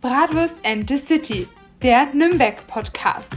Bratwurst 0.00 0.54
and 0.64 0.88
the 0.88 0.96
City, 0.96 1.46
der 1.82 2.06
Nürnberg-Podcast. 2.14 3.28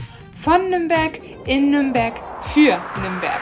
Von 0.42 0.70
Nürnberg, 0.70 1.20
in 1.46 1.70
Nürnberg, 1.70 2.14
für 2.54 2.80
Nürnberg. 3.02 3.40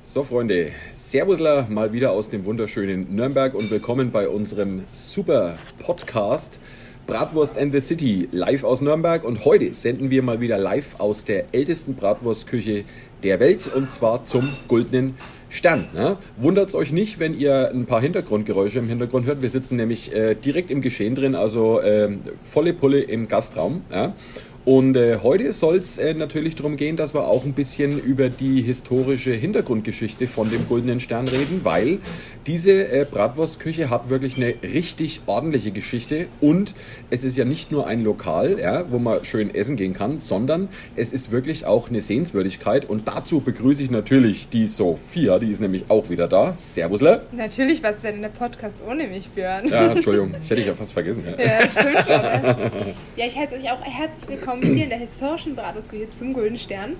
So, 0.00 0.24
Freunde, 0.24 0.72
Servusler 0.90 1.68
mal 1.70 1.92
wieder 1.92 2.10
aus 2.10 2.28
dem 2.28 2.44
wunderschönen 2.44 3.14
Nürnberg 3.14 3.54
und 3.54 3.70
willkommen 3.70 4.10
bei 4.10 4.28
unserem 4.28 4.82
super 4.90 5.56
Podcast 5.78 6.60
Bratwurst 7.06 7.56
and 7.56 7.72
the 7.72 7.78
City 7.78 8.28
live 8.32 8.64
aus 8.64 8.80
Nürnberg. 8.80 9.22
Und 9.22 9.44
heute 9.44 9.72
senden 9.72 10.10
wir 10.10 10.24
mal 10.24 10.40
wieder 10.40 10.58
live 10.58 10.98
aus 10.98 11.22
der 11.22 11.54
ältesten 11.54 11.94
Bratwurstküche 11.94 12.84
der 13.24 13.40
Welt 13.40 13.68
und 13.74 13.90
zwar 13.90 14.24
zum 14.24 14.48
Goldenen 14.68 15.16
Stern. 15.48 15.86
Ne? 15.94 16.16
Wundert 16.36 16.74
euch 16.74 16.92
nicht, 16.92 17.18
wenn 17.18 17.38
ihr 17.38 17.70
ein 17.70 17.86
paar 17.86 18.00
Hintergrundgeräusche 18.00 18.78
im 18.80 18.86
Hintergrund 18.86 19.26
hört. 19.26 19.40
Wir 19.40 19.50
sitzen 19.50 19.76
nämlich 19.76 20.12
äh, 20.12 20.34
direkt 20.34 20.70
im 20.70 20.82
Geschehen 20.82 21.14
drin, 21.14 21.34
also 21.34 21.80
äh, 21.80 22.18
volle 22.42 22.74
Pulle 22.74 23.00
im 23.00 23.28
Gastraum. 23.28 23.82
Ja? 23.92 24.14
Und 24.64 24.96
äh, 24.96 25.18
heute 25.22 25.52
soll 25.52 25.76
es 25.76 25.98
äh, 25.98 26.14
natürlich 26.14 26.54
darum 26.54 26.78
gehen, 26.78 26.96
dass 26.96 27.12
wir 27.12 27.26
auch 27.26 27.44
ein 27.44 27.52
bisschen 27.52 27.98
über 27.98 28.30
die 28.30 28.62
historische 28.62 29.32
Hintergrundgeschichte 29.32 30.26
von 30.26 30.50
dem 30.50 30.66
Goldenen 30.66 31.00
Stern 31.00 31.28
reden, 31.28 31.60
weil 31.64 31.98
diese 32.46 32.88
äh, 32.88 33.04
Bratwurstküche 33.04 33.90
hat 33.90 34.08
wirklich 34.08 34.38
eine 34.38 34.54
richtig 34.62 35.20
ordentliche 35.26 35.70
Geschichte 35.70 36.28
und 36.40 36.74
es 37.10 37.24
ist 37.24 37.36
ja 37.36 37.44
nicht 37.44 37.72
nur 37.72 37.86
ein 37.86 38.02
Lokal, 38.02 38.58
ja, 38.58 38.90
wo 38.90 38.98
man 38.98 39.22
schön 39.24 39.54
essen 39.54 39.76
gehen 39.76 39.92
kann, 39.92 40.18
sondern 40.18 40.70
es 40.96 41.12
ist 41.12 41.30
wirklich 41.30 41.66
auch 41.66 41.90
eine 41.90 42.00
Sehenswürdigkeit 42.00 42.88
und 42.88 43.06
dazu 43.06 43.40
begrüße 43.40 43.82
ich 43.82 43.90
natürlich 43.90 44.48
die 44.48 44.66
Sophia, 44.66 45.38
die 45.40 45.50
ist 45.50 45.60
nämlich 45.60 45.84
auch 45.88 46.08
wieder 46.08 46.26
da. 46.26 46.54
Servusle. 46.54 47.20
Natürlich, 47.32 47.82
was 47.82 48.02
wäre 48.02 48.14
denn 48.14 48.22
der 48.22 48.30
Podcast 48.30 48.82
ohne 48.88 49.08
mich, 49.08 49.28
Björn? 49.28 49.68
Ja, 49.68 49.92
Entschuldigung, 49.92 50.34
ich 50.42 50.48
hätte 50.48 50.56
dich 50.56 50.66
ja 50.66 50.74
fast 50.74 50.94
vergessen. 50.94 51.22
Ja, 51.36 51.44
ja 51.44 51.60
stimmt 51.68 51.98
schon. 51.98 52.08
Ja, 52.08 52.56
ja 53.16 53.26
ich 53.26 53.36
heiße 53.36 53.56
euch 53.56 53.70
auch 53.70 53.82
herzlich 53.82 54.30
willkommen 54.30 54.53
hier 54.62 54.84
in 54.84 54.90
der 54.90 54.98
historischen 54.98 55.56
Bratwurstküche 55.56 56.10
zum 56.10 56.32
Golden 56.32 56.58
Stern. 56.58 56.96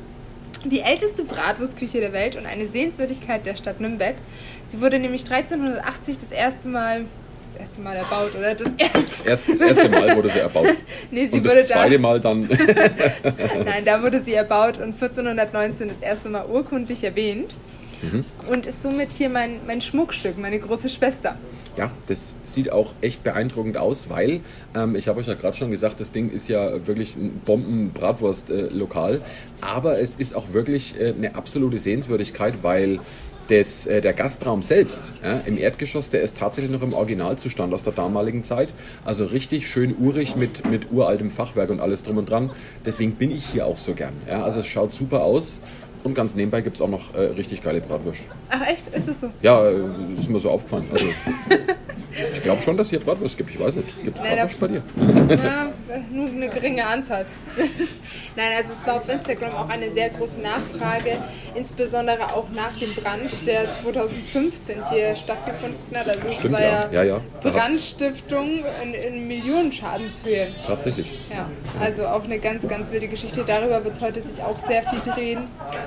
Die 0.65 0.81
älteste 0.81 1.25
Bratwurstküche 1.25 2.01
der 2.01 2.13
Welt 2.13 2.37
und 2.37 2.47
eine 2.47 2.69
Sehenswürdigkeit 2.69 3.45
der 3.45 3.57
Stadt 3.57 3.81
Nürnberg. 3.81 4.15
Sie 4.69 4.81
wurde 4.81 4.99
nämlich 4.99 5.31
1380 5.31 6.19
das 6.19 6.31
erste 6.31 6.69
Mal 6.69 7.05
das 7.55 7.61
erste 7.61 7.81
Mal 7.81 7.97
erbaut, 7.97 8.35
oder? 8.37 8.55
Das 8.55 8.73
erste, 8.77 9.29
Erst, 9.29 9.49
das 9.49 9.61
erste 9.61 9.89
Mal 9.89 10.17
wurde 10.17 10.29
sie 10.29 10.41
erbaut. 10.41 10.67
nee, 11.11 11.29
sie 11.29 11.39
und 11.39 11.45
wurde 11.45 11.57
das 11.57 11.69
zweite 11.69 11.95
da, 11.95 11.99
Mal 12.01 12.21
dann. 12.21 12.49
Nein, 13.65 13.85
da 13.85 14.03
wurde 14.03 14.23
sie 14.23 14.35
erbaut 14.35 14.79
und 14.79 14.95
1419 14.95 15.89
das 15.89 16.01
erste 16.01 16.29
Mal 16.29 16.47
urkundlich 16.47 17.05
erwähnt. 17.05 17.55
Mhm. 18.03 18.25
Und 18.49 18.67
ist 18.67 18.83
somit 18.83 19.13
hier 19.13 19.29
mein, 19.29 19.61
mein 19.67 19.81
Schmuckstück, 19.81 20.37
meine 20.39 20.59
große 20.59 20.89
Schwester. 20.89 21.37
Ja, 21.77 21.91
das 22.07 22.35
sieht 22.45 22.71
auch 22.71 22.93
echt 23.01 23.25
beeindruckend 23.25 23.77
aus, 23.77 24.09
weil 24.09 24.41
ähm, 24.77 24.95
ich 24.95 25.09
habe 25.09 25.21
euch 25.21 25.27
ja 25.27 25.35
gerade 25.35 25.57
schon 25.57 25.71
gesagt, 25.71 25.99
das 25.99 26.13
Ding 26.13 26.31
ist 26.31 26.49
ja 26.49 26.87
wirklich 26.87 27.17
ein 27.17 27.41
Bomben-Bratwurst-Lokal, 27.45 29.21
aber 29.61 29.99
es 29.99 30.15
ist 30.15 30.37
auch 30.37 30.53
wirklich 30.53 30.99
äh, 31.01 31.15
eine 31.17 31.35
absolute 31.35 31.79
Sehenswürdigkeit, 31.79 32.55
weil 32.63 33.01
das, 33.49 33.87
äh, 33.87 34.01
der 34.01 34.13
Gastraum 34.13 34.63
selbst 34.63 35.13
ja, 35.23 35.43
im 35.47 35.59
Erdgeschoss, 35.59 36.11
der 36.11 36.23
ist 36.23 36.37
tatsächlich 36.37 36.73
noch 36.73 36.83
im 36.83 36.95
Originalzustand 36.95 37.75
aus 37.75 37.83
der 37.83 37.93
damaligen 37.93 38.43
Zeit. 38.43 38.71
Also 39.05 39.27
richtig 39.27 39.67
schön 39.67 39.95
urig 39.97 40.37
mit, 40.37 40.69
mit 40.71 40.91
uraltem 40.91 41.31
Fachwerk 41.31 41.71
und 41.71 41.81
alles 41.81 42.03
drum 42.03 42.19
und 42.19 42.31
dran. 42.31 42.51
Deswegen 42.87 43.13
bin 43.13 43.31
ich 43.31 43.45
hier 43.47 43.67
auch 43.67 43.79
so 43.79 43.95
gern. 43.95 44.15
Ja, 44.29 44.43
also 44.43 44.61
es 44.61 44.67
schaut 44.67 44.93
super 44.93 45.23
aus. 45.23 45.61
Und 46.05 46.15
ganz 46.15 46.35
nebenbei 46.35 46.61
gibt 46.61 46.77
es 46.77 46.83
auch 46.83 46.89
noch 46.89 47.15
äh, 47.15 47.21
richtig 47.21 47.63
geile 47.63 47.81
Bratwurst. 47.81 48.21
Ach 48.51 48.61
echt? 48.67 48.87
Ist 48.95 49.09
das 49.09 49.23
so? 49.23 49.31
Ja, 49.41 49.65
äh, 49.67 49.81
ist 50.17 50.29
mir 50.29 50.39
so 50.39 50.51
aufgefallen. 50.51 50.87
Also, 50.93 51.09
ich 52.35 52.43
glaube 52.43 52.63
schon, 52.63 52.77
dass 52.77 52.91
hier 52.91 53.01
Bratwurst 53.01 53.37
gibt. 53.37 53.51
Ich 53.51 53.61
weiß 53.61 53.77
nicht. 53.77 54.05
Gibt 54.05 54.19
es 54.19 54.23
Bratwurst 54.23 54.61
bei 54.61 54.69
dir? 54.69 54.83
Ja, 55.43 55.73
nur 56.11 56.29
eine 56.29 56.49
geringe 56.49 56.87
Anzahl. 56.87 57.27
Nein, 58.37 58.53
also 58.57 58.73
es 58.73 58.87
war 58.87 58.97
auf 58.97 59.09
Instagram 59.09 59.55
auch 59.55 59.69
eine 59.69 59.91
sehr 59.93 60.11
große 60.11 60.41
Nachfrage, 60.41 61.19
insbesondere 61.55 62.35
auch 62.35 62.49
nach 62.51 62.77
dem 62.79 62.95
Brand, 62.95 63.47
der 63.47 63.73
2015 63.73 64.77
hier 64.91 65.15
stattgefunden 65.17 65.97
hat. 65.97 66.09
Also 66.09 66.21
es 66.27 66.35
Stimmt, 66.35 66.55
war 66.55 66.63
ja. 66.63 66.91
Ja, 66.91 67.03
ja. 67.05 67.21
Brandstiftung 67.43 68.65
in, 68.83 68.95
in 68.95 69.29
Millionenschadенshöhe. 69.29 70.49
Tatsächlich. 70.67 71.07
Ja, 71.31 71.49
also 71.81 72.07
auch 72.07 72.25
eine 72.25 72.39
ganz, 72.39 72.67
ganz 72.67 72.91
wilde 72.91 73.09
Geschichte. 73.09 73.45
Darüber 73.47 73.85
wird 73.85 73.95
es 73.95 74.01
heute 74.01 74.23
sich 74.23 74.43
auch 74.43 74.57
sehr 74.67 74.83
viel 74.83 75.01
drehen. 75.01 75.41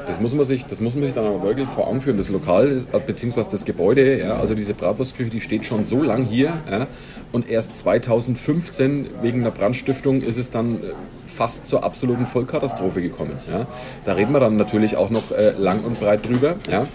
Das 0.06 0.20
muss 0.20 0.34
man 0.34 0.46
sich, 0.46 0.66
das 0.66 0.80
muss 0.80 0.96
man 0.96 1.06
sich 1.06 1.14
dann 1.14 1.26
aber 1.26 1.44
wirklich 1.44 1.68
vor 1.68 1.88
Augen 1.88 2.02
führen. 2.02 2.18
Das 2.18 2.30
Lokal 2.30 2.86
äh, 2.92 3.00
beziehungsweise 3.00 3.52
das 3.52 3.66
Gebäude, 3.66 4.20
ja, 4.20 4.38
also 4.38 4.56
diese 4.56 4.74
Bratwurstküche, 4.74 5.30
die 5.30 5.42
steht 5.42 5.66
schon 5.66 5.86
so 5.86 6.02
lang 6.18 6.26
hier 6.26 6.54
ja, 6.70 6.88
und 7.32 7.50
erst 7.50 7.78
2015 7.78 9.10
wegen 9.22 9.42
einer 9.42 9.52
Brandstiftung 9.52 10.22
ist 10.22 10.38
es 10.38 10.50
dann 10.50 10.84
äh, 10.84 10.94
fast 11.26 11.68
zur 11.68 11.84
absoluten 11.84 12.26
Vollkatastrophe 12.26 13.02
gekommen. 13.02 13.34
Ja. 13.52 13.68
Da 14.06 14.14
reden 14.14 14.32
wir 14.34 14.40
dann 14.40 14.56
natürlich 14.56 14.96
auch 14.96 15.10
noch 15.10 15.32
äh, 15.32 15.52
lang 15.58 15.82
und 15.84 16.00
breit 16.00 16.26
drüber. 16.26 16.56
Ja. 16.72 16.88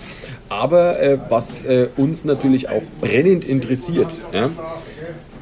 Aber 0.48 1.00
äh, 1.00 1.18
was 1.28 1.64
äh, 1.64 1.88
uns 1.96 2.24
natürlich 2.24 2.68
auch 2.68 2.82
brennend 3.00 3.44
interessiert, 3.44 4.08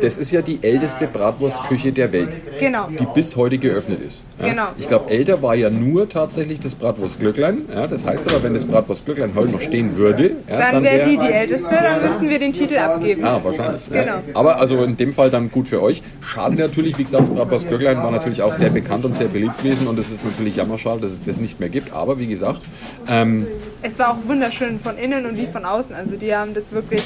das 0.01 0.19
ist 0.19 0.31
ja 0.31 0.43
die 0.43 0.59
älteste 0.63 1.07
Bratwurstküche 1.07 1.93
der 1.93 2.13
Welt 2.13 2.41
Genau. 2.59 2.89
die 2.89 3.07
bis 3.15 3.37
heute 3.37 3.59
geöffnet 3.59 4.01
ist. 4.07 4.25
Ja? 4.41 4.49
Genau. 4.49 4.65
Ich 4.79 4.89
glaube, 4.89 5.11
älter 5.11 5.43
war 5.43 5.55
ja 5.55 5.71
nur 5.71 6.09
tatsächlich 6.09 6.61
das 6.61 6.75
Bratwurstglöcklein. 6.75 7.63
Ja? 7.75 7.87
Das 7.87 8.05
heißt 8.05 8.29
aber, 8.29 8.43
wenn 8.43 8.55
das 8.55 8.65
Bratwurstglöcklein 8.65 9.35
heute 9.35 9.53
noch 9.53 9.61
stehen 9.61 9.97
würde, 9.97 10.33
ja, 10.49 10.73
Dann 10.73 10.83
wäre 10.83 10.99
wär- 10.99 11.07
die 11.07 11.17
die 11.19 11.27
Älteste, 11.33 11.69
dann 11.71 12.03
müssten 12.03 12.29
wir 12.29 12.39
den 12.39 12.53
Titel 12.53 12.77
abgeben. 12.77 13.25
Ah, 13.25 13.41
wahrscheinlich. 13.43 13.83
Genau. 13.91 14.15
Aber 14.35 14.61
also 14.61 14.83
in 14.85 14.97
dem 14.97 15.13
Fall 15.13 15.31
dann 15.31 15.51
gut 15.51 15.69
für 15.69 15.83
euch. 15.83 16.03
Schade 16.21 16.57
natürlich, 16.57 16.99
wie 16.99 17.05
gesagt, 17.05 17.23
das 17.29 17.31
Bratwurstglöcklein 17.35 17.99
war 17.99 18.11
natürlich 18.11 18.43
auch 18.43 18.53
sehr 18.53 18.71
bekannt 18.71 19.05
und 19.05 19.17
sehr 19.17 19.29
beliebt 19.29 19.59
gewesen 19.63 19.87
und 19.87 19.99
es 19.99 20.11
ist 20.11 20.25
natürlich 20.25 20.57
jammerschade, 20.57 21.01
dass 21.03 21.13
es 21.13 21.23
das 21.25 21.39
nicht 21.39 21.61
mehr 21.61 21.69
gibt. 21.69 21.93
Aber 21.93 22.19
wie 22.19 22.27
gesagt, 22.27 22.61
ähm, 23.09 23.47
Es 23.83 23.99
war 23.99 24.13
auch 24.13 24.29
wunderschön 24.29 24.79
von 24.79 24.97
innen 24.99 25.25
und 25.27 25.37
wie 25.39 25.47
von 25.47 25.65
außen. 25.65 25.95
Also 25.95 26.17
die 26.17 26.35
haben 26.35 26.53
das 26.55 26.71
wirklich 26.73 27.03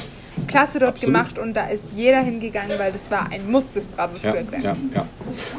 klasse 0.47 0.79
dort 0.79 0.93
Absolut. 0.95 1.15
gemacht 1.15 1.39
und 1.39 1.53
da 1.55 1.67
ist 1.67 1.85
jeder 1.95 2.21
hingegangen, 2.21 2.77
weil 2.77 2.91
das 2.91 3.09
war 3.09 3.29
ein 3.31 3.49
Muss 3.49 3.69
des 3.71 3.85
Ja, 3.85 3.89
Bratwurstglöcklein. 3.95 4.61
ja, 4.61 4.75
ja. 4.93 5.05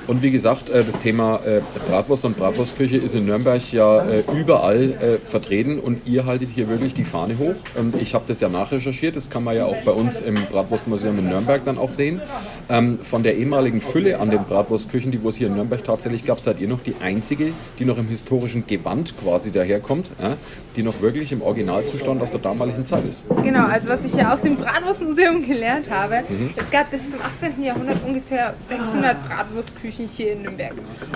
Und 0.06 0.22
wie 0.22 0.30
gesagt, 0.30 0.68
äh, 0.70 0.84
das 0.84 0.98
Thema 0.98 1.40
äh, 1.44 1.60
Bratwurst 1.88 2.24
und 2.24 2.36
Bratwurstküche 2.38 2.96
ist 2.96 3.14
in 3.14 3.26
Nürnberg 3.26 3.60
ja 3.72 4.02
äh, 4.02 4.22
überall 4.38 5.18
vertreten 5.24 5.78
und 5.78 6.06
ihr 6.06 6.26
haltet 6.26 6.50
hier 6.54 6.68
wirklich 6.68 6.94
die 6.94 7.04
Fahne 7.04 7.38
hoch. 7.38 7.54
Und 7.74 8.00
ich 8.00 8.14
habe 8.14 8.24
das 8.28 8.40
ja 8.40 8.48
nachrecherchiert, 8.48 9.16
das 9.16 9.30
kann 9.30 9.44
man 9.44 9.56
ja 9.56 9.66
auch 9.66 9.76
bei 9.84 9.92
uns 9.92 10.20
im 10.20 10.34
Bratwurstmuseum 10.50 11.18
in 11.18 11.28
Nürnberg 11.28 11.64
dann 11.64 11.78
auch 11.78 11.90
sehen. 11.90 12.20
Ähm, 12.68 12.98
Von 12.98 13.22
der 13.22 13.36
ehemaligen 13.36 13.80
Fülle 13.80 14.18
an 14.20 14.30
den 14.30 14.44
Bratwurstküchen, 14.44 15.10
die 15.10 15.22
wo 15.22 15.28
es 15.28 15.36
hier 15.36 15.48
in 15.48 15.54
Nürnberg 15.54 15.82
tatsächlich 15.84 16.24
gab, 16.24 16.40
seid 16.40 16.60
ihr 16.60 16.68
noch 16.68 16.82
die 16.82 16.94
einzige, 17.00 17.52
die 17.78 17.84
noch 17.84 17.98
im 17.98 18.08
historischen 18.08 18.66
Gewand 18.66 19.14
quasi 19.22 19.50
daherkommt, 19.50 20.10
ja, 20.22 20.36
die 20.76 20.82
noch 20.82 21.00
wirklich 21.00 21.32
im 21.32 21.42
Originalzustand 21.42 22.20
aus 22.22 22.30
der 22.30 22.40
damaligen 22.40 22.84
Zeit 22.86 23.04
ist. 23.08 23.22
Genau, 23.42 23.66
also 23.66 23.88
was 23.88 24.04
ich 24.04 24.12
hier 24.14 24.32
aus 24.32 24.40
dem 24.42 24.56
Bratwurstmuseum 24.66 25.46
gelernt 25.46 25.88
habe, 25.90 26.22
Mhm. 26.28 26.50
es 26.56 26.70
gab 26.70 26.90
bis 26.90 27.00
zum 27.10 27.20
18. 27.20 27.62
Jahrhundert 27.62 27.98
ungefähr 28.04 28.54
600 28.68 29.16
Bratwurstküchen 29.28 30.08
hier 30.08 30.32
in 30.32 30.42
Nürnberg. 30.42 30.72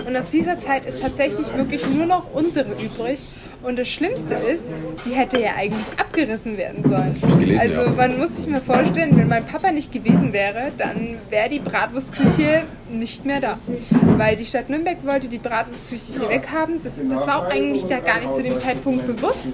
Und 0.07 0.15
aus 0.15 0.29
dieser 0.29 0.59
Zeit 0.59 0.85
ist 0.85 1.01
tatsächlich 1.01 1.47
wirklich 1.55 1.85
nur 1.87 2.05
noch 2.05 2.33
unsere 2.33 2.71
übrig. 2.81 3.19
Und 3.63 3.77
das 3.77 3.89
Schlimmste 3.89 4.33
ist, 4.33 4.63
die 5.05 5.11
hätte 5.11 5.39
ja 5.39 5.51
eigentlich 5.55 5.85
abgerissen 5.99 6.57
werden 6.57 6.81
sollen. 6.83 7.13
gelesen, 7.39 7.59
also 7.61 7.81
ja. 7.83 7.89
man 7.95 8.17
muss 8.17 8.35
sich 8.37 8.47
mal 8.47 8.59
vorstellen, 8.61 9.15
wenn 9.17 9.27
mein 9.27 9.45
Papa 9.45 9.71
nicht 9.71 9.91
gewesen 9.91 10.33
wäre, 10.33 10.71
dann 10.79 11.17
wäre 11.29 11.47
die 11.49 11.59
Bratwurstküche 11.59 12.63
nicht 12.89 13.23
mehr 13.25 13.39
da. 13.39 13.59
Weil 14.17 14.35
die 14.35 14.45
Stadt 14.45 14.69
Nürnberg 14.69 14.97
wollte 15.05 15.27
die 15.27 15.37
Bratwurstküche 15.37 16.01
hier 16.19 16.29
weghaben. 16.29 16.81
Das, 16.83 16.93
das 16.97 17.27
war 17.27 17.45
auch 17.45 17.51
eigentlich 17.51 17.83
da 17.87 17.99
gar 17.99 18.19
nicht 18.19 18.33
zu 18.33 18.41
dem 18.41 18.57
Zeitpunkt 18.59 19.05
bewusst, 19.05 19.45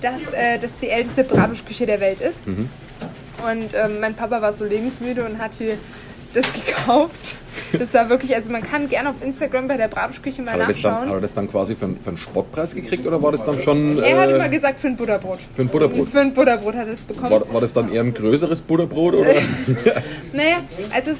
dass 0.00 0.20
äh, 0.32 0.58
das 0.58 0.70
die 0.80 0.88
älteste 0.88 1.22
Bratwurstküche 1.22 1.86
der 1.86 2.00
Welt 2.00 2.20
ist. 2.20 2.44
Mhm. 2.46 2.68
Und 3.50 3.70
ähm, 3.74 4.00
mein 4.00 4.14
Papa 4.14 4.40
war 4.42 4.52
so 4.52 4.64
lebensmüde 4.64 5.24
und 5.24 5.38
hat 5.38 5.52
hier 5.58 5.76
das 6.34 6.46
gekauft. 6.52 7.34
Das 7.78 7.92
war 7.94 8.08
wirklich, 8.08 8.34
also 8.34 8.50
man 8.50 8.62
kann 8.62 8.88
gerne 8.88 9.10
auf 9.10 9.16
Instagram 9.22 9.68
bei 9.68 9.76
der 9.76 9.88
Bratwurstküche 9.88 10.42
mal 10.42 10.52
Hat 10.52 10.68
das 10.68 10.80
dann, 10.80 10.92
nachschauen. 10.92 11.08
hat 11.08 11.14
er 11.16 11.20
das 11.20 11.32
dann 11.32 11.50
quasi 11.50 11.74
für, 11.74 11.86
einen- 11.86 11.98
für 11.98 12.08
einen 12.10 12.16
Spottpreis 12.18 12.74
gekriegt 12.74 13.06
oder 13.06 13.22
war 13.22 13.32
das 13.32 13.44
dann 13.44 13.60
schon 13.60 14.02
er 14.02 14.18
hat 14.20 14.28
äh, 14.30 14.34
immer 14.36 14.48
gesagt, 14.48 14.80
für 14.80 14.88
ein 14.88 14.96
Butterbrot. 14.96 15.38
für 15.54 15.62
ein 15.62 15.68
Butterbrot? 15.68 16.08
Für 16.08 16.20
ein 16.20 16.32
Butterbrot 16.34 16.74
hat 16.74 16.86
er 16.88 16.94
es 16.94 17.02
bekommen. 17.04 17.30
War, 17.30 17.52
war 17.52 17.60
das 17.60 17.72
dann 17.72 17.92
eher 17.92 18.02
ein 18.02 18.14
größeres 18.14 18.60
Butterbrot 18.62 19.14
oder? 19.14 19.34
Naja, 20.32 20.58
also 20.94 21.10
es 21.12 21.18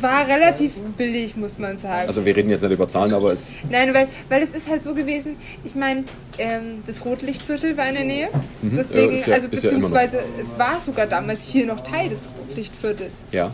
war 0.00 0.26
relativ 0.26 0.72
billig, 0.96 1.36
muss 1.36 1.58
man 1.58 1.78
sagen. 1.78 2.08
Also 2.08 2.24
wir 2.24 2.34
reden 2.36 2.50
jetzt 2.50 2.62
nicht 2.62 2.72
über 2.72 2.88
Zahlen, 2.88 3.12
aber 3.14 3.32
es 3.32 3.52
Nein, 3.70 3.92
weil, 3.94 4.08
weil 4.28 4.42
es 4.42 4.54
ist 4.54 4.68
halt 4.68 4.82
so 4.82 4.94
gewesen, 4.94 5.36
ich 5.64 5.74
meine, 5.74 6.04
ähm, 6.38 6.82
das 6.86 7.04
Rotlichtviertel 7.04 7.76
war 7.76 7.88
in 7.88 7.94
der 7.94 8.04
Nähe. 8.04 8.28
Deswegen, 8.62 9.12
Mhm. 9.12 9.14
Ja, 9.14 9.20
ist 9.20 9.26
ja- 9.28 9.34
also 9.34 9.48
ist 9.48 9.62
ja 9.62 9.70
beziehungsweise 9.70 10.18
es 10.44 10.58
war 10.58 10.80
sogar 10.84 11.06
damals 11.06 11.44
hier 11.46 11.66
noch 11.66 11.80
Teil 11.80 12.08
des 12.10 12.18
Rotlichtviertels. 12.48 13.12
ja. 13.32 13.52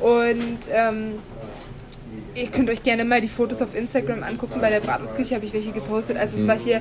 Und 0.00 0.58
ähm, 0.72 1.12
ihr 2.34 2.48
könnt 2.48 2.68
euch 2.68 2.82
gerne 2.82 3.04
mal 3.04 3.20
die 3.20 3.28
Fotos 3.28 3.62
auf 3.62 3.74
Instagram 3.76 4.22
angucken. 4.24 4.60
Bei 4.60 4.68
der 4.68 4.80
Bratwurstküche 4.80 5.36
habe 5.36 5.44
ich 5.44 5.52
welche 5.54 5.70
gepostet. 5.70 6.16
Also 6.16 6.36
es 6.36 6.46
war 6.48 6.58
hier 6.58 6.80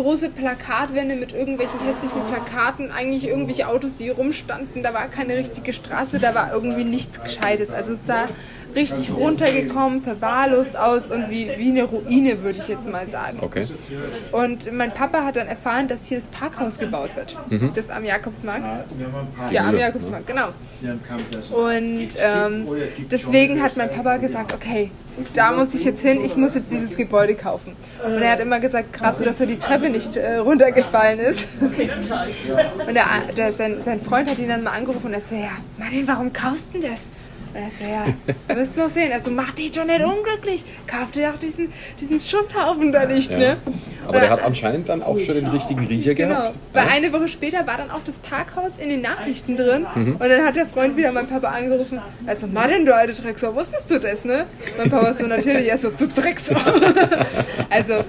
große 0.00 0.30
Plakatwände 0.30 1.14
mit 1.14 1.32
irgendwelchen 1.32 1.78
hässlichen 1.80 2.22
Plakaten, 2.28 2.90
eigentlich 2.90 3.26
irgendwelche 3.28 3.68
Autos, 3.68 3.94
die 3.94 4.08
rumstanden. 4.08 4.82
Da 4.82 4.94
war 4.94 5.08
keine 5.08 5.36
richtige 5.36 5.72
Straße, 5.74 6.18
da 6.18 6.34
war 6.34 6.52
irgendwie 6.54 6.84
nichts 6.84 7.22
Gescheites. 7.22 7.70
Also 7.70 7.92
es 7.92 8.06
sah 8.06 8.26
richtig 8.74 9.12
runtergekommen, 9.12 10.02
verwahrlost 10.02 10.76
aus 10.76 11.10
und 11.10 11.30
wie, 11.30 11.50
wie 11.56 11.70
eine 11.70 11.84
Ruine, 11.84 12.42
würde 12.42 12.58
ich 12.58 12.68
jetzt 12.68 12.88
mal 12.88 13.08
sagen. 13.08 13.38
Okay. 13.40 13.66
Und 14.32 14.72
mein 14.72 14.92
Papa 14.92 15.24
hat 15.24 15.36
dann 15.36 15.48
erfahren, 15.48 15.88
dass 15.88 16.06
hier 16.06 16.20
das 16.20 16.28
Parkhaus 16.28 16.78
gebaut 16.78 17.10
wird. 17.16 17.36
Mhm. 17.48 17.72
Das 17.74 17.90
am 17.90 18.04
Jakobsmarkt. 18.04 18.64
Ja, 19.50 19.68
am 19.68 19.78
Jakobsmarkt, 19.78 20.26
genau. 20.26 20.48
Und 21.52 22.08
ähm, 22.18 22.68
deswegen 23.10 23.62
hat 23.62 23.76
mein 23.76 23.90
Papa 23.90 24.16
gesagt, 24.16 24.54
okay, 24.54 24.90
da 25.34 25.52
muss 25.52 25.74
ich 25.74 25.84
jetzt 25.84 26.02
hin, 26.02 26.24
ich 26.24 26.36
muss 26.36 26.54
jetzt 26.54 26.70
dieses 26.70 26.96
Gebäude 26.96 27.34
kaufen. 27.34 27.76
Und 28.04 28.22
er 28.22 28.32
hat 28.32 28.40
immer 28.40 28.60
gesagt, 28.60 28.92
gerade 28.92 29.18
so, 29.18 29.24
dass 29.24 29.40
er 29.40 29.46
die 29.46 29.58
Treppe 29.58 29.90
nicht 29.90 30.16
äh, 30.16 30.36
runtergefallen 30.36 31.18
ist. 31.20 31.48
Und 31.60 32.94
der, 32.94 33.04
der, 33.36 33.52
sein, 33.52 33.76
sein 33.84 34.00
Freund 34.00 34.30
hat 34.30 34.38
ihn 34.38 34.48
dann 34.48 34.62
mal 34.62 34.72
angerufen 34.72 35.06
und 35.06 35.14
er 35.14 35.20
so, 35.20 35.34
ja, 35.34 35.50
Martin, 35.78 36.06
warum 36.06 36.32
kaufst 36.32 36.74
du 36.74 36.80
denn 36.80 36.90
das? 36.90 37.08
Und 37.52 37.60
er 37.60 37.70
so, 37.70 37.84
ja, 37.84 38.04
wir 38.46 38.56
müssen 38.56 38.78
noch 38.78 38.88
sehen. 38.90 39.12
Also 39.12 39.30
mach 39.30 39.52
dich 39.52 39.72
doch 39.72 39.84
nicht 39.84 40.04
unglücklich. 40.04 40.64
Kauf 40.86 41.10
dir 41.10 41.30
doch 41.30 41.38
diesen, 41.38 41.72
diesen 42.00 42.20
Schutthaufen 42.20 42.92
da 42.92 43.06
nicht, 43.06 43.30
Ja. 43.30 43.38
ne? 43.38 43.56
Aber 44.06 44.20
der 44.20 44.30
hat 44.30 44.42
anscheinend 44.44 44.88
dann 44.88 45.02
auch 45.02 45.18
schon 45.18 45.34
den 45.34 45.46
richtigen 45.46 45.86
Riecher 45.86 46.14
Genau. 46.14 46.34
gehabt. 46.34 46.54
Weil 46.72 46.88
eine 46.88 47.12
Woche 47.12 47.28
später 47.28 47.66
war 47.66 47.76
dann 47.76 47.90
auch 47.90 48.00
das 48.04 48.18
Parkhaus 48.18 48.72
in 48.78 48.88
den 48.88 49.00
Nachrichten 49.02 49.56
drin 49.56 49.86
Mhm. 49.94 50.12
und 50.16 50.20
dann 50.28 50.44
hat 50.44 50.56
der 50.56 50.66
Freund 50.66 50.96
wieder 50.96 51.12
meinen 51.12 51.26
Papa 51.28 51.48
angerufen. 51.48 52.00
Also, 52.26 52.46
Martin, 52.46 52.86
du 52.86 52.94
alte 52.94 53.20
Drecksau, 53.20 53.54
wusstest 53.54 53.90
du 53.90 53.98
das, 53.98 54.24
ne? 54.24 54.46
Mein 54.78 54.90
Papa 54.90 55.12
so 55.14 55.26
natürlich, 55.26 55.68
er 55.68 55.78
so, 55.78 55.90
du 55.90 56.06
Drecksau. 56.08 56.54
also, 57.70 57.92
äh, 57.94 58.02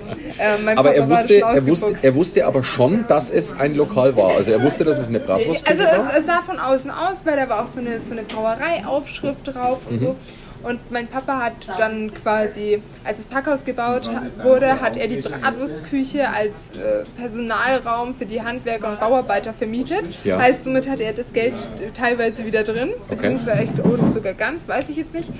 mein 0.63 0.77
Aber 0.77 0.89
Papa 0.89 1.01
er 1.03 1.09
war 1.09 1.19
wusste, 1.19 1.39
schon 1.39 1.55
er, 1.55 1.67
wusste, 1.67 1.95
er 2.01 2.15
wusste 2.15 2.45
aber 2.45 2.63
schon, 2.63 3.05
dass 3.07 3.29
es 3.29 3.53
ein 3.59 3.75
Lokal 3.75 4.15
war. 4.15 4.29
Also 4.35 4.51
er 4.51 4.61
wusste, 4.63 4.83
dass 4.83 4.97
es 4.97 5.07
eine 5.07 5.19
Bratwurst 5.19 5.67
Also 5.67 5.83
war. 5.83 6.09
es, 6.09 6.19
es 6.19 6.25
sah 6.25 6.41
von 6.41 6.59
außen 6.59 6.89
aus, 6.91 7.17
weil 7.25 7.35
da 7.38 7.47
war 7.49 7.63
auch 7.63 7.67
so 7.67 7.79
eine, 7.79 7.99
so 8.01 8.11
eine 8.11 8.23
Brauerei-Aufschrift 8.23 9.30
drauf 9.43 9.81
und 9.89 9.99
so. 9.99 10.15
Und 10.63 10.91
mein 10.91 11.07
Papa 11.07 11.39
hat 11.39 11.53
dann 11.79 12.13
quasi, 12.13 12.81
als 13.03 13.17
das 13.17 13.25
Parkhaus 13.25 13.65
gebaut 13.65 14.07
wurde, 14.43 14.79
hat 14.79 14.95
er 14.95 15.07
die 15.07 15.17
Bratwurstküche 15.17 16.29
als 16.29 16.51
äh, 16.75 17.03
Personalraum 17.17 18.13
für 18.13 18.27
die 18.27 18.43
Handwerker 18.43 18.89
und 18.89 18.99
Bauarbeiter 18.99 19.53
vermietet. 19.53 20.03
Ja. 20.23 20.37
Heißt, 20.37 20.63
somit 20.63 20.87
hat 20.87 20.99
er 20.99 21.13
das 21.13 21.33
Geld 21.33 21.55
teilweise 21.95 22.45
wieder 22.45 22.63
drin, 22.63 22.91
beziehungsweise 23.09 23.69
oder 23.83 24.11
sogar 24.11 24.33
ganz, 24.33 24.67
weiß 24.67 24.89
ich 24.89 24.97
jetzt 24.97 25.15
nicht. 25.15 25.31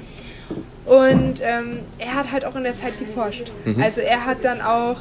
Und 0.86 1.36
ähm, 1.42 1.82
er 2.00 2.16
hat 2.16 2.32
halt 2.32 2.44
auch 2.46 2.56
in 2.56 2.64
der 2.64 2.80
Zeit 2.80 2.98
geforscht. 2.98 3.52
Also 3.80 4.02
er 4.02 4.26
hat 4.26 4.44
dann 4.44 4.62
auch 4.62 4.98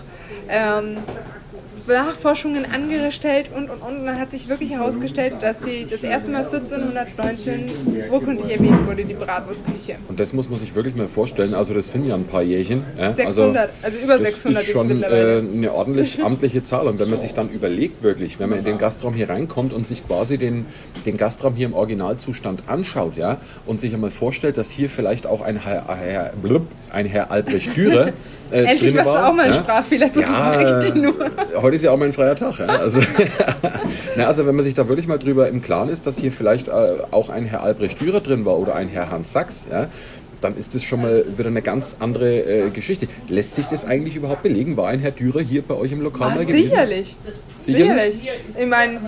ähm, 0.48 0.98
Nachforschungen 1.94 2.66
angestellt 2.70 3.50
und 3.54 3.70
und 3.70 3.82
und. 3.82 4.00
Und 4.00 4.06
dann 4.06 4.19
hat 4.19 4.31
sich 4.31 4.48
wirklich 4.48 4.70
herausgestellt, 4.70 5.34
dass 5.40 5.62
sie 5.62 5.87
das 5.90 6.02
erste 6.02 6.31
Mal 6.31 6.44
1419 6.44 7.66
urkundlich 8.10 8.52
erwähnt 8.52 8.87
wurde, 8.87 9.04
die 9.04 9.14
Bratwurstküche. 9.14 9.96
Und 10.08 10.19
das 10.20 10.32
muss 10.32 10.48
man 10.48 10.58
sich 10.58 10.75
wirklich 10.75 10.94
mal 10.94 11.08
vorstellen. 11.08 11.54
Also 11.54 11.75
das 11.75 11.90
sind 11.90 12.06
ja 12.06 12.14
ein 12.14 12.25
paar 12.25 12.42
Jährchen. 12.42 12.84
Ja? 12.98 13.12
600, 13.12 13.70
also 13.82 13.98
über 13.98 14.19
das 14.19 14.26
600 14.26 14.62
ist 14.62 14.69
jetzt 14.69 14.76
schon 14.78 14.90
äh, 14.90 14.94
mittlerweile. 14.94 15.38
eine 15.52 15.72
ordentlich 15.72 16.25
amtliche 16.25 16.62
Zahl. 16.62 16.87
Und 16.87 16.98
wenn 16.98 17.10
man 17.10 17.19
sich 17.19 17.34
dann 17.34 17.50
überlegt, 17.50 18.02
wirklich, 18.02 18.38
wenn 18.38 18.50
man 18.50 18.60
in 18.60 18.64
den 18.64 18.78
Gastraum 18.78 19.14
hier 19.14 19.28
reinkommt 19.28 19.72
und 19.72 19.87
sich 19.87 20.06
quasi 20.06 20.38
den, 20.38 20.66
den 21.04 21.16
Gastraum 21.16 21.54
hier 21.54 21.66
im 21.66 21.75
Originalzustand 21.75 22.64
anschaut, 22.66 23.16
ja, 23.16 23.38
und 23.66 23.81
sich 23.81 23.92
einmal 23.92 24.10
vorstellt, 24.10 24.56
dass 24.56 24.70
hier 24.70 24.88
vielleicht 24.88 25.26
auch 25.26 25.40
ein 25.40 25.56
Herr, 25.56 25.84
Herr, 25.88 26.32
blub, 26.40 26.66
ein 26.90 27.06
Herr 27.06 27.31
Albrecht 27.31 27.76
Dürer 27.76 28.12
äh, 28.50 28.64
Endlich 28.64 28.92
drin 28.92 28.94
machst 28.96 29.08
du 29.08 29.14
war, 29.14 29.28
auch 29.28 29.34
mal 29.34 29.44
einen 29.44 29.54
ja? 29.54 29.60
Sprachfehler, 29.60 30.08
sonst 30.08 30.28
Ja, 30.28 30.81
ich 30.81 30.94
nur. 30.94 31.14
heute 31.56 31.76
ist 31.81 31.85
ja 31.85 31.93
auch 31.93 31.97
mein 31.97 32.12
freier 32.12 32.37
Tag. 32.37 32.59
Ja? 32.59 32.67
Also, 32.67 33.00
na, 34.17 34.27
also 34.27 34.47
wenn 34.47 34.55
man 34.55 34.65
sich 34.65 34.75
da 34.75 34.87
wirklich 34.88 35.09
mal 35.09 35.19
drüber 35.19 35.49
im 35.49 35.62
Klaren 35.62 35.88
ist, 35.88 36.06
dass 36.06 36.19
hier 36.19 36.31
vielleicht 36.31 36.69
äh, 36.69 36.73
auch 37.11 37.31
ein 37.31 37.44
Herr 37.44 37.62
Albrecht 37.62 38.00
Dürer 38.00 38.21
drin 38.21 38.44
war 38.44 38.59
oder 38.59 38.75
ein 38.75 38.88
Herr 38.88 39.11
Hans 39.11 39.32
Sachs, 39.32 39.67
ja, 39.71 39.88
dann 40.40 40.56
ist 40.56 40.75
das 40.75 40.82
schon 40.82 41.02
mal 41.02 41.25
wieder 41.37 41.48
eine 41.48 41.62
ganz 41.62 41.96
andere 42.00 42.40
äh, 42.40 42.70
Geschichte. 42.70 43.08
Lässt 43.28 43.54
sich 43.54 43.66
das 43.66 43.84
eigentlich 43.84 44.16
überhaupt 44.16 44.42
belegen? 44.42 44.76
War 44.76 44.88
ein 44.88 45.00
Herr 45.00 45.10
Dürer 45.10 45.40
hier 45.40 45.62
bei 45.62 45.75
euch 45.75 45.92
im 45.92 46.00
Lokal 46.00 46.34
mal 46.34 46.44
gewesen? 46.46 46.69
sicherlich. 46.69 47.16
Sicherlich? 47.58 48.22
Ich 48.58 48.66
meine, 48.66 49.00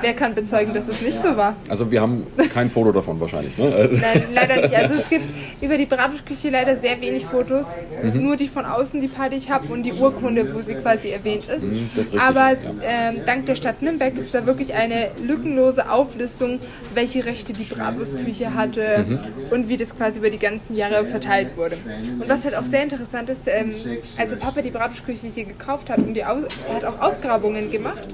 wer 0.00 0.14
kann 0.14 0.34
bezeugen, 0.34 0.74
dass 0.74 0.88
es 0.88 1.02
nicht 1.02 1.20
so 1.22 1.36
war? 1.36 1.56
Also 1.68 1.90
wir 1.90 2.00
haben 2.00 2.26
kein 2.52 2.70
Foto 2.70 2.92
davon 2.92 3.20
wahrscheinlich. 3.20 3.56
Ne? 3.58 3.68
Nein, 3.92 4.22
leider 4.34 4.62
nicht. 4.62 4.74
Also 4.74 5.00
es 5.00 5.08
gibt 5.08 5.24
über 5.60 5.76
die 5.76 5.86
Bratwurstküche 5.86 6.50
leider 6.50 6.78
sehr 6.78 7.00
wenig 7.00 7.26
Fotos. 7.26 7.66
Mhm. 8.02 8.22
Nur 8.22 8.36
die 8.36 8.48
von 8.48 8.64
außen, 8.64 9.00
die 9.00 9.10
die 9.30 9.36
ich 9.36 9.50
habe 9.50 9.66
und 9.72 9.82
die 9.82 9.92
Urkunde, 9.92 10.54
wo 10.54 10.60
sie 10.60 10.74
quasi 10.74 11.10
erwähnt 11.10 11.46
ist. 11.48 11.64
Mhm, 11.64 11.90
ist 11.94 12.12
richtig, 12.12 12.20
Aber 12.20 12.52
ja. 12.52 12.56
ähm, 12.82 13.16
dank 13.26 13.46
der 13.46 13.54
Stadt 13.54 13.82
Nürnberg 13.82 14.14
gibt 14.14 14.26
es 14.26 14.32
da 14.32 14.46
wirklich 14.46 14.74
eine 14.74 15.10
lückenlose 15.22 15.90
Auflistung, 15.90 16.58
welche 16.94 17.24
Rechte 17.24 17.52
die 17.52 17.64
Bratwurstküche 17.64 18.54
hatte 18.54 19.04
Mhm. 19.06 19.18
und 19.50 19.68
wie 19.68 19.76
das 19.76 19.96
quasi 19.96 20.18
über 20.18 20.30
die 20.30 20.38
ganzen 20.38 20.69
Jahre 20.76 21.04
verteilt 21.06 21.56
wurde. 21.56 21.76
Und 22.20 22.28
was 22.28 22.44
halt 22.44 22.56
auch 22.56 22.64
sehr 22.64 22.82
interessant 22.82 23.30
ist, 23.30 23.42
ähm, 23.46 23.72
als 24.18 24.30
der 24.30 24.36
Papa 24.36 24.62
die 24.62 24.70
Bratwurstküche 24.70 25.26
hier 25.28 25.44
gekauft 25.44 25.90
hat 25.90 25.98
und 25.98 26.14
die 26.14 26.24
Aus 26.24 26.42
er 26.68 26.76
hat 26.76 26.84
auch 26.84 27.00
Ausgrabungen 27.00 27.70
gemacht 27.70 28.08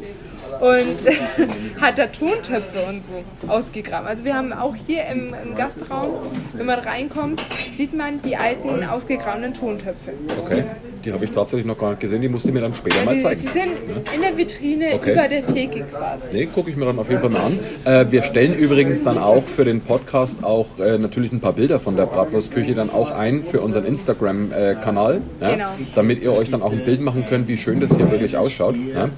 und 0.61 1.81
hat 1.81 1.99
da 1.99 2.06
Tontöpfe 2.06 2.85
und 2.88 3.05
so 3.05 3.25
ausgegraben. 3.49 4.06
Also 4.06 4.25
wir 4.25 4.35
haben 4.35 4.53
auch 4.53 4.75
hier 4.75 5.05
im, 5.12 5.35
im 5.44 5.55
Gastraum, 5.55 6.11
wenn 6.55 6.67
man 6.67 6.79
reinkommt, 6.79 7.43
sieht 7.76 7.94
man 7.94 8.23
die 8.23 8.37
alten 8.37 8.85
ausgegrabenen 8.85 9.52
Tontöpfe. 9.55 10.12
okay, 10.38 10.64
die 11.05 11.12
habe 11.12 11.25
ich 11.25 11.31
tatsächlich 11.31 11.67
noch 11.67 11.76
gar 11.79 11.91
nicht 11.91 12.00
gesehen. 12.00 12.20
Die 12.23 12.29
musst 12.29 12.47
du 12.47 12.52
mir 12.52 12.61
dann 12.61 12.75
später 12.75 13.05
mal 13.05 13.17
Die, 13.17 13.23
zeigen. 13.23 13.41
die 13.43 13.49
sind 13.49 13.73
in 14.14 14.23
der 14.23 14.37
Vitrine 14.37 14.87
Okay. 14.94 15.12
über 15.12 15.29
der 15.29 15.47
Theke 15.47 15.82
quasi. 15.85 16.29
Nee, 16.32 16.47
gucke 16.47 16.70
ich 16.70 16.76
mir 16.76 16.87
dann 16.87 16.99
auf 16.99 17.09
jeden 17.09 17.20
Fall 17.20 17.31
mal 17.31 17.43
an. 17.43 17.59
Äh, 17.85 18.11
wir 18.11 18.23
stellen 18.23 18.55
übrigens 18.55 19.02
dann 19.02 19.19
auch 19.19 19.43
für 19.44 19.64
den 19.64 19.81
Podcast 19.82 20.43
auch 20.44 20.79
äh, 20.79 20.97
natürlich 20.99 21.32
ein 21.32 21.41
paar 21.41 21.52
Bilder 21.52 21.81
von 21.81 21.97
der 21.97 22.06
Bratwurstküche 22.50 22.75
dann 22.75 22.90
auch 22.90 23.10
ein 23.10 23.43
für 23.43 23.60
unseren 23.60 23.84
Instagram-Kanal, 23.84 25.20
ja, 25.40 25.50
Genau. 25.50 25.66
damit 25.94 26.22
ihr 26.22 26.32
euch 26.32 26.50
dann 26.50 26.62
auch 26.62 26.72
ein 26.72 26.84
Bild 26.84 27.00
machen 27.00 27.25
könnt, 27.28 27.48
wie 27.48 27.56
schön 27.56 27.81
das 27.81 27.94
hier 27.96 28.10
wirklich 28.10 28.37
ausschaut. 28.37 28.75
Ja. 28.94 29.10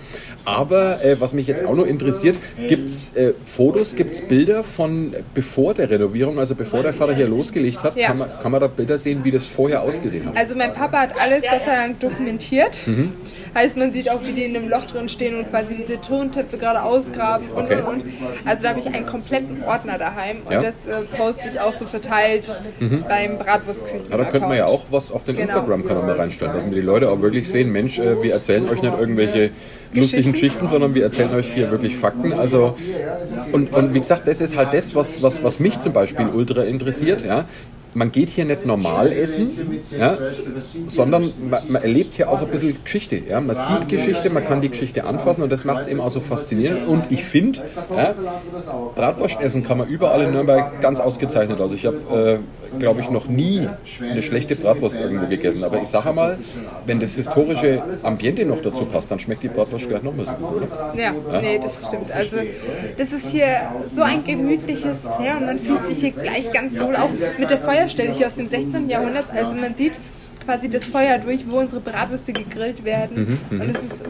Aber 0.45 1.05
äh, 1.05 1.21
was 1.21 1.35
mich 1.35 1.47
jetzt 1.47 1.65
auch 1.65 1.75
noch 1.75 1.87
interessiert, 1.87 2.37
gibt 2.69 2.87
es 2.87 3.15
äh, 3.15 3.35
Fotos, 3.45 3.97
gibt 3.97 4.15
es 4.15 4.23
Bilder 4.23 4.65
von 4.65 5.15
bevor 5.35 5.75
der 5.75 5.91
Renovierung, 5.91 6.39
also 6.39 6.55
bevor 6.55 6.83
der 6.83 6.95
Vater 6.95 7.15
hier 7.15 7.29
losgelegt 7.29 7.83
hat, 7.83 7.97
Ja. 7.97 8.09
kann, 8.09 8.19
man, 8.19 8.29
kann 8.41 8.53
man 8.53 8.61
da 8.61 8.67
Bilder 8.67 8.97
sehen, 8.99 9.21
wie 9.25 9.31
das 9.31 9.47
vorher 9.47 9.83
ausgesehen 9.83 10.27
hat? 10.27 10.37
Also 10.37 10.57
mein 10.57 10.73
Papa 10.73 11.01
hat 11.01 11.11
alles 11.21 11.43
Gott 11.43 11.65
sei 11.67 11.75
Dank 11.77 12.01
dokumentiert. 12.01 12.81
Mhm. 12.87 13.13
Heißt, 13.55 13.77
man 13.77 13.93
sieht 13.93 14.11
auch, 14.11 14.21
wie 14.25 14.33
die 14.33 14.45
in 14.45 14.57
einem 14.57 14.69
Loch 14.69 14.85
drin 14.87 15.09
stehen 15.09 15.37
und 15.39 15.51
quasi 15.51 15.75
diese 15.77 16.01
Tontöpfe 16.01 16.59
gerade 16.59 16.83
ausgraben 16.83 17.49
und 17.49 17.65
Okay. 17.65 17.83
und 17.83 18.03
und. 18.03 18.05
Also 18.45 18.63
da 18.63 18.71
habe 18.71 18.81
ich 18.81 18.87
einen 18.87 19.07
kompletten 19.07 19.63
Ordner 19.65 19.99
daheim 19.99 20.39
und 20.45 20.53
Ja. 20.53 20.63
das 20.63 20.75
äh, 20.87 21.03
poste 21.17 21.49
ich 21.53 21.61
auch 21.61 21.77
so 21.79 21.87
verteilt 21.87 22.55
beim 23.09 23.39
Bratwurstküchen. 23.39 24.11
Ja, 24.11 24.17
da 24.17 24.25
könnte 24.25 24.47
man 24.49 24.57
ja 24.57 24.67
auch 24.67 24.87
was 24.91 25.11
auf 25.11 25.25
den 25.25 25.37
Genau. 25.37 25.49
Instagram-Kanal 25.49 26.03
mal 26.05 26.17
reinstellen, 26.17 26.55
damit 26.57 26.75
die 26.77 26.81
Leute 26.81 27.11
auch 27.11 27.21
wirklich 27.21 27.49
sehen, 27.49 27.73
Mensch, 27.73 27.99
äh, 27.99 28.23
wir 28.23 28.33
erzählen 28.33 28.69
euch 28.69 28.83
nicht 28.83 28.99
irgendwelche 28.99 29.51
lustigen 29.93 30.33
Geschichten, 30.33 30.69
sondern 30.69 30.95
wir 30.95 31.03
erzählen 31.03 31.35
euch 31.35 31.53
hier 31.53 31.71
wirklich 31.71 31.97
Fakten. 31.97 32.33
Also 32.33 32.75
und, 33.53 33.73
und 33.73 33.95
wie 33.95 33.99
gesagt, 34.01 34.29
das 34.29 34.41
ist 34.41 34.57
halt 34.57 34.73
das, 34.73 34.95
was, 34.95 35.23
was, 35.23 35.43
was 35.43 35.61
mich 35.61 35.79
zum 35.81 35.93
Beispiel 35.93 36.27
ultra 36.27 36.63
interessiert. 36.63 37.25
Ja. 37.25 37.45
Man 37.95 38.13
geht 38.13 38.29
hier 38.29 38.45
nicht 38.45 38.67
normal 38.67 39.13
essen, 39.13 39.51
ja, 39.99 40.17
sondern 40.87 41.33
man, 41.49 41.63
man 41.69 41.83
erlebt 41.83 42.15
hier 42.15 42.31
auch 42.31 42.43
ein 42.43 42.49
bisschen 42.49 42.77
Geschichte. 42.85 43.17
Ja. 43.29 43.41
Man 43.41 43.57
sieht 43.57 43.89
Geschichte, 43.89 44.31
man 44.31 44.45
kann 44.45 44.61
die 44.61 44.69
Geschichte 44.69 45.05
anfassen 45.05 45.43
und 45.43 45.51
das 45.51 45.65
macht 45.65 45.83
es 45.83 45.89
eben 45.89 46.01
auch 46.01 46.11
so 46.11 46.21
faszinierend. 46.21 46.87
Und 46.87 47.11
ich 47.11 47.25
finde, 47.25 47.61
ja, 47.97 48.15
Bratwurst 48.95 49.41
essen 49.41 49.65
kann 49.65 49.79
man 49.79 49.89
überall 49.89 50.23
in 50.23 50.33
Nürnberg 50.33 50.81
ganz 50.81 51.01
ausgezeichnet. 51.01 51.61
Also 51.61 51.75
ich 51.75 51.87
habe, 51.87 52.41
äh, 52.43 52.58
glaube 52.79 53.01
ich, 53.01 53.11
noch 53.11 53.29
nie 53.29 53.69
eine 54.01 54.23
schlechte 54.23 54.57
Bratwurst 54.57 54.97
irgendwo 54.97 55.27
gegessen. 55.27 55.65
Aber 55.65 55.81
ich 55.83 55.89
sage 55.89 56.13
mal, 56.13 56.39
wenn 56.87 57.01
das 57.01 57.15
historische 57.15 57.83
Ambiente 58.03 58.45
noch 58.45 58.61
dazu 58.63 58.85
passt, 58.85 59.11
dann 59.11 59.19
schmeckt 59.19 59.43
die 59.43 59.49
Bratwurst 59.49 59.89
gleich 59.89 60.03
noch 60.03 60.15
mal 60.15 60.27
so 60.27 60.33
gut, 60.33 60.57
oder? 60.57 60.95
Ja, 60.97 61.13
nee, 61.41 61.59
das 61.63 61.87
stimmt. 61.87 62.11
Also 62.13 62.37
das 62.97 63.13
ist 63.13 63.29
hier 63.29 63.47
so 63.95 64.03
ein 64.03 64.25
gemütliches 64.25 65.09
Flair 65.17 65.39
und 65.39 65.47
man 65.47 65.59
fühlt 65.59 65.87
sich 65.87 65.99
hier 66.01 66.13
gleich 66.13 66.51
ganz 66.51 66.79
wohl 66.79 66.97
auch 66.97 67.11
mit 67.39 67.51
der 67.51 67.59
Feuerstelle 67.59 68.13
hier 68.13 68.27
aus 68.27 68.35
dem 68.35 68.47
16. 68.47 68.89
Jahrhundert. 68.89 69.27
Also 69.35 69.55
man 69.55 69.75
sieht 69.75 69.99
quasi 70.49 70.71
das 70.71 70.87
Feuer 70.87 71.19
durch, 71.19 71.41
wo 71.47 71.59
unsere 71.59 71.83
Bratwürste 71.83 72.33
gegrillt 72.33 72.83
werden. 72.83 73.39
Und 73.51 73.61
es 73.61 73.83
ist, 73.83 74.03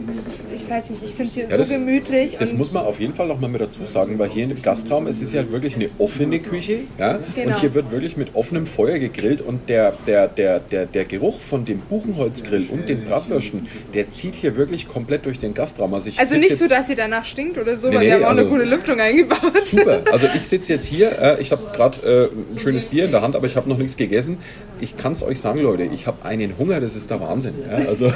ich 0.55 0.69
weiß 0.69 0.89
nicht, 0.89 1.03
ich 1.03 1.09
finde 1.09 1.23
es 1.27 1.33
hier 1.33 1.43
Mhm, 1.45 1.51
Ja, 1.51 1.57
das- 1.57 1.67
so 1.69 1.75
gemütlich. 1.75 2.37
Das 2.39 2.53
muss 2.53 2.71
man 2.71 2.85
auf 2.85 2.97
jeden 3.01 3.13
Fall 3.13 3.27
noch 3.27 3.41
mal 3.41 3.49
mit 3.49 3.59
dazu 3.59 3.85
sagen, 3.85 4.17
weil 4.19 4.29
hier 4.29 4.45
im 4.45 4.61
Gastraum 4.61 5.07
es 5.07 5.21
ist 5.21 5.33
ja 5.33 5.51
wirklich 5.51 5.75
eine 5.75 5.89
offene 5.97 6.39
Küche, 6.39 6.79
ja, 6.97 7.19
Genau. 7.35 7.47
und 7.47 7.59
hier 7.59 7.73
wird 7.73 7.91
wirklich 7.91 8.15
mit 8.15 8.35
offenem 8.35 8.67
Feuer 8.67 8.99
gegrillt 8.99 9.41
und 9.41 9.67
der, 9.67 9.91
der, 10.07 10.29
der, 10.29 10.61
der, 10.61 10.85
der 10.85 11.03
Geruch 11.03 11.41
von 11.41 11.65
dem 11.65 11.79
Buchenholzgrill 11.81 12.67
und 12.71 12.87
den 12.87 13.03
Bratwürsten, 13.03 13.67
der 13.93 14.09
zieht 14.09 14.35
hier 14.35 14.55
wirklich 14.55 14.87
komplett 14.87 15.25
durch 15.25 15.39
den 15.39 15.53
Gastraum. 15.53 15.93
Also, 15.93 16.09
also 16.15 16.37
nicht 16.37 16.57
so, 16.57 16.69
dass 16.69 16.87
ihr 16.87 16.95
danach 16.95 17.25
stinkt 17.25 17.57
oder 17.57 17.75
so, 17.75 17.89
Nee, 17.89 17.95
weil 17.95 17.99
nee, 18.01 18.07
wir 18.07 18.13
haben 18.15 18.23
auch 18.23 18.27
also- 18.29 18.41
eine 18.41 18.49
coole 18.49 18.63
Lüftung 18.63 18.97
eingebaut. 19.01 19.61
Super. 19.65 20.03
Also 20.09 20.27
ich 20.35 20.47
sitze 20.47 20.71
jetzt 20.71 20.85
hier, 20.85 21.11
äh, 21.21 21.41
ich 21.41 21.51
habe 21.51 21.63
gerade 21.75 22.29
äh, 22.31 22.53
ein 22.53 22.59
schönes 22.59 22.85
Bier 22.85 23.03
in 23.05 23.11
der 23.11 23.21
Hand, 23.23 23.35
aber 23.35 23.45
ich 23.47 23.57
habe 23.57 23.67
noch 23.67 23.77
nichts 23.77 23.97
gegessen. 23.97 24.37
Ich 24.81 24.97
kann 24.97 25.13
es 25.13 25.23
euch 25.23 25.39
sagen, 25.39 25.59
Leute, 25.59 25.83
ich 25.83 26.07
habe 26.07 26.23
einen 26.23 26.57
Hunger, 26.57 26.79
das 26.79 26.95
ist 26.95 27.09
der 27.09 27.19
Wahnsinn. 27.19 27.55
Ja, 27.69 27.87
also 27.87 28.11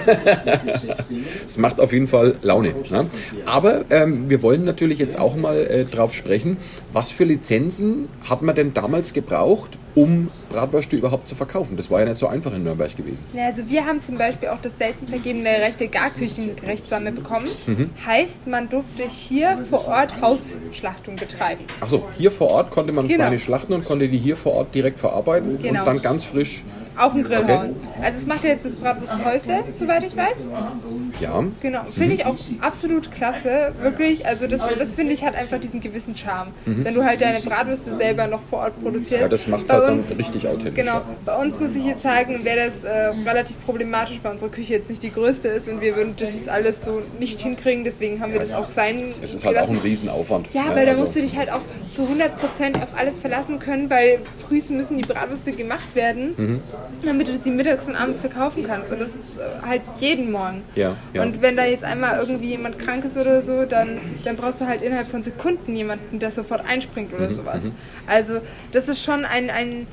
es 1.46 1.58
macht 1.58 1.80
auf 1.80 1.92
jeden 1.92 2.08
Fall 2.08 2.36
Laune. 2.42 2.74
Ne? 2.90 3.08
Aber 3.46 3.86
ähm, 3.90 4.30
wir 4.30 4.42
wollen 4.42 4.64
natürlich 4.64 5.00
jetzt 5.00 5.20
auch 5.20 5.36
mal 5.36 5.58
äh, 5.58 5.86
drauf 5.86 6.14
sprechen, 6.14 6.58
was 6.92 7.12
für 7.12 7.26
Lizenzen 7.26 8.08
hat 8.30 8.42
man 8.42 8.56
denn 8.56 8.74
damals 8.74 9.14
gebraucht, 9.14 9.78
um 9.96 10.30
Bratwürste 10.50 10.96
überhaupt 10.96 11.28
zu 11.28 11.36
verkaufen. 11.36 11.78
Das 11.78 11.90
war 11.92 12.00
ja 12.00 12.06
nicht 12.06 12.18
so 12.18 12.28
einfach 12.28 12.54
in 12.54 12.64
Nürnberg 12.64 12.96
gewesen. 12.96 13.24
Ja, 13.34 13.46
also 13.46 13.68
wir 13.68 13.86
haben 13.86 14.00
zum 14.00 14.18
Beispiel 14.18 14.50
auch 14.50 14.62
das 14.62 14.78
selten 14.78 15.08
vergebene 15.08 15.50
rechte 15.50 15.88
Garküchengerechtsame 15.88 17.12
bekommen. 17.12 17.48
Mhm. 17.68 17.90
Heißt, 18.06 18.48
man 18.48 18.70
durfte 18.70 19.04
hier 19.08 19.58
vor 19.70 19.88
Ort 19.88 20.22
Hausschlachtung 20.22 21.16
betreiben. 21.16 21.66
Achso, 21.80 22.08
hier 22.18 22.32
vor 22.32 22.50
Ort 22.52 22.72
konnte 22.72 22.92
man 22.92 23.08
genau. 23.08 23.26
Schweine 23.26 23.40
schlachten 23.40 23.74
und 23.74 23.86
konnte 23.86 24.08
die 24.08 24.18
hier 24.18 24.36
vor 24.36 24.54
Ort 24.54 24.76
direkt 24.76 25.00
verarbeiten 25.00 25.62
genau. 25.62 25.82
und 25.82 25.86
dann 25.86 26.02
ganz 26.02 26.24
frisch 26.24 26.64
auf 26.98 27.14
den 27.14 27.24
Grill 27.24 27.40
okay. 27.40 27.58
hauen. 27.58 27.76
Also 28.02 28.20
es 28.20 28.26
macht 28.26 28.44
ja 28.44 28.52
jetzt 28.52 28.66
das 28.66 28.76
Bratwursthäusle, 28.76 29.64
soweit 29.74 30.04
ich 30.04 30.16
weiß. 30.16 30.48
Ja. 31.20 31.44
Genau, 31.62 31.84
finde 31.86 32.14
ich 32.14 32.26
auch 32.26 32.36
absolut 32.62 33.12
klasse, 33.12 33.74
wirklich. 33.82 34.26
Also 34.26 34.48
das, 34.48 34.62
das 34.78 34.94
finde 34.94 35.14
ich 35.14 35.24
hat 35.24 35.36
einfach 35.36 35.60
diesen 35.60 35.82
gewissen 35.82 36.16
Charme. 36.18 36.52
Mhm. 36.66 36.86
Wenn 36.86 36.94
du 36.94 37.04
halt 37.04 37.22
deine 37.22 37.40
Bratwürste 37.42 37.96
selber 37.96 38.28
noch 38.28 38.42
vor 38.50 38.60
Ort 38.60 38.82
produzierst. 38.82 39.22
Ja, 39.22 39.28
das 39.28 39.48
macht 39.48 39.66
es 39.66 39.72
halt 39.72 39.90
uns, 39.90 40.10
dann 40.10 40.18
richtig 40.18 40.48
authentisch. 40.48 40.76
Genau, 40.76 41.02
bei 41.26 41.36
uns 41.38 41.60
muss 41.60 41.76
ich 41.76 41.86
jetzt 41.86 42.04
sagen, 42.04 42.44
wäre 42.44 42.66
das 42.66 42.84
äh, 42.84 43.30
relativ 43.30 43.64
problematisch, 43.66 44.20
weil 44.22 44.32
unsere 44.32 44.52
Küche 44.52 44.74
jetzt 44.74 44.90
nicht 44.90 45.04
die 45.04 45.12
größte 45.12 45.48
ist 45.48 45.68
und 45.68 45.82
wir 45.82 45.96
würden 45.96 46.16
das 46.18 46.36
jetzt 46.36 46.50
alles 46.50 46.84
so 46.84 47.02
nicht 47.20 47.40
hinkriegen, 47.42 47.84
deswegen 47.84 48.22
haben 48.22 48.34
wir 48.34 48.40
ja, 48.40 48.46
das 48.46 48.54
auch 48.54 48.70
sein 48.70 49.14
Es 49.22 49.34
ist 49.34 49.46
halt 49.46 49.58
auch 49.58 49.70
ein 49.70 49.78
Riesenaufwand. 49.78 50.54
Ja, 50.54 50.66
weil 50.70 50.88
also. 50.88 50.92
da 50.92 51.06
musst 51.06 51.16
du 51.16 51.22
dich 51.22 51.38
halt 51.38 51.52
auch 51.52 51.62
zu 51.94 52.04
100% 52.04 52.82
auf 52.82 52.98
alles 52.98 53.20
verlassen 53.20 53.60
können, 53.60 53.90
weil 53.90 54.20
früh 54.48 54.62
müssen 54.74 54.98
die 54.98 55.08
Bratwürste 55.08 55.54
gemacht 55.54 55.96
werden. 55.96 56.34
Mhm 56.38 56.62
damit 57.06 57.28
du 57.28 57.38
sie 57.38 57.52
mittags 57.52 57.88
und 57.88 57.96
abends 57.96 58.22
verkaufen 58.22 58.64
kannst. 58.64 58.92
Und 58.92 59.00
das 59.00 59.10
ist 59.10 59.38
äh, 59.38 59.66
halt 59.66 59.82
jeden 60.00 60.32
Morgen. 60.32 60.64
Ja, 60.76 60.96
ja. 61.14 61.22
Und 61.22 61.42
wenn 61.42 61.56
da 61.56 61.66
jetzt 61.66 61.84
einmal 61.84 62.20
irgendwie 62.20 62.50
jemand 62.50 62.80
krank 62.80 63.06
ist 63.06 63.18
oder 63.18 63.42
so, 63.44 63.66
dann, 63.66 64.00
dann 64.24 64.36
brauchst 64.36 64.62
du 64.62 64.68
halt 64.68 64.82
innerhalb 64.82 65.08
von 65.08 65.24
Sekunden 65.24 65.76
jemanden, 65.76 66.20
der 66.20 66.32
sofort 66.32 66.66
einspringt 66.66 67.14
oder 67.14 67.30
mhm, 67.30 67.36
sowas. 67.36 67.64
Mhm. 67.64 67.72
Also 68.08 68.40
das 68.72 68.88
ist 68.88 69.04
schon 69.04 69.26
ein, 69.26 69.50
ein 69.50 69.88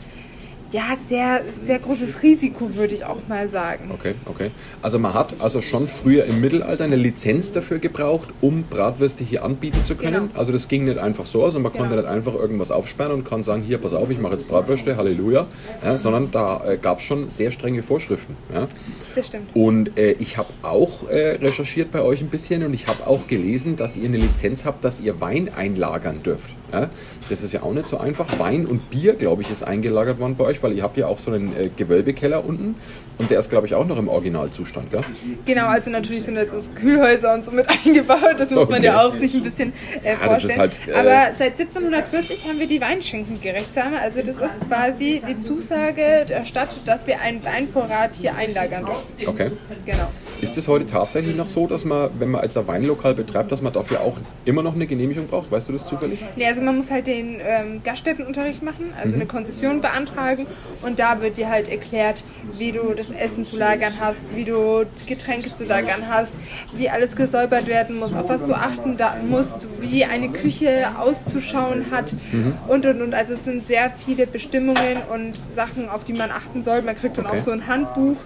ja, 0.72 0.96
sehr, 1.08 1.42
sehr 1.64 1.78
großes 1.78 2.22
Risiko, 2.22 2.74
würde 2.76 2.94
ich 2.94 3.04
auch 3.04 3.26
mal 3.28 3.48
sagen. 3.48 3.90
Okay, 3.92 4.14
okay. 4.26 4.50
Also 4.82 4.98
man 4.98 5.14
hat 5.14 5.34
also 5.40 5.60
schon 5.60 5.88
früher 5.88 6.24
im 6.24 6.40
Mittelalter 6.40 6.84
eine 6.84 6.96
Lizenz 6.96 7.52
dafür 7.52 7.78
gebraucht, 7.78 8.28
um 8.40 8.64
Bratwürste 8.64 9.24
hier 9.24 9.44
anbieten 9.44 9.82
zu 9.82 9.96
können. 9.96 10.28
Genau. 10.28 10.38
Also 10.38 10.52
das 10.52 10.68
ging 10.68 10.84
nicht 10.84 10.98
einfach 10.98 11.26
so, 11.26 11.44
also 11.44 11.58
man 11.58 11.72
genau. 11.72 11.84
konnte 11.84 11.96
nicht 11.96 12.08
einfach 12.08 12.34
irgendwas 12.34 12.70
aufsperren 12.70 13.12
und 13.12 13.24
kann 13.24 13.42
sagen, 13.42 13.62
hier, 13.62 13.78
pass 13.78 13.94
auf, 13.94 14.10
ich 14.10 14.20
mache 14.20 14.34
jetzt 14.34 14.48
Bratwürste, 14.48 14.96
Halleluja, 14.96 15.46
ja, 15.84 15.98
sondern 15.98 16.30
da 16.30 16.64
äh, 16.64 16.76
gab 16.76 16.98
es 16.98 17.04
schon 17.04 17.28
sehr 17.30 17.50
strenge 17.50 17.82
Vorschriften. 17.82 18.36
Ja. 18.54 18.68
Das 19.14 19.26
stimmt. 19.26 19.54
Und 19.54 19.98
äh, 19.98 20.12
ich 20.12 20.36
habe 20.36 20.48
auch 20.62 21.08
äh, 21.08 21.38
recherchiert 21.42 21.90
bei 21.90 22.02
euch 22.02 22.20
ein 22.20 22.28
bisschen 22.28 22.64
und 22.64 22.74
ich 22.74 22.86
habe 22.86 23.06
auch 23.06 23.26
gelesen, 23.26 23.76
dass 23.76 23.96
ihr 23.96 24.04
eine 24.04 24.18
Lizenz 24.18 24.64
habt, 24.64 24.84
dass 24.84 25.00
ihr 25.00 25.20
Wein 25.20 25.50
einlagern 25.54 26.22
dürft. 26.22 26.54
Ja. 26.72 26.88
Das 27.30 27.42
ist 27.42 27.52
ja 27.52 27.62
auch 27.62 27.72
nicht 27.72 27.88
so 27.88 27.98
einfach. 27.98 28.38
Wein 28.38 28.66
und 28.66 28.90
Bier, 28.90 29.14
glaube 29.14 29.42
ich, 29.42 29.50
ist 29.50 29.62
eingelagert 29.62 30.18
worden 30.18 30.36
bei 30.36 30.44
euch 30.44 30.60
weil 30.62 30.72
ihr 30.72 30.82
habt 30.82 30.96
ja 30.96 31.06
auch 31.06 31.18
so 31.18 31.30
einen 31.30 31.56
äh, 31.56 31.70
Gewölbekeller 31.74 32.44
unten 32.44 32.74
und 33.18 33.30
der 33.30 33.38
ist, 33.38 33.50
glaube 33.50 33.66
ich, 33.66 33.74
auch 33.74 33.86
noch 33.86 33.98
im 33.98 34.08
Originalzustand, 34.08 34.90
gell? 34.90 35.04
Genau, 35.44 35.66
also 35.66 35.90
natürlich 35.90 36.24
sind 36.24 36.36
jetzt 36.36 36.52
so 36.52 36.68
Kühlhäuser 36.74 37.34
und 37.34 37.44
so 37.44 37.52
mit 37.52 37.66
eingebaut, 37.86 38.36
das 38.38 38.50
muss 38.50 38.64
okay. 38.64 38.72
man 38.72 38.82
ja 38.82 39.02
auch 39.02 39.14
sich 39.14 39.34
ein 39.34 39.42
bisschen 39.42 39.72
äh, 40.02 40.16
vorstellen. 40.16 40.52
Ja, 40.52 40.58
halt, 40.58 40.80
äh, 40.88 40.92
Aber 40.92 41.36
seit 41.36 41.60
1740 41.60 42.48
haben 42.48 42.58
wir 42.58 42.66
die 42.66 42.80
Weinschenkengerechtsame, 42.80 44.00
also 44.00 44.20
das 44.20 44.36
ist 44.36 44.68
quasi 44.68 45.22
die 45.28 45.38
Zusage 45.38 46.24
der 46.28 46.44
Stadt, 46.44 46.70
dass 46.86 47.06
wir 47.06 47.20
einen 47.20 47.44
Weinvorrat 47.44 48.14
hier 48.14 48.34
einlagern 48.36 48.86
dürfen. 48.86 49.28
Okay. 49.28 49.50
Genau. 49.84 50.08
Ist 50.40 50.56
es 50.56 50.68
heute 50.68 50.86
tatsächlich 50.86 51.36
noch 51.36 51.46
so, 51.46 51.66
dass 51.66 51.84
man, 51.84 52.10
wenn 52.18 52.30
man 52.30 52.40
als 52.40 52.56
ein 52.56 52.66
Weinlokal 52.66 53.14
betreibt, 53.14 53.52
dass 53.52 53.60
man 53.60 53.72
dafür 53.72 54.00
auch 54.00 54.16
immer 54.44 54.62
noch 54.62 54.74
eine 54.74 54.86
Genehmigung 54.86 55.26
braucht? 55.26 55.50
Weißt 55.50 55.68
du 55.68 55.72
das 55.72 55.86
zufällig? 55.86 56.20
Nee, 56.36 56.46
also 56.46 56.62
man 56.62 56.76
muss 56.76 56.90
halt 56.90 57.06
den 57.06 57.40
ähm, 57.44 57.82
Gaststättenunterricht 57.84 58.62
machen, 58.62 58.92
also 58.96 59.10
mhm. 59.10 59.14
eine 59.16 59.26
Konzession 59.26 59.80
beantragen 59.80 60.46
und 60.82 60.98
da 60.98 61.20
wird 61.20 61.36
dir 61.36 61.50
halt 61.50 61.68
erklärt, 61.68 62.22
wie 62.56 62.72
du 62.72 62.94
das 62.94 63.10
Essen 63.10 63.44
zu 63.44 63.56
lagern 63.56 63.92
hast, 64.00 64.34
wie 64.34 64.44
du 64.44 64.84
Getränke 65.06 65.54
zu 65.54 65.64
lagern 65.64 66.08
hast, 66.08 66.36
wie 66.74 66.88
alles 66.88 67.16
gesäubert 67.16 67.66
werden 67.66 67.98
muss, 67.98 68.14
auf 68.14 68.28
was 68.28 68.46
du 68.46 68.54
achten 68.54 68.96
musst, 69.28 69.68
wie 69.80 70.04
eine 70.04 70.30
Küche 70.30 70.88
auszuschauen 70.98 71.86
hat 71.90 72.12
mhm. 72.32 72.54
und 72.68 72.86
und 72.86 73.02
und. 73.02 73.14
Also 73.14 73.34
es 73.34 73.44
sind 73.44 73.66
sehr 73.66 73.90
viele 73.90 74.26
Bestimmungen 74.26 74.98
und 75.12 75.36
Sachen, 75.36 75.88
auf 75.88 76.04
die 76.04 76.14
man 76.14 76.30
achten 76.30 76.62
soll. 76.62 76.82
Man 76.82 76.96
kriegt 76.96 77.18
dann 77.18 77.26
okay. 77.26 77.38
auch 77.38 77.42
so 77.42 77.50
ein 77.50 77.66
Handbuch 77.66 78.16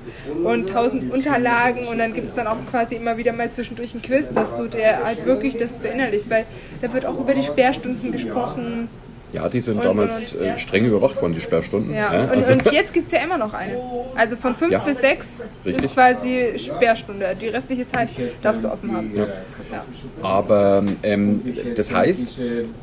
und 0.45 0.69
tausend 0.69 1.13
Unterlagen 1.13 1.87
und 1.87 2.04
dann 2.05 2.13
gibt 2.13 2.29
es 2.29 2.35
dann 2.35 2.47
auch 2.47 2.59
quasi 2.71 2.97
immer 2.97 3.17
wieder 3.17 3.33
mal 3.33 3.51
zwischendurch 3.51 3.95
ein 3.95 4.03
Quiz, 4.03 4.29
dass 4.35 4.57
du 4.57 4.69
dir 4.69 5.05
halt 5.05 5.25
wirklich 5.25 5.57
das 5.57 5.79
verinnerlichst, 5.79 6.29
weil 6.29 6.45
da 6.83 6.93
wird 6.93 7.07
auch 7.07 7.19
über 7.19 7.35
die 7.35 7.43
Sperrstunden 7.43 8.13
gesprochen. 8.13 8.89
Ja, 8.91 9.04
die 9.35 9.61
sind 9.61 9.77
und, 9.77 9.85
damals 9.85 10.35
und, 10.35 10.41
und, 10.41 10.47
äh, 10.47 10.59
streng 10.59 10.85
überwacht 10.87 11.21
worden, 11.21 11.35
die 11.35 11.41
Sperrstunden. 11.41 11.95
Ja. 11.95 12.13
ja 12.13 12.29
also 12.29 12.53
und, 12.53 12.73
jetzt 12.73 12.93
gibt 12.93 13.07
es 13.07 13.13
ja 13.13 13.25
immer 13.25 13.39
noch 13.39 13.53
eine. 13.53 13.77
Also 14.15 14.37
von 14.37 14.55
5 14.55 14.73
ja. 14.73 14.79
bis 14.81 14.99
6 14.99 15.39
ist 15.65 15.95
quasi 15.95 16.55
Sperrstunde. 16.57 17.37
Die 17.41 17.49
restliche 17.49 17.87
Zeit 17.87 18.09
darfst 18.43 18.65
du 18.65 18.69
offen 18.69 18.97
haben. 18.97 19.13
Ja. 19.15 19.27
Aber 20.23 20.85
ähm, 21.03 21.41
das 21.75 21.93
heißt, 21.93 22.41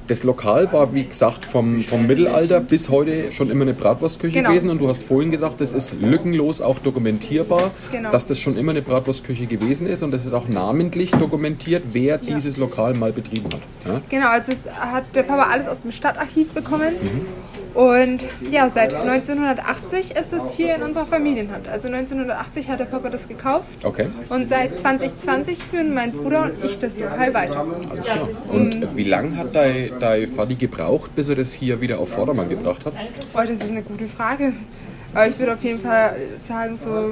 das 0.08 0.24
Lokal 0.24 0.72
war, 0.72 0.94
wie 0.94 1.06
gesagt, 1.06 1.46
vom, 1.46 1.82
vom 1.82 2.08
Mittelalter 2.08 2.60
bis 2.60 2.90
heute 2.90 3.32
schon 3.32 3.50
immer 3.50 3.64
eine 3.64 3.74
Bratwurstküche 3.74 4.40
genau. 4.40 4.50
gewesen. 4.50 4.70
Und 4.70 4.80
du 4.80 4.88
hast 4.88 5.04
vorhin 5.04 5.32
gesagt, 5.32 5.62
das 5.62 5.74
ist 5.74 5.96
lückenlos 6.02 6.62
auch 6.62 6.80
dokumentierbar, 6.80 7.72
genau. 7.92 8.12
dass 8.12 8.26
das 8.26 8.40
schon 8.40 8.58
immer 8.58 8.72
eine 8.72 8.82
Bratwurstküche 8.82 9.46
gewesen 9.46 9.88
ist. 9.88 10.04
Und 10.04 10.12
das 10.12 10.26
ist 10.26 10.34
auch 10.34 10.48
namentlich 10.48 11.12
dokumentiert, 11.12 11.84
wer 11.92 12.18
dieses 12.18 12.58
Lokal 12.58 12.94
mal 12.94 13.12
betrieben 13.12 13.50
hat. 13.54 13.62
Genau, 14.10 14.28
also 14.28 14.54
hat 14.80 15.04
der 15.16 15.24
Papa 15.24 15.50
alles 15.50 15.68
aus 15.68 15.82
dem 15.82 15.92
Stadtarchiv 15.92 16.41
Archiv 16.42 16.54
bekommen. 16.54 16.94
Und 17.74 18.28
ja, 18.52 18.70
seit 18.70 18.94
1980 18.94 20.12
ist 20.12 20.34
es 20.34 20.54
hier 20.54 20.76
in 20.76 20.84
unserer 20.84 21.06
Familienhand. 21.06 21.70
Also 21.70 21.88
1980 21.88 22.70
hat 22.70 22.82
der 22.82 22.86
Papa 22.86 23.10
das 23.10 23.30
gekauft. 23.30 23.70
Okay. 23.84 24.08
Und 24.28 24.50
seit 24.50 24.78
2020 24.78 25.64
führen 25.64 25.94
mein 25.94 26.12
Bruder 26.12 26.44
und 26.44 26.66
ich 26.66 26.80
das 26.80 26.98
Lokal 26.98 27.34
weiter. 27.34 27.66
Alles 27.90 28.06
klar. 28.06 28.30
Und 28.50 28.98
wie 28.98 29.06
lange 29.06 29.38
hat 29.38 29.56
dein, 29.56 29.92
dein 30.02 30.28
Vati 30.28 30.56
gebraucht, 30.56 31.16
bis 31.16 31.30
er 31.30 31.36
das 31.36 31.54
hier 31.54 31.80
wieder 31.80 32.00
auf 32.00 32.10
Vordermann 32.10 32.50
gebracht 32.50 32.86
hat? 32.86 32.94
Oh, 33.34 33.40
das 33.40 33.52
ist 33.52 33.70
eine 33.70 33.84
gute 33.84 34.08
Frage. 34.08 34.52
Aber 35.14 35.28
ich 35.28 35.38
würde 35.40 35.54
auf 35.54 35.64
jeden 35.64 35.80
Fall 35.80 36.16
sagen, 36.46 36.78
so 36.78 37.12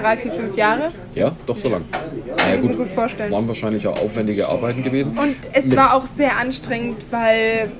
drei, 0.00 0.16
vier, 0.16 0.32
fünf 0.32 0.56
Jahre. 0.56 0.92
Ja, 1.14 1.32
doch 1.46 1.56
so 1.56 1.68
lang. 1.68 1.84
Kann 1.90 2.50
ja, 2.50 2.56
gut, 2.56 2.70
ich 2.70 2.76
mir 2.76 2.84
gut 2.84 2.92
vorstellen. 2.92 3.32
Waren 3.32 3.48
wahrscheinlich 3.48 3.86
auch 3.86 3.98
aufwendige 4.02 4.48
Arbeiten 4.48 4.82
gewesen. 4.82 5.16
Und 5.18 5.36
es 5.52 5.66
Mit 5.66 5.78
war 5.78 5.94
auch 5.94 6.06
sehr 6.16 6.36
anstrengend, 6.36 6.98
weil 7.10 7.70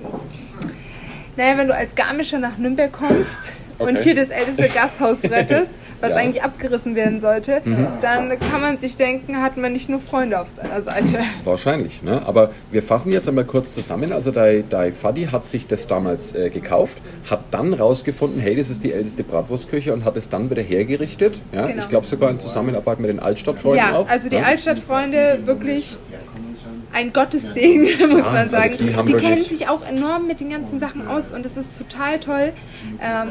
naja, 1.37 1.59
wenn 1.59 1.69
du 1.69 1.75
als 1.75 1.95
Garmischer 1.95 2.39
nach 2.39 2.59
Nürnberg 2.59 2.93
kommst 2.93 3.53
okay. 3.79 3.91
und 3.91 3.99
hier 3.99 4.15
das 4.15 4.31
älteste 4.31 4.69
Gasthaus 4.69 5.23
rettest, 5.25 5.71
was 6.01 6.11
ja. 6.11 6.17
eigentlich 6.17 6.43
abgerissen 6.43 6.95
werden 6.95 7.21
sollte, 7.21 7.63
mhm. 7.65 7.87
dann 8.03 8.39
kann 8.39 8.61
man 8.61 8.79
sich 8.79 8.97
denken, 8.97 9.41
hat 9.43 9.57
man 9.57 9.73
nicht 9.73 9.89
nur 9.89 10.01
Freunde 10.01 10.41
auf 10.41 10.49
seiner 10.55 10.83
Seite. 10.83 11.21
Wahrscheinlich, 11.45 12.03
ne? 12.03 12.23
Aber 12.27 12.51
wir 12.71 12.83
fassen 12.83 13.13
jetzt 13.13 13.29
einmal 13.29 13.45
kurz 13.45 13.73
zusammen. 13.73 14.13
Also 14.13 14.31
der, 14.31 14.63
der 14.63 14.93
Fadi 14.93 15.25
hat 15.27 15.49
sich 15.49 15.67
das 15.67 15.87
damals 15.87 16.35
äh, 16.35 16.51
gekauft, 16.51 16.99
hat 17.31 17.41
dann 17.51 17.73
rausgefunden, 17.73 18.41
hey, 18.41 18.57
das 18.57 18.69
ist 18.69 18.85
die 18.85 18.93
älteste 18.93 19.25
Bratwurstküche 19.25 19.93
und 19.93 20.05
hat 20.05 20.17
es 20.17 20.29
dann 20.29 20.51
wieder 20.51 20.63
hergerichtet. 20.63 21.41
Ja? 21.53 21.67
Genau. 21.67 21.79
Ich 21.79 21.89
glaube 21.89 22.07
sogar 22.07 22.31
in 22.31 22.41
Zusammenarbeit 22.41 23.01
mit 23.01 23.09
den 23.09 23.21
Altstadtfreunden 23.21 23.79
ja, 23.79 23.97
auch. 23.97 24.09
Also 24.09 24.29
die 24.29 24.37
ja? 24.37 24.43
Altstadtfreunde 24.43 25.41
wirklich 25.45 25.97
ein 26.97 27.13
Gottessegen, 27.13 27.83
muss 28.09 28.25
ja, 28.25 28.33
man 28.33 28.51
sagen. 28.51 28.77
Also 28.81 29.03
die, 29.03 29.13
die 29.13 29.19
kennen 29.19 29.45
sich 29.45 29.69
auch 29.69 29.87
enorm 29.87 30.27
mit 30.27 30.41
den 30.41 30.49
ganzen 30.49 30.81
Sachen 30.81 31.07
aus 31.07 31.31
und 31.31 31.45
es 31.45 31.59
ist 31.59 31.77
total 31.77 32.19
toll, 32.19 32.53
ähm, 33.03 33.29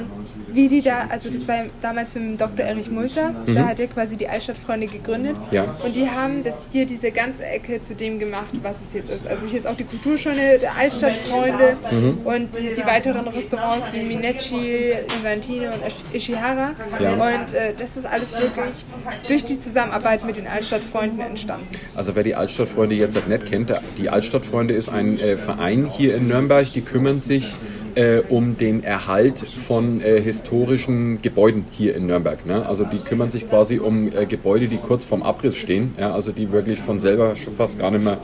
wie 0.54 0.70
die 0.70 0.82
da, 0.82 1.08
also 1.10 1.32
das 1.32 1.48
war 1.48 1.64
damals 1.82 2.14
mit 2.14 2.24
dem 2.24 2.38
Dr. 2.38 2.64
Erich 2.64 2.92
Mulzer, 2.92 3.32
mhm. 3.32 3.56
da 3.56 3.68
hat 3.70 3.80
er 3.80 3.88
quasi 3.88 4.18
die 4.18 4.28
Altstadtfreunde 4.28 4.86
gegründet 4.86 5.36
ja. 5.50 5.64
und 5.84 5.96
die 5.96 6.08
haben 6.08 6.44
das 6.44 6.70
hier, 6.72 6.86
diese 6.86 7.12
ganze 7.12 7.44
Ecke 7.44 7.82
zu 7.82 7.96
dem 7.96 8.20
gemacht, 8.20 8.54
was 8.62 8.78
es 8.82 8.94
jetzt 8.94 9.12
ist. 9.12 9.28
Also 9.28 9.48
hier 9.48 9.60
ist 9.60 9.66
auch 9.66 9.78
die 9.78 9.84
Kulturschöne 9.84 10.60
der 10.60 10.78
Altstadtfreunde 10.78 11.76
mhm. 11.90 12.20
und 12.24 12.50
die, 12.56 12.76
die, 12.76 12.86
weiteren 12.86 13.28
Restaurants 13.28 13.92
wie 13.94 14.04
Minecci, 14.04 14.94
Inventino 15.18 15.66
und 15.66 16.16
Ishihara 16.16 16.72
ja. 17.00 17.14
und 17.14 17.54
äh, 17.56 17.74
das 17.76 17.98
ist 17.98 18.06
alles 18.06 18.40
wirklich 18.40 18.86
durch 19.28 19.44
die 19.44 19.58
Zusammenarbeit 19.58 20.24
mit 20.24 20.38
den 20.38 20.46
Altstadtfreunden 20.46 21.20
entstanden. 21.20 21.68
Also 21.96 22.16
wer 22.16 22.22
die 22.22 22.36
Altstadtfreunde 22.36 22.96
jetzt 22.96 23.28
nicht 23.28 23.46
kennt, 23.48 23.55
kennt, 23.56 23.74
die 23.98 24.10
Altstadtfreunde 24.10 24.74
ist 24.74 24.90
ein 24.90 25.18
äh, 25.20 25.38
Verein 25.38 25.86
hier 25.86 26.16
in 26.16 26.28
Nürnberg, 26.28 26.72
die 26.74 26.82
kümmern 26.82 27.22
sich 27.22 27.56
äh, 27.96 28.20
um 28.28 28.58
den 28.58 28.84
Erhalt 28.84 29.40
von 29.40 30.02
äh, 30.02 30.22
historischen 30.22 31.22
Gebäuden 31.22 31.66
hier 31.72 31.96
in 31.96 32.08
Nürnberg. 32.08 32.46
Ne? 32.46 32.66
Also 32.68 32.84
die 32.84 32.98
kümmern 32.98 33.30
sich 33.30 33.48
quasi 33.50 33.80
um 33.80 34.12
äh, 34.12 34.26
Gebäude, 34.26 34.68
die 34.68 34.78
kurz 34.78 35.06
vorm 35.06 35.24
Abriss 35.24 35.56
stehen, 35.56 35.96
ja? 35.98 36.12
also 36.12 36.34
die 36.34 36.52
wirklich 36.52 36.80
von 36.80 37.00
selber 37.00 37.38
schon 37.38 37.54
fast 37.54 37.80
gar 37.80 37.92
nicht 37.92 38.04
mehr 38.04 38.18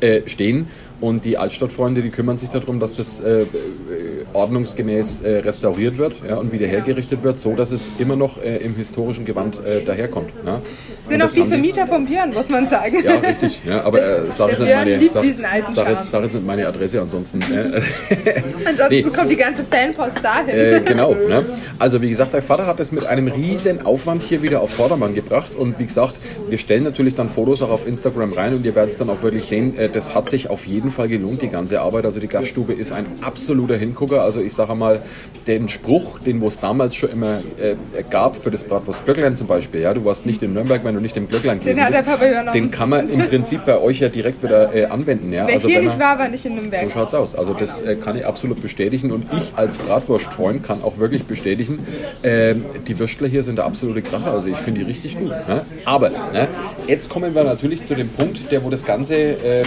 äh, 0.00 0.22
stehen. 0.26 0.66
Und 1.00 1.24
die 1.24 1.38
Altstadtfreunde, 1.38 2.02
die 2.02 2.10
kümmern 2.10 2.38
sich 2.38 2.48
darum, 2.48 2.80
dass 2.80 2.94
das 2.94 3.20
äh, 3.20 3.46
ordnungsgemäß 4.34 5.22
äh, 5.22 5.38
restauriert 5.38 5.98
wird 5.98 6.14
ja, 6.28 6.36
und 6.36 6.52
wieder 6.52 6.66
hergerichtet 6.66 7.22
wird, 7.22 7.38
so 7.38 7.54
dass 7.54 7.70
es 7.70 7.82
immer 7.98 8.16
noch 8.16 8.42
äh, 8.42 8.56
im 8.58 8.74
historischen 8.76 9.24
Gewand 9.24 9.64
äh, 9.64 9.82
daherkommt. 9.84 10.30
Ja. 10.44 10.60
Sind 11.08 11.22
auch 11.22 11.30
die 11.30 11.44
Vermieter 11.44 11.86
vom 11.86 12.06
Björn, 12.06 12.32
muss 12.32 12.48
man 12.48 12.68
sagen. 12.68 12.96
Ja, 13.04 13.12
richtig. 13.16 13.62
Ja, 13.66 13.82
aber 13.84 14.00
äh, 14.00 14.30
sag, 14.30 14.50
jetzt 14.50 14.60
meine, 14.60 15.08
sag, 15.08 15.24
sag, 15.68 15.88
jetzt, 15.88 16.10
sag 16.10 16.22
jetzt 16.24 16.42
meine 16.44 16.66
Adresse 16.66 17.00
ansonsten. 17.00 17.40
Äh, 17.42 17.44
Ansonsten 18.64 18.88
Nee. 18.90 19.02
kommt 19.02 19.30
die 19.30 19.36
ganze 19.36 19.64
Fanpost 19.64 20.22
dahin. 20.24 20.48
Äh, 20.50 20.80
genau. 20.84 21.14
Ne? 21.14 21.44
Also 21.78 22.00
wie 22.02 22.08
gesagt, 22.10 22.34
dein 22.34 22.42
Vater 22.42 22.66
hat 22.66 22.80
es 22.80 22.92
mit 22.92 23.06
einem 23.06 23.28
riesen 23.28 23.84
Aufwand 23.84 24.22
hier 24.22 24.42
wieder 24.42 24.60
auf 24.60 24.70
Vordermann 24.70 25.14
gebracht 25.14 25.50
und 25.56 25.78
wie 25.78 25.86
gesagt, 25.86 26.14
wir 26.48 26.58
stellen 26.58 26.84
natürlich 26.84 27.14
dann 27.14 27.28
Fotos 27.28 27.62
auch 27.62 27.70
auf 27.70 27.86
Instagram 27.86 28.32
rein 28.32 28.54
und 28.54 28.64
ihr 28.64 28.74
werdet 28.74 28.92
es 28.92 28.98
dann 28.98 29.10
auch 29.10 29.22
wirklich 29.22 29.44
sehen, 29.44 29.76
äh, 29.76 29.88
das 29.88 30.14
hat 30.14 30.28
sich 30.28 30.50
auf 30.50 30.66
jeden 30.66 30.90
Fall 30.90 31.08
gelohnt, 31.08 31.42
die 31.42 31.48
ganze 31.48 31.80
Arbeit. 31.80 32.06
Also 32.06 32.20
die 32.20 32.28
Gaststube 32.28 32.72
ist 32.72 32.92
ein 32.92 33.06
absoluter 33.22 33.76
Hingucker. 33.76 34.22
Also 34.24 34.40
ich 34.40 34.52
sage 34.54 34.74
mal, 34.74 35.02
den 35.46 35.68
Spruch, 35.68 36.18
den 36.18 36.40
wo 36.40 36.48
es 36.48 36.58
damals 36.58 36.94
schon 36.94 37.10
immer 37.10 37.40
äh, 37.58 37.76
gab 38.10 38.36
für 38.36 38.50
das 38.50 38.64
Bratwurst 38.64 39.04
Glöcklein 39.04 39.36
zum 39.36 39.46
Beispiel, 39.46 39.80
ja, 39.80 39.94
du 39.94 40.04
warst 40.04 40.26
nicht 40.26 40.42
in 40.42 40.54
Nürnberg, 40.54 40.84
wenn 40.84 40.94
du 40.94 41.00
nicht 41.00 41.16
im 41.16 41.28
Glöcklein 41.28 41.60
gewesen 41.60 41.84
hat 41.84 41.92
der 41.92 42.02
Papa 42.02 42.26
übernommen. 42.26 42.54
den 42.54 42.70
kann 42.70 42.88
man 42.88 43.08
im 43.08 43.20
Prinzip 43.20 43.64
bei 43.64 43.78
euch 43.78 44.00
ja 44.00 44.08
direkt 44.08 44.42
wieder 44.42 44.74
äh, 44.74 44.86
anwenden. 44.86 45.32
Ja? 45.32 45.46
Wer 45.46 45.54
also 45.54 45.68
hier 45.68 45.78
wenn 45.78 45.86
nicht 45.86 45.98
war, 45.98 46.18
war 46.18 46.28
nicht 46.28 46.44
in 46.44 46.54
Nürnberg. 46.54 46.84
so 46.84 46.90
schaut's 46.90 47.14
aus. 47.14 47.34
Also 47.34 47.54
das 47.54 47.80
äh, 47.80 47.96
kann 47.96 48.16
ich 48.16 48.26
absolut 48.26 48.60
bestätigen 48.60 49.12
und 49.12 49.26
ich 49.32 49.52
als 49.56 49.78
Bratwurstfreund 49.78 50.62
kann 50.62 50.82
auch 50.82 50.98
wirklich 50.98 51.24
bestätigen, 51.24 51.86
ähm, 52.22 52.64
die 52.86 52.98
Würstler 52.98 53.28
hier 53.28 53.42
sind 53.42 53.56
der 53.56 53.66
absolute 53.66 54.02
Kracher. 54.02 54.32
Also 54.32 54.48
ich 54.48 54.56
finde 54.56 54.80
die 54.80 54.86
richtig 54.86 55.16
gut. 55.18 55.30
Ne? 55.30 55.62
Aber 55.84 56.10
ne, 56.10 56.48
jetzt 56.86 57.08
kommen 57.08 57.34
wir 57.34 57.44
natürlich 57.44 57.84
zu 57.84 57.94
dem 57.94 58.08
Punkt, 58.08 58.50
der 58.50 58.64
wo 58.64 58.70
das 58.70 58.84
Ganze 58.84 59.14
äh, 59.14 59.64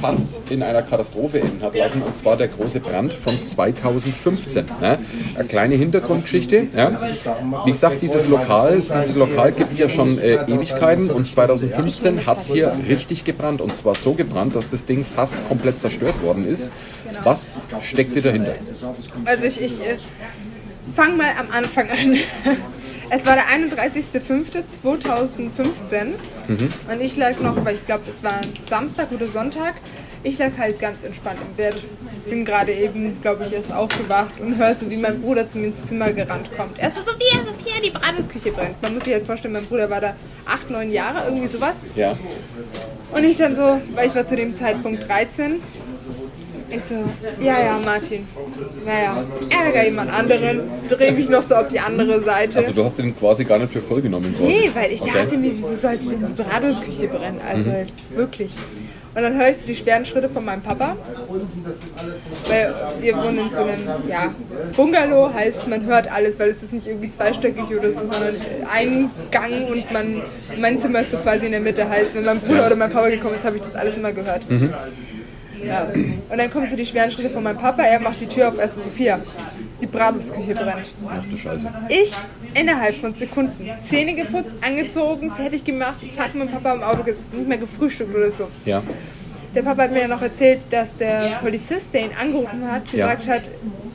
fast 0.00 0.40
in 0.50 0.62
einer 0.62 0.82
Katastrophe 0.82 1.40
enden 1.40 1.62
hat 1.62 1.74
lassen 1.74 2.02
und 2.02 2.16
zwar 2.16 2.36
der 2.36 2.48
große 2.48 2.80
Brand 2.80 3.12
von 3.12 3.44
2015. 4.00 4.66
Ne? 4.80 4.98
Eine 5.34 5.48
kleine 5.48 5.74
Hintergrundgeschichte. 5.74 6.68
Ja? 6.76 6.90
Wie 7.64 7.70
gesagt, 7.70 8.02
dieses 8.02 8.28
Lokal, 8.28 8.80
dieses 8.80 9.16
Lokal 9.16 9.52
gibt 9.52 9.72
es 9.72 9.78
ja 9.78 9.88
schon 9.88 10.18
äh, 10.18 10.34
Ewigkeiten 10.46 11.10
und 11.10 11.30
2015 11.30 12.26
hat 12.26 12.40
es 12.40 12.46
hier 12.46 12.72
richtig 12.88 13.24
gebrannt 13.24 13.60
und 13.60 13.76
zwar 13.76 13.94
so 13.94 14.14
gebrannt, 14.14 14.56
dass 14.56 14.70
das 14.70 14.84
Ding 14.84 15.04
fast 15.04 15.34
komplett 15.48 15.80
zerstört 15.80 16.22
worden 16.22 16.46
ist. 16.46 16.72
Was 17.24 17.60
steckte 17.80 18.22
dahinter? 18.22 18.54
Also 19.24 19.46
ich, 19.46 19.60
ich 19.60 19.80
äh, 19.80 19.96
fange 20.94 21.16
mal 21.16 21.30
am 21.38 21.50
Anfang 21.50 21.88
an. 21.90 22.16
Es 23.12 23.26
war 23.26 23.34
der 23.34 23.48
31.05.2015 23.48 26.14
und 26.92 27.00
ich 27.00 27.16
lag 27.16 27.40
noch, 27.40 27.64
weil 27.64 27.74
ich 27.74 27.84
glaube, 27.84 28.04
das 28.06 28.22
war 28.22 28.40
Samstag 28.68 29.10
oder 29.10 29.26
Sonntag, 29.26 29.74
ich 30.22 30.38
lag 30.38 30.50
halt 30.58 30.78
ganz 30.80 31.02
entspannt 31.02 31.38
im 31.46 31.54
Bett. 31.56 31.76
Bin 32.28 32.44
gerade 32.44 32.72
eben, 32.72 33.20
glaube 33.22 33.44
ich, 33.44 33.52
erst 33.52 33.72
aufgewacht 33.72 34.38
und 34.40 34.56
höre 34.58 34.74
so, 34.74 34.90
wie 34.90 34.96
mein 34.96 35.20
Bruder 35.20 35.46
zu 35.48 35.58
mir 35.58 35.66
ins 35.68 35.86
Zimmer 35.86 36.12
gerannt 36.12 36.46
kommt. 36.56 36.78
Er 36.78 36.90
so, 36.90 37.00
Sophia, 37.00 37.40
Sophia, 37.44 37.80
die 37.82 37.90
Bratwurstküche 37.90 38.52
brennt. 38.52 38.80
Man 38.82 38.94
muss 38.94 39.04
sich 39.04 39.14
halt 39.14 39.24
vorstellen, 39.24 39.54
mein 39.54 39.64
Bruder 39.66 39.88
war 39.88 40.00
da 40.00 40.14
acht, 40.46 40.68
neun 40.70 40.90
Jahre, 40.92 41.24
irgendwie 41.26 41.48
sowas. 41.48 41.74
Ja. 41.96 42.14
Und 43.12 43.24
ich 43.24 43.36
dann 43.38 43.56
so, 43.56 43.80
weil 43.94 44.06
ich 44.06 44.14
war 44.14 44.26
zu 44.26 44.36
dem 44.36 44.54
Zeitpunkt 44.54 45.08
13, 45.08 45.60
ich 46.72 46.84
so, 46.84 46.94
ja, 47.40 47.58
ja, 47.58 47.80
Martin, 47.84 48.28
naja, 48.86 49.24
ärger 49.50 49.84
jemand 49.86 50.12
anderen, 50.12 50.60
drehe 50.88 51.10
mich 51.12 51.28
noch 51.28 51.42
so 51.42 51.56
auf 51.56 51.66
die 51.66 51.80
andere 51.80 52.22
Seite. 52.22 52.58
Also 52.58 52.72
du 52.72 52.84
hast 52.84 52.96
den 52.98 53.16
quasi 53.16 53.44
gar 53.44 53.58
nicht 53.58 53.72
für 53.72 53.80
voll 53.80 54.00
genommen. 54.02 54.32
Quasi. 54.36 54.48
nee, 54.48 54.70
weil 54.72 54.92
ich 54.92 55.02
Okay. 55.02 55.10
dachte 55.14 55.36
mir, 55.36 55.50
wieso 55.52 55.74
sollte 55.74 56.10
denn 56.10 56.26
die 56.28 56.42
Beratungsküche 56.42 57.08
brennen? 57.08 57.40
Also 57.44 57.70
jetzt 57.70 57.92
wirklich. 58.14 58.52
Und 59.12 59.22
dann 59.22 59.36
höre 59.36 59.48
ich 59.48 59.58
so 59.58 59.66
die 59.66 59.74
schweren 59.74 60.06
Schritte 60.06 60.28
von 60.28 60.44
meinem 60.44 60.62
Papa. 60.62 60.96
Weil 62.46 62.74
wir 63.00 63.16
wohnen 63.16 63.38
in 63.38 63.50
so 63.52 63.62
einem 63.62 63.86
ja, 64.08 64.32
Bungalow, 64.76 65.32
heißt 65.34 65.66
man 65.66 65.84
hört 65.84 66.10
alles, 66.10 66.38
weil 66.38 66.50
es 66.50 66.62
ist 66.62 66.72
nicht 66.72 66.86
irgendwie 66.86 67.10
zweistöckig 67.10 67.64
oder 67.76 67.92
so, 67.92 68.00
sondern 68.00 68.36
ein 68.72 69.10
Gang 69.32 69.68
und 69.68 69.90
man, 69.90 70.22
mein 70.58 70.78
Zimmer 70.78 71.00
ist 71.00 71.10
so 71.10 71.18
quasi 71.18 71.46
in 71.46 71.52
der 71.52 71.60
Mitte. 71.60 71.88
Heißt, 71.88 72.14
wenn 72.14 72.24
mein 72.24 72.40
Bruder 72.40 72.66
oder 72.66 72.76
mein 72.76 72.90
Papa 72.90 73.08
gekommen 73.08 73.34
ist, 73.34 73.44
habe 73.44 73.56
ich 73.56 73.62
das 73.62 73.74
alles 73.74 73.96
immer 73.96 74.12
gehört. 74.12 74.42
Ja. 75.64 75.84
Und 75.84 76.38
dann 76.38 76.50
kommen 76.50 76.66
so 76.66 76.76
die 76.76 76.86
schweren 76.86 77.10
Schritte 77.10 77.30
von 77.30 77.42
meinem 77.42 77.58
Papa, 77.58 77.82
er 77.82 78.00
macht 78.00 78.20
die 78.20 78.26
Tür 78.26 78.48
auf, 78.48 78.58
erst 78.58 78.76
so, 78.76 78.82
Sophia, 78.82 79.18
die 79.80 79.86
Bratwurstküche 79.86 80.54
brennt. 80.54 80.92
Ach 81.08 81.24
du 81.28 81.36
Scheiße. 81.36 81.66
Ich 81.88 82.14
innerhalb 82.54 82.96
von 82.96 83.14
Sekunden 83.14 83.68
Zähne 83.82 84.14
geputzt, 84.14 84.54
angezogen, 84.60 85.30
fertig 85.32 85.64
gemacht, 85.64 85.98
zack, 86.16 86.34
mit 86.34 86.50
Papa 86.50 86.74
im 86.74 86.82
Auto 86.82 87.02
gesessen, 87.02 87.38
nicht 87.38 87.48
mehr 87.48 87.58
gefrühstückt 87.58 88.14
oder 88.14 88.30
so. 88.30 88.48
Ja. 88.64 88.82
Der 89.54 89.62
Papa 89.62 89.82
hat 89.82 89.92
mir 89.92 90.02
ja 90.02 90.08
noch 90.08 90.22
erzählt, 90.22 90.60
dass 90.70 90.96
der 90.96 91.38
Polizist, 91.42 91.92
der 91.92 92.04
ihn 92.04 92.12
angerufen 92.20 92.70
hat, 92.70 92.82
Ja. 92.92 93.08
gesagt 93.12 93.28
hat, 93.28 93.42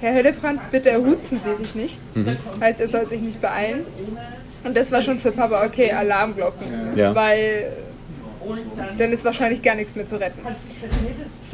Herr 0.02 0.14
Höllebrand, 0.14 0.60
bitte 0.72 0.90
erhutzen 0.90 1.40
Sie 1.40 1.56
sich 1.56 1.76
nicht. 1.76 2.00
Heißt, 2.60 2.82
er 2.82 2.90
soll 2.90 3.08
sich 3.08 3.22
nicht 3.22 3.40
beeilen. 3.42 3.86
Und 4.66 4.76
das 4.76 4.92
war 4.92 5.02
schon 5.02 5.18
für 5.20 5.32
Papa 5.32 5.66
okay, 5.66 5.92
Alarmglocken. 5.92 6.66
Ja. 6.96 7.16
Weil 7.16 7.72
dann 8.98 9.12
ist 9.12 9.24
wahrscheinlich 9.24 9.62
gar 9.62 9.76
nichts 9.76 9.96
mehr 9.96 10.08
zu 10.08 10.18
retten. 10.20 10.40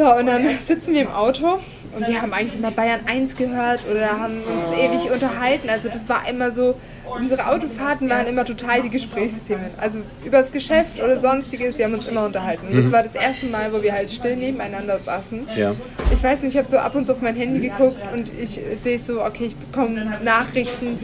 So, 0.01 0.15
und 0.15 0.25
dann 0.25 0.47
sitzen 0.65 0.95
wir 0.95 1.01
im 1.03 1.11
Auto 1.11 1.59
und 1.95 2.07
wir 2.07 2.23
haben 2.23 2.33
eigentlich 2.33 2.55
immer 2.55 2.71
Bayern 2.71 3.01
1 3.05 3.35
gehört 3.35 3.81
oder 3.87 4.19
haben 4.19 4.33
uns 4.33 4.75
ewig 4.79 5.11
unterhalten. 5.11 5.69
Also 5.69 5.89
das 5.89 6.09
war 6.09 6.27
immer 6.27 6.51
so, 6.51 6.73
unsere 7.19 7.45
Autofahrten 7.47 8.09
waren 8.09 8.25
immer 8.25 8.43
total 8.43 8.81
die 8.81 8.89
Gesprächsthemen. 8.89 9.69
Also 9.77 9.99
über 10.25 10.39
das 10.39 10.51
Geschäft 10.51 11.03
oder 11.03 11.19
sonstiges, 11.19 11.77
wir 11.77 11.85
haben 11.85 11.93
uns 11.93 12.07
immer 12.07 12.25
unterhalten. 12.25 12.65
Und 12.67 12.83
das 12.83 12.91
war 12.91 13.03
das 13.03 13.13
erste 13.13 13.45
Mal, 13.47 13.71
wo 13.73 13.83
wir 13.83 13.93
halt 13.93 14.09
still 14.09 14.37
nebeneinander 14.37 14.97
saßen. 14.97 15.47
Ja. 15.55 15.75
Ich 16.11 16.23
weiß 16.23 16.41
nicht, 16.41 16.53
ich 16.53 16.57
habe 16.57 16.67
so 16.67 16.77
ab 16.77 16.95
und 16.95 17.05
zu 17.05 17.13
auf 17.13 17.21
mein 17.21 17.35
Handy 17.35 17.59
geguckt 17.59 17.97
und 18.13 18.27
ich 18.39 18.59
sehe 18.81 18.99
so, 18.99 19.23
okay, 19.23 19.45
ich 19.45 19.55
bekomme 19.55 20.19
Nachrichten 20.23 20.99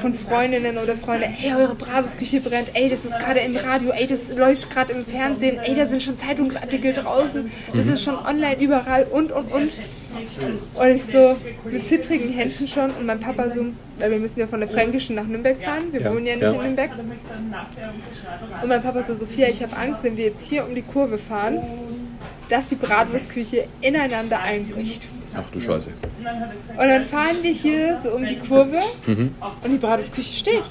von 0.00 0.12
Freundinnen 0.12 0.78
oder 0.78 0.96
Freunden, 0.96 1.34
ey, 1.42 1.54
eure 1.54 1.74
Bravos-Küche 1.74 2.40
brennt, 2.40 2.70
ey, 2.74 2.88
das 2.88 3.04
ist 3.04 3.18
gerade 3.18 3.40
im 3.40 3.56
Radio, 3.56 3.90
ey, 3.90 4.06
das 4.06 4.36
läuft 4.36 4.70
gerade 4.70 4.92
im 4.92 5.04
Fernsehen, 5.04 5.58
ey, 5.62 5.74
da 5.74 5.86
sind 5.86 6.02
schon 6.02 6.18
Zeitungsartikel 6.18 6.92
draußen, 6.92 7.50
das 7.74 7.86
ist 7.86 8.04
schon 8.04 8.16
online 8.16 8.39
überall 8.60 9.04
und, 9.04 9.32
und, 9.32 9.52
und. 9.52 9.70
Und 10.74 10.88
ich 10.88 11.04
so 11.04 11.36
mit 11.64 11.86
zittrigen 11.86 12.30
Händen 12.30 12.66
schon 12.66 12.90
und 12.90 13.06
mein 13.06 13.20
Papa 13.20 13.50
so, 13.50 13.66
weil 13.98 14.10
wir 14.10 14.18
müssen 14.18 14.40
ja 14.40 14.46
von 14.46 14.60
der 14.60 14.68
Fränkischen 14.68 15.16
nach 15.16 15.24
Nürnberg 15.24 15.56
fahren, 15.62 15.92
wir 15.92 16.00
Ja, 16.00 16.12
wohnen 16.12 16.26
ja 16.26 16.34
nicht 16.34 16.42
ja. 16.42 16.50
in 16.52 16.56
Nürnberg. 16.60 16.90
Und 18.62 18.68
mein 18.68 18.82
Papa 18.82 19.02
so, 19.02 19.14
Sophia, 19.14 19.48
ich 19.48 19.62
habe 19.62 19.76
Angst, 19.76 20.02
wenn 20.02 20.16
wir 20.16 20.24
jetzt 20.24 20.46
hier 20.46 20.66
um 20.66 20.74
die 20.74 20.82
Kurve 20.82 21.18
fahren, 21.18 21.60
dass 22.48 22.66
die 22.66 22.74
Bratwurstküche 22.74 23.66
ineinander 23.80 24.40
einbricht. 24.40 25.06
Ach 25.36 25.42
du 25.52 25.60
Scheiße. 25.60 25.90
Und 26.76 26.88
dann 26.88 27.04
fahren 27.04 27.36
wir 27.42 27.52
hier 27.52 28.00
so 28.02 28.10
um 28.10 28.26
die 28.26 28.36
Kurve 28.36 28.78
und 29.06 29.70
die 29.72 29.78
Bratwurstküche 29.78 30.34
steht. 30.34 30.62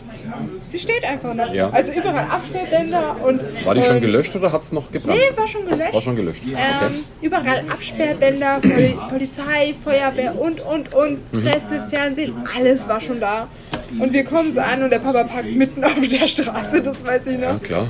Sie 0.67 0.80
steht 0.80 1.04
einfach 1.06 1.34
noch. 1.34 1.54
Ja. 1.54 1.69
Also 1.69 1.91
überall 1.93 2.26
Absperrbänder 2.30 3.15
und. 3.24 3.41
War 3.65 3.74
die 3.76 3.82
schon 3.82 4.02
gelöscht 4.02 4.36
oder 4.36 4.52
hat 4.52 4.63
es 4.63 4.72
noch 4.72 4.91
gebrannt? 4.91 5.17
Nee, 5.19 5.38
war 5.38 5.48
schon 5.48 5.65
gelöscht. 5.65 5.93
War 5.93 6.02
schon 6.02 6.15
gelöscht. 6.15 6.43
Ähm, 6.45 6.54
Okay. 6.80 6.93
überall 7.22 7.63
Absperrbänder, 7.69 8.60
Poli 8.62 8.98
Polizei, 9.10 9.74
Feuerwehr 9.84 10.39
und, 10.39 10.60
und, 10.62 10.93
und, 10.93 11.19
Mhm. 11.34 11.41
Presse, 11.43 11.88
Fernsehen, 11.89 12.34
alles 12.58 12.88
war 12.88 13.00
schon 13.02 13.19
da. 13.19 13.48
Und 13.98 14.13
wir 14.13 14.24
kommen 14.24 14.54
so 14.54 14.60
an 14.60 14.84
und 14.84 14.91
der 14.91 15.00
Papa 15.00 15.24
parkt 15.24 15.52
mitten 15.56 15.84
auf 15.84 15.95
der 16.00 16.28
Straße, 16.28 16.82
das 16.84 17.04
weiß 17.04 17.26
ich 17.28 17.38
noch. 17.39 17.60
Ja, 17.60 17.60
klar. 17.60 17.88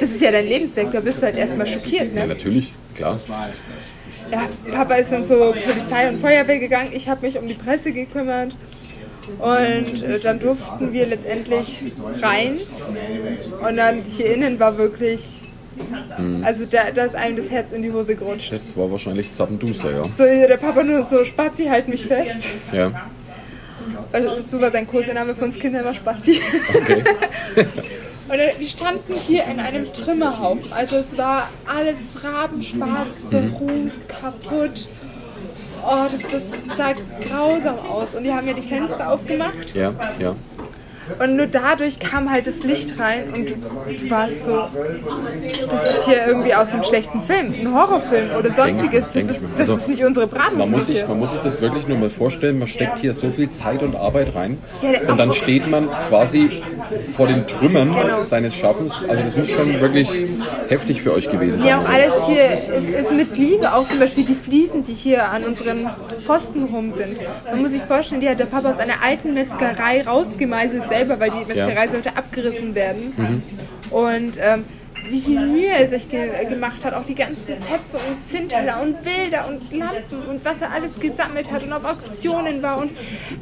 Das 0.00 0.10
ist 0.10 0.22
ja 0.22 0.30
dein 0.30 0.46
Lebensweg, 0.46 0.90
da 0.90 1.00
bist 1.00 1.18
du 1.18 1.26
halt 1.26 1.36
erstmal 1.36 1.66
schockiert, 1.66 2.14
Ja, 2.14 2.22
ne? 2.22 2.28
natürlich, 2.28 2.72
klar. 2.94 3.18
Ja, 4.32 4.48
Papa 4.72 4.94
ist 4.94 5.12
dann 5.12 5.24
zur 5.24 5.52
Polizei 5.52 6.08
und 6.08 6.18
Feuerwehr 6.18 6.58
gegangen, 6.58 6.90
ich 6.94 7.08
habe 7.08 7.26
mich 7.26 7.38
um 7.38 7.46
die 7.46 7.54
Presse 7.54 7.92
gekümmert. 7.92 8.56
Und 9.38 10.02
äh, 10.02 10.18
dann 10.18 10.40
durften 10.40 10.92
wir 10.92 11.06
letztendlich 11.06 11.92
rein. 12.20 12.58
Und 13.66 13.76
dann 13.76 14.02
hier 14.04 14.34
innen 14.34 14.58
war 14.58 14.78
wirklich. 14.78 15.42
Also 16.42 16.66
da, 16.66 16.90
da 16.90 17.04
ist 17.04 17.14
einem 17.14 17.36
das 17.36 17.50
Herz 17.50 17.72
in 17.72 17.82
die 17.82 17.92
Hose 17.92 18.14
gerutscht. 18.14 18.52
Das 18.52 18.76
war 18.76 18.90
wahrscheinlich 18.90 19.32
zappenduster, 19.32 19.90
ja. 19.90 20.02
So, 20.02 20.24
der 20.24 20.56
Papa 20.58 20.82
nur 20.82 21.02
so, 21.02 21.24
Spazi, 21.24 21.64
halt 21.64 21.88
mich 21.88 22.06
fest. 22.06 22.50
Ja, 22.72 23.08
Also, 24.12 24.40
so 24.40 24.60
war 24.60 24.70
sein 24.70 24.86
Kursename 24.86 25.34
für 25.34 25.44
uns 25.46 25.58
Kinder 25.58 25.80
immer 25.80 25.94
Spazi. 25.94 26.40
okay. 26.74 27.02
Und 28.28 28.38
wir 28.58 28.66
standen 28.66 29.14
hier 29.26 29.44
in 29.44 29.60
einem 29.60 29.92
Trümmerhaufen. 29.92 30.72
Also 30.72 30.96
es 30.96 31.16
war 31.18 31.48
alles 31.66 32.22
rabenschwarz, 32.22 33.26
verrußt, 33.28 34.08
kaputt. 34.08 34.88
Oh, 35.84 36.06
das, 36.10 36.22
das 36.30 36.76
sah 36.76 36.92
grausam 37.28 37.78
aus. 37.80 38.14
Und 38.14 38.24
die 38.24 38.32
haben 38.32 38.46
ja 38.46 38.54
die 38.54 38.62
Fenster 38.62 39.10
aufgemacht. 39.10 39.74
Ja, 39.74 39.92
ja. 40.18 40.34
Und 41.18 41.36
nur 41.36 41.46
dadurch 41.46 41.98
kam 41.98 42.30
halt 42.30 42.46
das 42.46 42.62
Licht 42.62 42.98
rein 42.98 43.24
und 43.34 43.50
du, 43.50 44.10
warst 44.10 44.44
so, 44.44 44.68
das 45.70 45.96
ist 45.96 46.04
hier 46.06 46.26
irgendwie 46.26 46.54
aus 46.54 46.68
einem 46.68 46.82
schlechten 46.82 47.22
Film, 47.22 47.54
ein 47.60 47.74
Horrorfilm 47.74 48.30
oder 48.38 48.52
sonstiges. 48.52 49.12
Das, 49.12 49.24
ist, 49.24 49.40
das 49.56 49.68
ist 49.68 49.88
nicht 49.88 50.04
unsere 50.04 50.28
Man 50.56 50.70
muss, 50.70 50.86
sich, 50.86 51.06
man 51.06 51.18
muss 51.18 51.30
sich 51.32 51.40
das 51.40 51.60
wirklich 51.60 51.86
nur 51.88 51.98
mal 51.98 52.10
vorstellen, 52.10 52.58
man 52.58 52.68
steckt 52.68 53.00
hier 53.00 53.14
so 53.14 53.30
viel 53.30 53.50
Zeit 53.50 53.82
und 53.82 53.96
Arbeit 53.96 54.34
rein 54.34 54.58
und 55.08 55.18
dann 55.18 55.32
steht 55.32 55.68
man 55.68 55.88
quasi 56.08 56.62
vor 57.14 57.26
den 57.26 57.46
Trümmern 57.46 57.92
Genau. 57.92 58.22
seines 58.24 58.54
Schaffens. 58.54 59.04
Also 59.08 59.22
das 59.22 59.36
muss 59.36 59.50
schon 59.50 59.80
wirklich 59.80 60.08
heftig 60.68 61.02
für 61.02 61.12
euch 61.12 61.30
gewesen 61.30 61.58
sein. 61.58 61.68
Ja, 61.68 61.80
auch 61.80 61.88
alles 61.88 62.26
hier 62.26 62.44
ist, 62.44 62.88
ist 62.88 63.12
mit 63.12 63.36
Liebe, 63.36 63.72
auch 63.74 63.88
zum 63.88 63.98
Beispiel 64.00 64.24
die 64.24 64.34
Fliesen, 64.34 64.84
die 64.84 64.94
hier 64.94 65.28
an 65.30 65.44
unseren 65.44 65.90
Pfosten 66.24 66.64
rum 66.64 66.92
sind. 66.96 67.16
Man 67.50 67.62
muss 67.62 67.70
sich 67.72 67.82
vorstellen, 67.82 68.20
die 68.20 68.28
hat 68.28 68.38
der 68.38 68.46
Papa 68.46 68.70
aus 68.70 68.78
einer 68.78 69.02
alten 69.02 69.34
Metzgerei 69.34 70.02
rausgemeißelt 70.02 70.88
selber, 70.92 71.20
weil 71.20 71.30
die 71.30 71.44
Metzgerei 71.44 71.88
sollte 71.88 72.16
abgerissen 72.16 72.74
werden. 72.74 73.42
Und 73.90 74.38
ähm, 74.40 74.64
wie 75.08 75.20
viel 75.20 75.40
Mühe 75.40 75.68
er 75.68 75.88
sich 75.88 76.08
ge 76.08 76.30
gemacht 76.46 76.84
hat, 76.84 76.94
auch 76.94 77.04
die 77.04 77.14
ganzen 77.14 77.46
Töpfe 77.46 77.98
und 78.08 78.26
Zinnteller 78.28 78.80
und 78.82 79.02
Bilder 79.02 79.48
und 79.48 79.72
Lampen 79.72 80.22
und 80.28 80.44
was 80.44 80.60
er 80.60 80.72
alles 80.72 80.98
gesammelt 81.00 81.50
hat 81.50 81.64
und 81.64 81.72
auf 81.72 81.84
Auktionen 81.84 82.62
war 82.62 82.78
und 82.78 82.90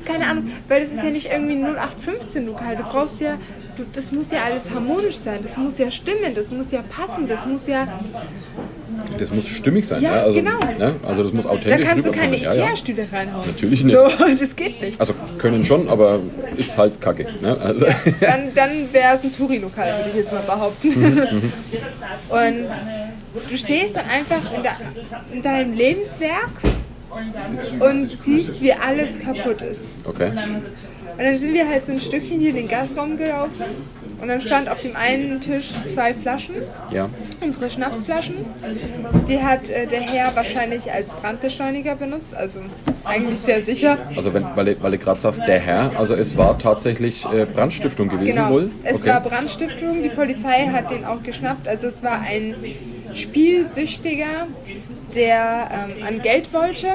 keine 0.05 0.27
Ahnung, 0.27 0.51
weil 0.69 0.81
das 0.81 0.91
ist 0.91 1.03
ja 1.03 1.11
nicht 1.11 1.31
irgendwie 1.31 1.57
ein 1.57 1.77
0815 1.77 2.47
Lokal, 2.47 2.77
du 2.77 2.83
brauchst 2.85 3.21
ja, 3.21 3.37
du, 3.77 3.85
das 3.93 4.11
muss 4.13 4.31
ja 4.31 4.45
alles 4.45 4.71
harmonisch 4.71 5.19
sein, 5.19 5.41
das 5.43 5.57
muss 5.57 5.79
ja 5.79 5.91
stimmen, 5.91 6.35
das 6.35 6.51
muss 6.51 6.73
ja 6.73 6.83
passen, 6.83 7.29
das 7.29 7.47
muss 7.47 7.67
ja, 7.67 7.87
Das 9.19 9.33
muss 9.33 9.49
stimmig 9.49 9.87
sein. 9.87 10.03
Ja, 10.03 10.13
ne? 10.13 10.21
also, 10.23 10.35
genau. 10.35 10.59
Ne? 10.79 10.95
also 11.07 11.23
das 11.23 11.33
muss 11.33 11.45
da 11.45 11.51
authentisch 11.51 11.87
kannst 11.87 12.07
du 12.07 12.13
keine 12.13 12.37
rüberkommen. 12.37 12.43
Ja, 12.43 12.55
ja. 12.55 12.65
Ikea-Stühle 12.67 13.09
reinhauen. 13.13 13.47
Natürlich 13.47 13.85
nicht. 13.85 13.97
So, 13.97 14.09
das 14.41 14.57
geht 14.57 14.81
nicht. 14.81 15.01
Also 15.01 15.15
können 15.39 15.65
schon, 15.65 15.89
aber 15.89 16.21
ist 16.57 16.77
halt 16.79 17.01
kacke. 17.01 17.27
Ne? 17.41 17.57
Also, 17.63 17.87
Dann, 18.21 18.55
dann 18.55 18.93
wäre 18.93 19.17
es 19.17 19.25
ein 19.25 19.37
Touri-Lokal, 19.37 19.99
würde 19.99 20.11
ich 20.11 20.17
jetzt 20.17 20.33
mal 20.33 20.43
behaupten. 20.43 20.89
Mhm, 20.89 21.53
Und 22.29 22.69
du 23.51 23.57
stehst 23.57 23.97
dann 23.97 24.07
einfach 24.09 24.41
in, 24.55 24.63
de, 24.63 24.71
in 25.33 25.43
deinem 25.43 25.75
Lebenswerk 25.75 26.51
und 27.81 28.11
siehst, 28.23 28.61
wie 28.63 28.73
alles 28.73 29.19
kaputt 29.19 29.63
ist. 29.63 29.81
okay. 30.05 30.33
Und 31.19 31.27
dann 31.27 31.39
sind 31.39 31.53
wir 31.53 31.69
halt 31.69 31.85
so 31.85 31.93
ein 31.93 32.01
Stückchen 32.01 32.41
hier 32.41 32.51
in 32.51 32.57
den 32.57 32.69
Gastraum 32.69 33.19
gelaufen 33.19 33.65
und 34.21 34.29
dann 34.29 34.41
stand 34.41 34.69
auf 34.69 34.81
dem 34.81 34.97
einen 34.97 35.41
Tisch 35.41 35.71
zwei 35.95 36.13
Flaschen, 36.15 36.57
Ja. 36.93 37.09
unsere 37.41 37.71
Schnapsflaschen. 37.71 38.35
Die 39.29 39.43
hat 39.43 39.69
äh, 39.69 39.87
der 39.87 40.01
Herr 40.01 40.35
wahrscheinlich 40.37 40.93
als 40.93 41.11
Brandbeschleuniger 41.13 41.95
benutzt, 41.97 42.35
also 42.35 42.61
eigentlich 43.05 43.39
sehr 43.41 43.65
sicher. 43.65 43.97
Also 44.17 44.33
wenn, 44.35 44.45
weil, 44.55 44.65
du- 44.67 44.83
weil 44.83 44.91
du 44.93 44.99
gerade 44.99 45.21
sagst, 45.21 45.41
der 45.47 45.59
Herr, 45.59 45.93
also 45.99 46.15
es 46.15 46.37
war 46.37 46.59
tatsächlich 46.59 47.25
äh, 47.33 47.47
Brandstiftung 47.47 48.09
gewesen 48.09 48.35
Genau, 48.37 48.51
wohl? 48.51 48.71
es 48.85 48.97
okay. 48.97 49.09
war 49.09 49.21
Brandstiftung, 49.21 50.03
die 50.03 50.09
Polizei 50.11 50.67
hat 50.73 50.91
den 50.91 51.05
auch 51.05 51.23
geschnappt. 51.23 51.67
Also 51.67 51.87
es 51.89 52.03
war 52.03 52.21
ein 52.21 52.55
Spielsüchtiger, 53.15 54.47
der 55.15 55.87
ähm, 55.99 56.07
an 56.07 56.23
Geld 56.23 56.53
wollte. 56.53 56.89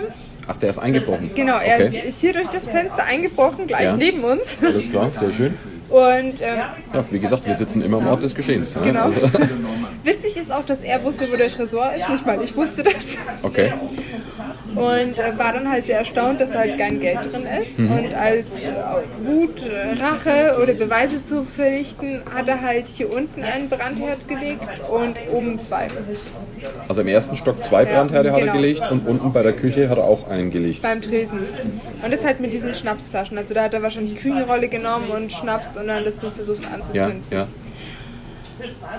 Ach, 0.48 0.58
der 0.58 0.70
ist 0.70 0.78
eingebrochen. 0.80 1.32
Genau, 1.34 1.58
er 1.58 1.88
okay. 1.88 2.04
ist 2.08 2.22
hier 2.22 2.34
durch 2.34 2.48
das 2.48 2.70
Fenster 2.70 3.04
eingebrochen, 3.04 3.66
gleich 3.68 3.86
Ja. 3.86 3.98
neben 3.98 4.24
uns. 4.24 4.58
Alles 4.62 4.90
klar, 4.92 5.10
sehr 5.10 5.34
schön. 5.34 5.54
Und 5.90 6.42
ähm, 6.42 6.58
Ja, 6.94 7.06
wie 7.10 7.20
gesagt, 7.20 7.46
wir 7.46 7.56
sitzen 7.56 7.82
immer 7.84 7.98
am 7.98 8.08
Ort 8.08 8.24
des 8.24 8.34
Geschehens. 8.34 8.76
ne? 8.76 8.82
genau. 8.84 9.10
Witzig 10.04 10.38
ist 10.38 10.52
auch, 10.52 10.66
dass 10.66 10.82
er 10.82 11.04
wusste, 11.04 11.32
wo 11.32 11.36
der 11.36 11.50
Tresor 11.50 11.94
ist, 11.94 12.10
nicht 12.10 12.26
mal 12.26 12.40
ich 12.44 12.56
wusste 12.56 12.84
das. 12.84 13.18
okay. 13.44 13.74
Und 14.76 15.18
äh, 15.18 15.38
war 15.38 15.54
dann 15.54 15.70
halt 15.70 15.86
sehr 15.86 16.00
erstaunt, 16.00 16.42
dass 16.42 16.54
halt 16.54 16.78
kein 16.78 17.00
Geld 17.00 17.20
drin 17.32 17.46
ist. 17.62 17.80
Mhm. 17.80 17.92
Und 17.92 18.14
als 18.14 18.46
äh, 18.64 19.26
Wut, 19.26 19.62
äh, 19.66 19.94
Rache 20.04 20.58
oder 20.62 20.74
Beweise 20.74 21.24
zu 21.24 21.44
verrichten, 21.46 22.22
hat 22.34 22.48
er 22.50 22.62
halt 22.62 22.88
hier 22.88 23.12
unten 23.12 23.42
einen 23.44 23.70
Brandherd 23.70 24.28
gelegt 24.28 24.68
und 24.90 25.16
oben 25.32 25.62
zwei. 25.62 25.88
Also 26.88 27.02
im 27.02 27.08
ersten 27.08 27.36
Stock 27.36 27.64
zwei 27.64 27.86
Brandherde 27.86 28.32
hat 28.32 28.40
er 28.40 28.46
genau. 28.46 28.58
gelegt 28.58 28.84
und 28.92 29.08
unten 29.08 29.32
bei 29.34 29.44
der 29.44 29.54
Küche 29.54 29.90
hat 29.90 29.98
er 29.98 30.04
auch 30.06 30.30
einen 30.30 30.52
gelegt. 30.52 30.82
beim 30.82 31.02
Tresen. 31.02 31.40
Und 32.04 32.14
das 32.14 32.24
halt 32.24 32.40
mit 32.40 32.54
diesen 32.54 32.74
Schnapsflaschen. 32.76 33.38
Also 33.38 33.54
da 33.54 33.64
hat 33.64 33.74
er 33.74 33.82
wahrscheinlich 33.82 34.16
Küchenrolle 34.16 34.68
genommen 34.68 35.06
und 35.16 35.32
Schnaps 35.32 35.76
und 35.78 35.88
dann 35.88 36.04
das 36.06 36.20
so 36.22 36.30
versucht 36.30 36.64
Ja, 36.64 36.70
anzuzünden. 36.76 37.24
ja. 37.32 37.48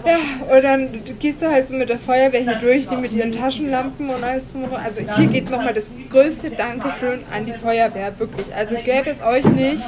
Ja, 0.04 0.54
und 0.54 0.62
dann 0.62 0.88
gehst 1.18 1.40
du 1.42 1.46
halt 1.50 1.66
so 1.66 1.74
mit 1.74 1.88
der 1.88 1.98
Feuerwehr 1.98 2.40
hier 2.42 2.56
durch, 2.56 2.88
die 2.88 2.96
mit 2.96 3.12
ihren 3.14 3.32
Taschenlampen 3.32 4.10
und 4.10 4.22
alles 4.22 4.52
drum. 4.52 4.64
Also 4.74 5.00
hier 5.16 5.26
geht 5.28 5.50
nochmal 5.50 5.72
das 5.72 5.84
größte 6.10 6.50
Dankeschön 6.50 7.20
an 7.34 7.46
die 7.46 7.52
Feuerwehr, 7.54 8.12
wirklich. 8.18 8.54
Also 8.54 8.76
gäbe 8.76 9.08
es 9.10 9.22
euch 9.22 9.46
nicht, 9.46 9.82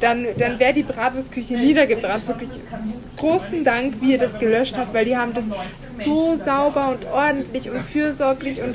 dann, 0.00 0.26
dann 0.38 0.58
wäre 0.58 0.72
die 0.72 0.82
Bratwurstküche 0.82 1.54
niedergebrannt. 1.54 2.26
Wirklich 2.26 2.48
großen 3.16 3.64
Dank, 3.64 3.94
wie 4.00 4.12
ihr 4.12 4.18
das 4.18 4.38
gelöscht 4.38 4.74
habt, 4.76 4.94
weil 4.94 5.04
die 5.04 5.16
haben 5.16 5.32
das 5.34 5.44
so 6.04 6.36
sauber 6.42 6.90
und 6.90 7.06
ordentlich 7.12 7.70
und 7.70 7.82
fürsorglich 7.82 8.62
und 8.62 8.74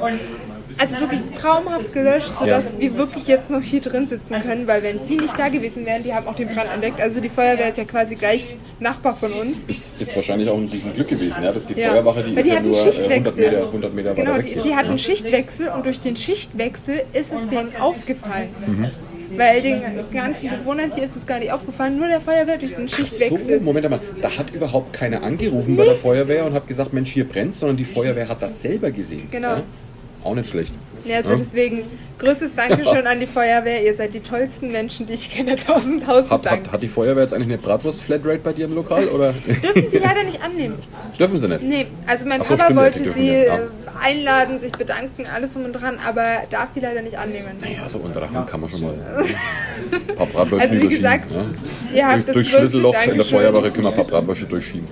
also 0.78 1.00
wirklich 1.00 1.22
traumhaft 1.42 1.94
gelöscht, 1.94 2.32
sodass 2.38 2.66
Ja. 2.66 2.80
wir 2.80 2.98
wirklich 2.98 3.28
jetzt 3.28 3.50
noch 3.50 3.62
hier 3.62 3.80
drin 3.80 4.10
sitzen 4.10 4.42
können, 4.42 4.68
weil 4.68 4.84
wenn 4.84 5.06
die 5.06 5.16
nicht 5.16 5.40
da 5.40 5.48
gewesen 5.48 5.86
wären, 5.86 6.04
die 6.04 6.14
haben 6.14 6.28
auch 6.28 6.36
den 6.36 6.50
Brand 6.50 6.70
entdeckt. 6.74 7.00
Also 7.00 7.22
die 7.22 7.30
Feuerwehr 7.30 7.70
ist 7.70 7.78
ja 7.78 7.86
quasi 7.86 8.16
gleich 8.16 8.46
Nachbar 8.82 9.16
von 9.16 9.32
uns. 9.32 9.64
Ist, 9.68 10.02
ist 10.02 10.14
wahrscheinlich 10.18 10.50
auch 10.50 10.58
ein 10.58 10.68
Riesenglück 10.68 11.08
gewesen, 11.08 11.42
ja, 11.42 11.54
dass 11.54 11.66
die 11.66 11.76
Ja. 11.76 11.92
Feuerwache, 11.92 12.24
die 12.24 12.32
Weil 12.36 12.40
ist 12.42 12.50
die 12.50 12.54
ja 12.54 12.60
nur 12.60 12.76
äh, 12.76 12.80
100 12.80 12.94
Schichtwechsel. 12.94 13.36
Meter, 13.52 13.66
100 13.68 13.94
Meter 13.94 14.10
weiter 14.12 14.22
Genau, 14.22 14.38
weg. 14.38 14.54
die, 14.54 14.60
die 14.70 14.76
hatten 14.76 15.00
Schichtwechsel 15.00 15.70
und 15.70 15.86
durch 15.86 16.00
den 16.02 16.18
Schichtwechsel 16.18 17.04
ist 17.14 17.32
es 17.32 17.48
denen 17.50 17.72
aufgefallen. 17.80 18.50
Mhm. 18.68 18.88
Weil 19.38 19.62
den 19.62 19.82
ganzen 20.14 20.50
Bewohnern 20.50 20.92
hier 20.94 21.04
ist 21.04 21.16
es 21.16 21.26
gar 21.26 21.40
nicht 21.40 21.52
aufgefallen, 21.52 21.98
nur 21.98 22.08
der 22.08 22.22
Feuerwehr 22.22 22.58
durch 22.58 22.76
den 22.76 22.88
So, 22.88 22.98
Schichtwechsel. 22.98 23.60
Moment 23.62 23.90
mal, 23.90 24.00
da 24.22 24.38
hat 24.38 24.52
überhaupt 24.52 24.94
keiner 24.94 25.24
angerufen 25.24 25.76
bei 25.76 25.86
der 25.86 25.96
Feuerwehr 25.96 26.46
und 26.46 26.54
hat 26.54 26.68
gesagt, 26.68 26.94
Mensch, 26.94 27.12
hier 27.12 27.28
brennt, 27.28 27.56
sondern 27.56 27.78
die 27.78 27.86
Feuerwehr 27.86 28.28
hat 28.28 28.42
das 28.42 28.62
selber 28.62 28.92
gesehen. 28.92 29.28
Genau. 29.32 29.56
Ja? 29.56 29.64
Auch 30.24 30.34
nicht 30.34 30.50
schlecht. 30.50 30.74
Ja, 31.06 31.18
also 31.18 31.36
deswegen 31.38 31.84
größtes 32.18 32.56
Dankeschön 32.56 33.06
an 33.06 33.20
die 33.20 33.28
Feuerwehr. 33.28 33.86
Ihr 33.86 33.94
seid 33.94 34.16
die 34.16 34.22
tollsten 34.22 34.72
Menschen, 34.72 35.06
die 35.06 35.14
ich 35.14 35.30
kenne. 35.30 35.56
Tausend, 35.68 36.04
tausend 36.04 36.32
Hat, 36.32 36.46
Dank. 36.46 36.66
hat, 36.66 36.74
hat 36.74 36.84
die 36.84 36.88
Feuerwehr 36.88 37.24
jetzt 37.24 37.34
eigentlich 37.34 37.50
eine 37.50 37.60
Bratwurst-Flatrate 37.60 38.40
bei 38.40 38.54
dir 38.54 38.66
im 38.66 38.74
Lokal? 38.74 39.08
Oder? 39.10 39.34
Dürfen 39.46 39.90
sie 39.90 39.98
leider 40.04 40.24
nicht 40.24 40.42
annehmen. 40.44 40.76
Dürfen 41.20 41.40
sie 41.40 41.48
nicht? 41.48 41.62
Nee, 41.62 41.86
also 42.08 42.26
mein 42.26 42.42
so, 42.42 42.56
Papa 42.56 42.64
stimmt, 42.66 42.80
wollte 42.80 43.12
sie 43.12 43.28
ja, 43.28 43.44
ja. 43.44 43.56
äh, 43.58 43.68
einladen, 44.02 44.60
sich 44.60 44.72
bedanken, 44.72 45.26
alles 45.34 45.54
drum 45.54 45.66
und 45.66 45.74
dran, 45.74 46.00
aber 46.06 46.44
darf 46.50 46.74
sie 46.74 46.80
leider 46.80 47.02
nicht 47.02 47.18
annehmen. 47.18 47.58
Ja, 47.62 47.88
so 47.88 48.00
unter 48.00 48.20
der 48.22 48.32
Hand 48.32 48.50
kann 48.50 48.62
man 48.62 48.70
schon 48.70 48.82
mal 48.82 48.94
ein 49.92 50.16
paar 50.16 50.28
Bratwürste 50.28 50.70
Also 50.70 50.84
wie 50.84 50.88
gesagt, 50.88 51.34
ihr 51.94 52.08
habt 52.08 52.16
Durch, 52.16 52.26
das 52.26 52.34
durch 52.34 52.50
Schlüsselloch 52.50 52.96
in 53.06 53.16
der. 53.16 53.26
Feuerwache 53.26 53.72
können 53.72 53.84
wir 53.86 53.90
ein 53.90 53.96
paar 53.96 54.06
Bratwürste 54.06 54.46
durchschieben. 54.46 54.88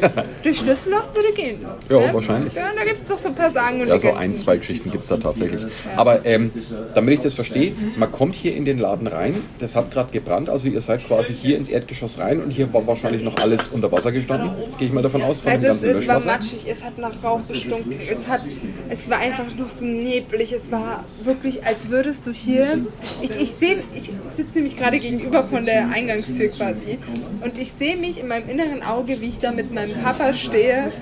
Durch 0.42 0.58
Schlüsselloch 0.58 1.14
würde 1.14 1.32
gehen. 1.34 1.64
Ja, 1.88 2.14
wahrscheinlich. 2.14 2.54
Ja, 2.54 2.70
da 2.76 2.84
gibt 2.84 3.02
es 3.02 3.08
doch 3.08 3.18
so 3.18 3.28
ein 3.28 3.34
paar 3.34 3.50
Sagen 3.50 3.80
und 3.82 3.88
Ja, 3.88 3.98
so 3.98 4.12
ein, 4.12 4.36
zwei 4.36 4.56
Geschichten 4.56 4.90
gibt 4.90 5.04
es 5.04 5.10
da 5.10 5.16
tatsächlich. 5.16 5.64
Aber 5.96 6.24
ähm, 6.24 6.50
damit 6.94 7.14
ich 7.14 7.20
das 7.20 7.34
verstehe, 7.34 7.72
man 7.96 8.10
kommt 8.10 8.34
hier 8.34 8.54
in 8.56 8.64
den 8.64 8.78
Laden 8.78 9.06
rein, 9.06 9.36
das 9.58 9.76
hat 9.76 9.90
gerade 9.90 10.10
gebrannt, 10.12 10.48
also 10.50 10.68
ihr 10.68 10.80
seid 10.80 11.06
quasi 11.06 11.34
hier 11.34 11.56
ins 11.56 11.68
Erdgeschoss 11.68 12.18
rein 12.18 12.42
und 12.42 12.50
hier 12.50 12.72
war 12.72 12.86
wahrscheinlich 12.86 13.22
noch 13.22 13.36
alles 13.36 13.68
unter 13.68 13.90
Wasser 13.92 14.12
gestanden, 14.12 14.50
gehe 14.78 14.88
ich 14.88 14.94
mal 14.94 15.02
davon 15.02 15.22
aus, 15.22 15.40
von 15.40 15.52
Also 15.52 15.66
dem 15.66 15.72
es, 15.74 15.82
ganzen 15.82 15.98
es 15.98 16.08
war 16.08 16.20
matschig, 16.20 16.64
es 16.66 16.82
hat 16.82 16.98
nach 16.98 17.12
Rauch 17.22 17.46
gestunken, 17.46 17.94
es, 18.10 18.26
hat, 18.28 18.42
es 18.88 19.08
war 19.10 19.18
einfach 19.18 19.46
noch 19.56 19.68
so 19.68 19.84
neblig, 19.84 20.52
es 20.52 20.70
war 20.70 21.04
wirklich, 21.22 21.66
als 21.66 21.88
würdest 21.88 22.26
du 22.26 22.32
hier, 22.32 22.84
ich, 23.22 23.30
ich 23.40 23.50
sehe, 23.52 23.82
ich 23.94 24.10
sitze 24.34 24.52
nämlich 24.54 24.76
gerade 24.76 24.98
gegenüber 24.98 25.44
von 25.44 25.64
der 25.64 25.88
Eingangstür 25.90 26.48
quasi 26.48 26.98
und 27.42 27.58
ich 27.58 27.72
sehe 27.72 27.96
mich 27.96 28.20
in 28.20 28.28
meinem 28.28 28.48
inneren 28.48 28.82
Auge, 28.82 29.20
wie 29.20 29.26
ich 29.26 29.38
da 29.38 29.52
mit 29.52 29.72
meinem 29.72 29.94
Papa 30.02 30.34
stehe 30.34 30.92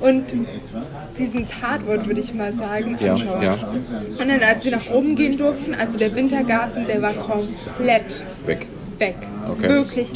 und 0.00 0.24
diesen 1.18 1.48
Tatwort, 1.48 2.06
würde 2.06 2.20
ich 2.20 2.32
mal 2.32 2.52
sagen, 2.52 2.96
Ja, 3.00 3.14
anschaue. 3.14 3.42
ja. 3.44 3.54
Und 3.54 4.28
dann, 4.28 4.40
als 4.42 4.64
wir 4.64 4.70
nach 4.72 4.90
oben 4.90 5.16
gehen 5.16 5.36
durften, 5.36 5.74
also 5.74 5.98
der 5.98 6.14
Wintergarten, 6.14 6.86
der 6.86 7.02
war 7.02 7.14
komplett 7.14 8.22
Weg. 8.46 8.66
weg. 8.98 9.16
Okay. 9.48 9.68
Wirklich 9.68 10.08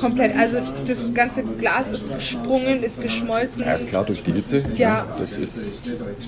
komplett. 0.00 0.36
Also 0.36 0.58
das 0.86 1.12
ganze 1.14 1.42
Glas 1.42 1.88
ist 1.90 2.02
gesprungen, 2.14 2.82
ist 2.82 3.02
geschmolzen. 3.02 3.62
Ja, 3.64 3.74
ist 3.74 3.88
klar, 3.88 4.04
durch 4.04 4.22
die 4.22 4.32
Hitze. 4.32 4.62
Ja. 4.74 5.06
Das 5.18 5.32
ist, 5.36 5.82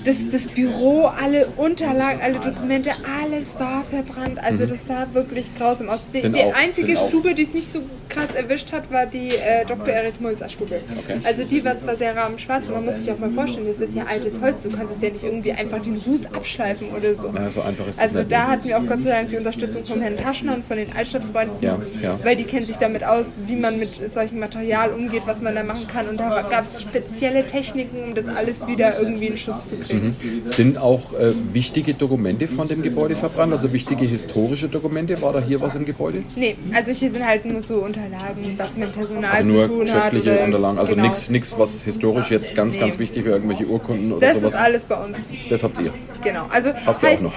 Das, 0.05 0.15
das 0.31 0.47
Büro, 0.49 1.05
alle 1.05 1.47
Unterlagen, 1.57 2.19
alle 2.21 2.39
Dokumente, 2.39 2.91
alles 3.21 3.59
war 3.59 3.83
verbrannt. 3.89 4.39
Also 4.43 4.65
das 4.65 4.85
sah 4.87 5.07
wirklich 5.13 5.49
grausam 5.57 5.89
aus. 5.89 5.99
Die, 6.13 6.27
Mhm. 6.27 6.33
Die 6.33 6.39
auch- 6.41 6.55
einzige 6.55 6.97
Stube, 6.97 7.33
die 7.33 7.43
es 7.43 7.53
nicht 7.53 7.71
so 7.71 7.79
krass 8.09 8.33
erwischt 8.35 8.71
hat, 8.71 8.91
war 8.91 9.05
die 9.05 9.27
äh, 9.27 9.65
Dr. 9.67 9.87
Erik 9.93 10.19
Mulzer 10.19 10.49
Stube. 10.49 10.79
Okay. 10.97 11.19
Also 11.23 11.43
die 11.45 11.63
war 11.63 11.77
zwar 11.77 11.95
sehr 11.95 12.15
rahmenschwarz, 12.15 12.67
aber 12.67 12.77
man 12.77 12.85
muss 12.87 12.99
sich 12.99 13.11
auch 13.11 13.19
mal 13.19 13.29
vorstellen, 13.29 13.67
das 13.67 13.87
ist 13.87 13.95
ja 13.95 14.03
altes 14.05 14.41
Holz. 14.41 14.63
Du 14.63 14.69
kannst 14.69 14.95
es 14.95 15.01
ja 15.01 15.09
nicht 15.11 15.23
irgendwie 15.23 15.51
einfach 15.51 15.81
den 15.81 15.99
Fuß 15.99 16.25
abschleifen 16.33 16.89
oder 16.91 17.13
so. 17.15 17.27
Ja, 17.33 17.49
so 17.49 17.61
einfach 17.61 17.87
ist 17.87 17.99
Also 17.99 18.23
da 18.23 18.47
hatten 18.47 18.67
wir 18.67 18.77
auch 18.77 18.85
Gott 18.87 18.99
sei 19.03 19.09
Dank 19.11 19.29
die 19.29 19.37
Unterstützung 19.37 19.85
vom 19.85 20.01
Herrn 20.01 20.17
Taschner 20.17 20.55
und 20.55 20.65
von 20.65 20.77
den 20.77 20.91
Altstadtfreunden. 20.95 21.57
Ja, 21.61 21.77
ja. 22.01 22.17
Weil 22.23 22.35
die 22.35 22.45
kennen 22.49 22.65
sich 22.65 22.77
damit 22.77 23.03
aus, 23.03 23.25
wie 23.47 23.55
man 23.55 23.79
mit 23.79 23.89
solchem 24.13 24.39
Material 24.39 24.91
umgeht, 24.91 25.21
was 25.25 25.41
man 25.41 25.55
da 25.55 25.63
machen 25.63 25.87
kann. 25.87 26.07
Und 26.09 26.17
da 26.19 26.41
gab 26.41 26.65
es 26.65 26.81
spezielle 26.81 27.45
Techniken, 27.45 28.03
um 28.03 28.15
das 28.15 28.25
alles 28.27 28.65
wieder 28.67 28.99
irgendwie 28.99 29.27
in 29.27 29.37
Schuss 29.37 29.65
zu 29.65 29.77
kriegen. 29.77 30.15
sind 30.43 30.77
auch 30.77 31.13
äh, 31.13 31.31
wichtige 31.53 31.93
Dokumente 31.93 32.47
von 32.47 32.67
dem 32.67 32.81
Gebäude 32.81 33.15
verbrannt, 33.15 33.53
also 33.53 33.71
wichtige 33.71 34.03
historische 34.05 34.67
Dokumente. 34.67 35.21
War 35.21 35.33
da 35.33 35.39
hier 35.41 35.61
was 35.61 35.75
im 35.75 35.85
Gebäude? 35.85 36.23
Nee, 36.35 36.55
also 36.73 36.91
hier 36.91 37.11
sind 37.11 37.25
halt 37.25 37.45
nur 37.45 37.61
so 37.61 37.75
Unterlagen, 37.83 38.55
was 38.57 38.75
mit 38.75 38.91
Personal 38.91 39.31
Also 39.31 39.53
nur 39.53 39.63
zu 39.63 39.67
tun 39.69 39.91
hat. 39.91 40.11
schriftliche 40.11 40.35
oder- 40.35 40.43
Unterlagen, 40.45 40.79
also 40.79 40.95
genau. 40.95 41.13
nichts, 41.29 41.55
was 41.57 41.83
historisch 41.83 42.31
jetzt 42.31 42.55
ganz, 42.55 42.77
ganz 42.79 42.97
wichtig 42.99 43.25
wäre, 43.25 43.35
irgendwelche 43.35 43.65
Urkunden 43.67 44.11
oder 44.11 44.27
Das 44.27 44.39
sowas. 44.39 44.53
ist 44.53 44.59
alles 44.59 44.83
bei 44.85 45.03
uns. 45.03 45.17
Das 45.49 45.63
habt 45.63 45.79
ihr. 45.79 45.93
Genau. 46.23 46.45
Also 46.49 46.71
Hast 46.85 47.03
du 47.03 47.07
halt, 47.07 47.19
auch 47.19 47.23
noch? 47.23 47.33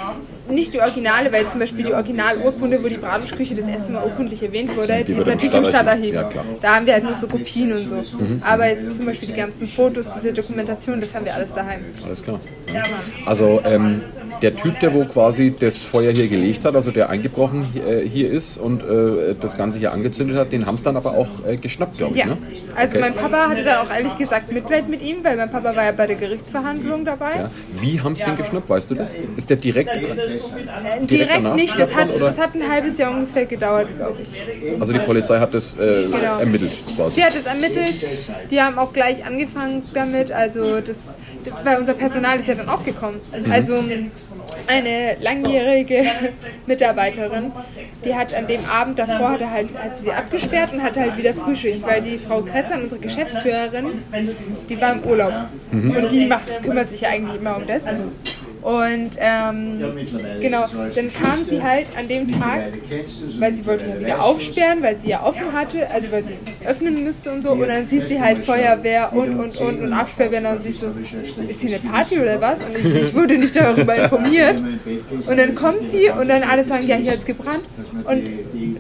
Nicht 0.52 0.74
die 0.74 0.80
Originale, 0.80 1.32
weil 1.32 1.48
zum 1.48 1.60
Beispiel 1.60 1.84
die 1.84 1.92
Originalurkunde, 1.92 2.82
wo 2.82 2.88
die 2.88 2.96
Bratwurstküche 2.96 3.54
das 3.54 3.68
erste 3.68 3.92
Mal 3.92 4.04
urkundlich 4.04 4.42
erwähnt 4.42 4.76
wurde, 4.76 4.98
die, 4.98 5.14
Die 5.14 5.20
ist 5.20 5.26
natürlich 5.26 5.54
im 5.54 5.64
Stadtarchiv. 5.64 6.14
Ja, 6.14 6.28
da 6.60 6.76
haben 6.76 6.86
wir 6.86 6.94
halt 6.94 7.04
nur 7.04 7.14
so 7.14 7.26
Kopien 7.26 7.72
und 7.72 7.88
so. 7.88 8.02
Aber 8.42 8.68
jetzt 8.68 8.96
zum 8.96 9.06
Beispiel 9.06 9.28
die 9.28 9.34
ganzen 9.34 9.66
Fotos, 9.66 10.06
diese 10.14 10.32
Dokumentation, 10.32 11.00
das 11.00 11.14
haben 11.14 11.24
wir 11.24 11.34
alles 11.34 11.52
daheim. 11.54 11.84
Alles 12.04 12.22
klar. 12.22 12.40
Ja. 12.72 12.82
Also 13.26 13.60
ähm, 13.64 14.02
der 14.40 14.57
Typ, 14.57 14.81
der 14.81 14.95
wo 14.95 15.05
quasi 15.05 15.55
das 15.59 15.79
Feuer 15.79 16.12
hier 16.12 16.29
gelegt 16.29 16.64
hat, 16.64 16.75
also 16.75 16.90
der 16.90 17.11
eingebrochen 17.11 17.66
äh, 17.87 18.01
hier 18.09 18.31
ist 18.31 18.57
und 18.59 18.83
äh, 18.83 19.35
das 19.40 19.57
Ganze 19.59 19.79
hier 19.79 19.92
angezündet 19.92 20.37
hat, 20.37 20.53
den 20.53 20.66
haben 20.66 20.77
es 20.77 20.83
dann 20.83 20.97
aber 20.97 21.12
auch 21.16 21.45
äh, 21.47 21.57
geschnappt, 21.57 21.99
glaube 21.99 22.14
ich. 22.14 22.21
Ja, 22.21 22.27
Ne? 22.27 22.38
also 22.77 22.92
Okay. 22.97 23.01
mein 23.01 23.14
Papa 23.14 23.49
hatte 23.49 23.64
dann 23.64 23.87
auch 23.87 23.90
ehrlich 23.90 24.16
gesagt 24.18 24.53
Mitleid 24.53 24.88
mit 24.88 25.03
ihm, 25.03 25.23
weil 25.23 25.37
mein 25.37 25.51
Papa 25.51 25.75
war 25.77 25.85
ja 25.85 25.92
bei 25.92 26.07
der 26.07 26.16
Gerichtsverhandlung 26.16 27.05
dabei. 27.05 27.31
Ja. 27.37 27.51
Wie 27.81 28.01
haben 28.01 28.16
sie 28.16 28.25
den 28.25 28.37
geschnappt, 28.37 28.68
weißt 28.68 28.90
du 28.90 28.95
das? 28.95 29.16
Ist 29.37 29.51
der 29.51 29.57
direkt, 29.57 29.90
Äh, 29.90 30.01
Direkt 31.07 31.11
Direkt 31.11 31.55
nicht, 31.57 31.79
das 31.79 31.95
hat, 31.95 32.09
das 32.18 32.38
hat 32.38 32.55
ein 32.55 32.68
halbes 32.68 32.99
Jahr 32.99 33.11
ungefähr 33.12 33.47
gedauert, 33.47 33.88
glaube 33.97 34.18
ich. 34.23 34.81
also 34.81 34.92
die 34.92 34.99
Polizei 35.01 35.38
hat 35.38 35.55
das 35.55 35.77
äh, 35.77 36.05
Genau. 36.05 36.38
ermittelt 36.38 36.73
quasi. 36.97 37.14
Sie 37.16 37.25
hat 37.25 37.35
es 37.35 37.45
ermittelt, 37.47 37.95
die 38.51 38.61
haben 38.61 38.79
auch 38.79 38.92
gleich 38.92 39.25
angefangen 39.25 39.83
damit, 39.95 40.33
also 40.33 40.81
das, 40.81 41.16
das 41.44 41.64
weil 41.64 41.78
unser 41.78 41.94
Personal 41.94 42.40
ist 42.40 42.48
ja 42.48 42.55
dann 42.55 42.68
auch 42.68 42.85
gekommen. 42.85 43.20
Also 43.50 43.83
eine 44.66 45.16
langjährige 45.20 46.05
Mitarbeiterin, 46.66 47.52
die 48.05 48.14
hat 48.14 48.35
an 48.35 48.46
dem 48.46 48.64
Abend 48.66 48.98
davor 48.98 49.33
hat, 49.33 49.40
er 49.40 49.50
halt, 49.50 49.68
hat 49.83 49.96
sie 49.96 50.12
abgesperrt 50.12 50.72
und 50.72 50.83
hat 50.83 50.96
halt 50.96 51.16
wieder 51.16 51.35
Frühschicht, 51.35 51.83
weil 51.87 52.00
die 52.02 52.18
Frau 52.18 52.42
Kretzer, 52.42 52.76
unsere 52.76 53.00
Geschäftsführerin, 53.00 53.87
die 54.68 54.81
war 54.81 54.92
im 54.92 55.00
Urlaub 55.05 55.33
Mhm. 55.70 55.96
und 55.96 56.12
die 56.12 56.26
macht, 56.26 56.62
kümmert 56.62 56.88
sich 56.90 57.00
ja 57.02 57.09
eigentlich 57.09 57.40
immer 57.40 57.57
um 57.57 57.66
das. 57.66 57.83
Und 58.62 59.11
ähm, 59.18 59.83
genau, 60.40 60.66
dann 60.94 61.12
kam 61.12 61.44
sie 61.44 61.61
halt 61.62 61.87
an 61.98 62.07
dem 62.07 62.29
Tag, 62.29 62.72
weil 63.40 63.55
sie 63.57 63.66
wollte 63.66 63.87
ja 63.88 63.98
wieder 63.98 64.22
aufsperren, 64.22 64.83
weil 64.83 65.01
sie 65.01 65.09
ja 65.09 65.25
offen 65.25 65.53
hatte, 65.53 65.90
also 65.90 66.12
weil 66.12 66.22
sie 66.25 66.35
öffnen 66.64 67.03
müsste 67.03 67.33
und 67.33 67.42
so. 67.42 67.51
Und 67.51 67.66
dann 67.66 67.87
sieht 67.87 68.09
sie 68.09 68.20
halt 68.20 68.38
Feuerwehr 68.38 69.12
und 69.12 69.37
und 69.38 69.57
und 69.61 69.81
und 69.83 69.92
Absperrbänder 69.92 70.53
und 70.53 70.62
sie 70.62 70.70
so, 70.70 70.92
ist 71.48 71.61
hier 71.61 71.77
eine 71.77 71.81
Party 71.81 72.20
oder 72.20 72.40
was? 72.40 72.61
Und 72.61 72.77
ich, 72.79 72.94
ich 72.94 73.14
wurde 73.14 73.37
nicht 73.37 73.55
darüber 73.57 73.96
informiert. 74.03 74.62
Und 75.27 75.37
dann 75.37 75.55
kommt 75.57 75.90
sie 75.90 76.09
und 76.11 76.29
dann 76.29 76.44
alle 76.44 76.64
sagen, 76.64 76.87
ja, 76.87 76.96
hier 76.96 77.12
hat's 77.12 77.25
gebrannt. 77.27 77.64
Und 78.05 78.31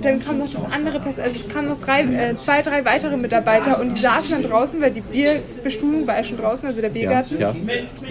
dann 0.02 0.20
kam 0.20 0.38
noch 0.38 0.50
das 0.50 0.62
andere 0.72 1.00
Person, 1.00 1.24
also 1.24 1.40
es 1.44 1.52
kamen 1.52 1.68
noch 1.68 1.80
drei, 1.80 2.02
äh, 2.02 2.36
zwei, 2.36 2.62
drei 2.62 2.84
weitere 2.84 3.16
Mitarbeiter 3.16 3.80
und 3.80 3.96
die 3.96 4.00
saßen 4.00 4.30
dann 4.30 4.42
draußen, 4.50 4.80
weil 4.80 4.90
die 4.92 5.00
Bierbestuhlung 5.00 6.06
war 6.06 6.16
ja 6.16 6.24
schon 6.24 6.38
draußen, 6.38 6.66
also 6.66 6.80
der 6.80 6.90
Ja, 6.90 7.22
Biergarten 7.22 7.38
ja. 7.40 7.54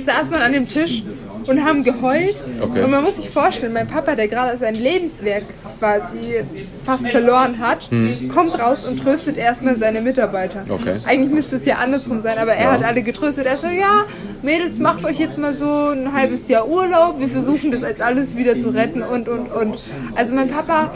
saßen 0.05 0.31
dann 0.31 0.41
an 0.41 0.53
dem 0.53 0.67
Tisch 0.67 1.03
und 1.47 1.63
haben 1.63 1.83
geheult. 1.83 2.43
Okay. 2.59 2.83
Und 2.83 2.91
man 2.91 3.03
muss 3.03 3.17
sich 3.17 3.29
vorstellen, 3.29 3.73
mein 3.73 3.87
Papa, 3.87 4.15
der 4.15 4.27
gerade 4.27 4.57
sein 4.57 4.75
Lebenswerk 4.75 5.43
quasi 5.79 6.43
fast 6.85 7.07
verloren 7.09 7.59
hat, 7.59 7.89
kommt 8.33 8.57
raus 8.59 8.85
und 8.87 8.97
tröstet 9.03 9.37
erstmal 9.37 9.77
seine 9.77 10.01
Mitarbeiter. 10.01 10.65
Hm. 10.65 10.71
Okay. 10.73 10.93
Eigentlich 11.05 11.31
müsste 11.31 11.57
es 11.57 11.65
ja 11.65 11.75
andersrum 11.75 12.21
sein, 12.23 12.37
aber 12.37 12.53
er 12.53 12.65
Ja. 12.65 12.71
hat 12.73 12.83
alle 12.83 13.01
getröstet. 13.01 13.45
Er 13.45 13.57
so, 13.57 13.67
ja, 13.67 14.05
Mädels, 14.41 14.79
macht 14.79 15.03
euch 15.05 15.19
jetzt 15.19 15.37
mal 15.37 15.53
so 15.53 15.65
ein 15.91 16.13
halbes 16.13 16.47
Jahr 16.47 16.67
Urlaub. 16.67 17.19
Wir 17.19 17.29
versuchen 17.29 17.71
das 17.71 17.83
als 17.83 18.01
alles 18.01 18.35
wieder 18.35 18.57
zu 18.57 18.69
retten 18.69 19.01
und, 19.03 19.27
und, 19.29 19.51
und. 19.51 19.79
Also 20.15 20.33
mein 20.33 20.47
Papa 20.49 20.91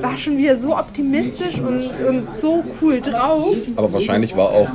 war 0.00 0.16
schon 0.16 0.36
wieder 0.38 0.56
so 0.58 0.76
optimistisch 0.76 1.58
und, 1.58 1.90
und 2.08 2.34
so 2.34 2.64
cool 2.80 3.00
drauf. 3.00 3.56
Aber 3.76 3.92
wahrscheinlich 3.92 4.36
war 4.36 4.48
auch 4.50 4.68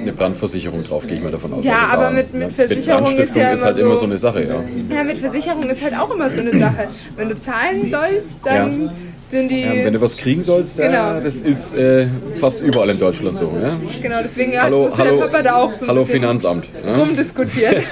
eine 0.00 0.12
Brandversicherung 0.12 0.82
drauf, 0.82 1.06
gehe 1.06 1.16
ich 1.18 1.22
mal 1.22 1.32
davon 1.32 1.52
aus. 1.54 1.64
Ja, 1.64 1.88
Also 1.90 2.02
aber 2.02 2.10
mit- 2.10 2.34
mit 2.34 2.52
Versicherung 2.52 3.16
ist 3.16 3.34
ja 3.36 3.52
ist 3.52 3.64
halt 3.64 3.78
immer 3.78 3.90
so- 3.90 3.96
so 3.98 4.04
eine 4.06 4.18
Sache, 4.18 4.44
ja. 4.44 4.96
Ja, 4.96 5.04
mit 5.04 5.18
Versicherung 5.18 5.62
ist 5.64 5.82
halt 5.82 5.94
auch 5.98 6.14
immer 6.14 6.30
so 6.30 6.40
eine 6.40 6.58
Sache. 6.58 6.88
Wenn 7.16 7.28
du 7.28 7.38
zahlen 7.40 7.90
sollst, 7.90 8.28
dann 8.44 8.84
Ja. 8.84 8.92
Sind 9.32 9.48
die. 9.48 9.60
Ja, 9.62 9.72
wenn 9.84 9.92
du 9.92 10.00
was 10.00 10.16
kriegen 10.16 10.42
sollst, 10.44 10.78
ja, 10.78 10.86
Genau. 11.14 11.24
das 11.24 11.36
ist 11.36 11.74
äh, 11.74 12.06
fast 12.38 12.60
überall 12.60 12.90
in 12.90 13.00
Deutschland 13.00 13.36
so. 13.36 13.44
Ja? 13.62 13.70
genau, 14.00 14.18
deswegen 14.22 14.52
ja, 14.52 14.62
Hallo, 14.62 14.84
musste 14.84 14.98
hallo, 14.98 15.16
der 15.16 15.26
Papa 15.26 15.42
da 15.42 15.54
auch 15.56 15.72
so 15.72 15.84
ein 15.84 15.88
hallo 15.88 16.04
Finanzamt. 16.04 16.66
Ja? 16.86 16.94
rumdiskutieren. 16.96 17.76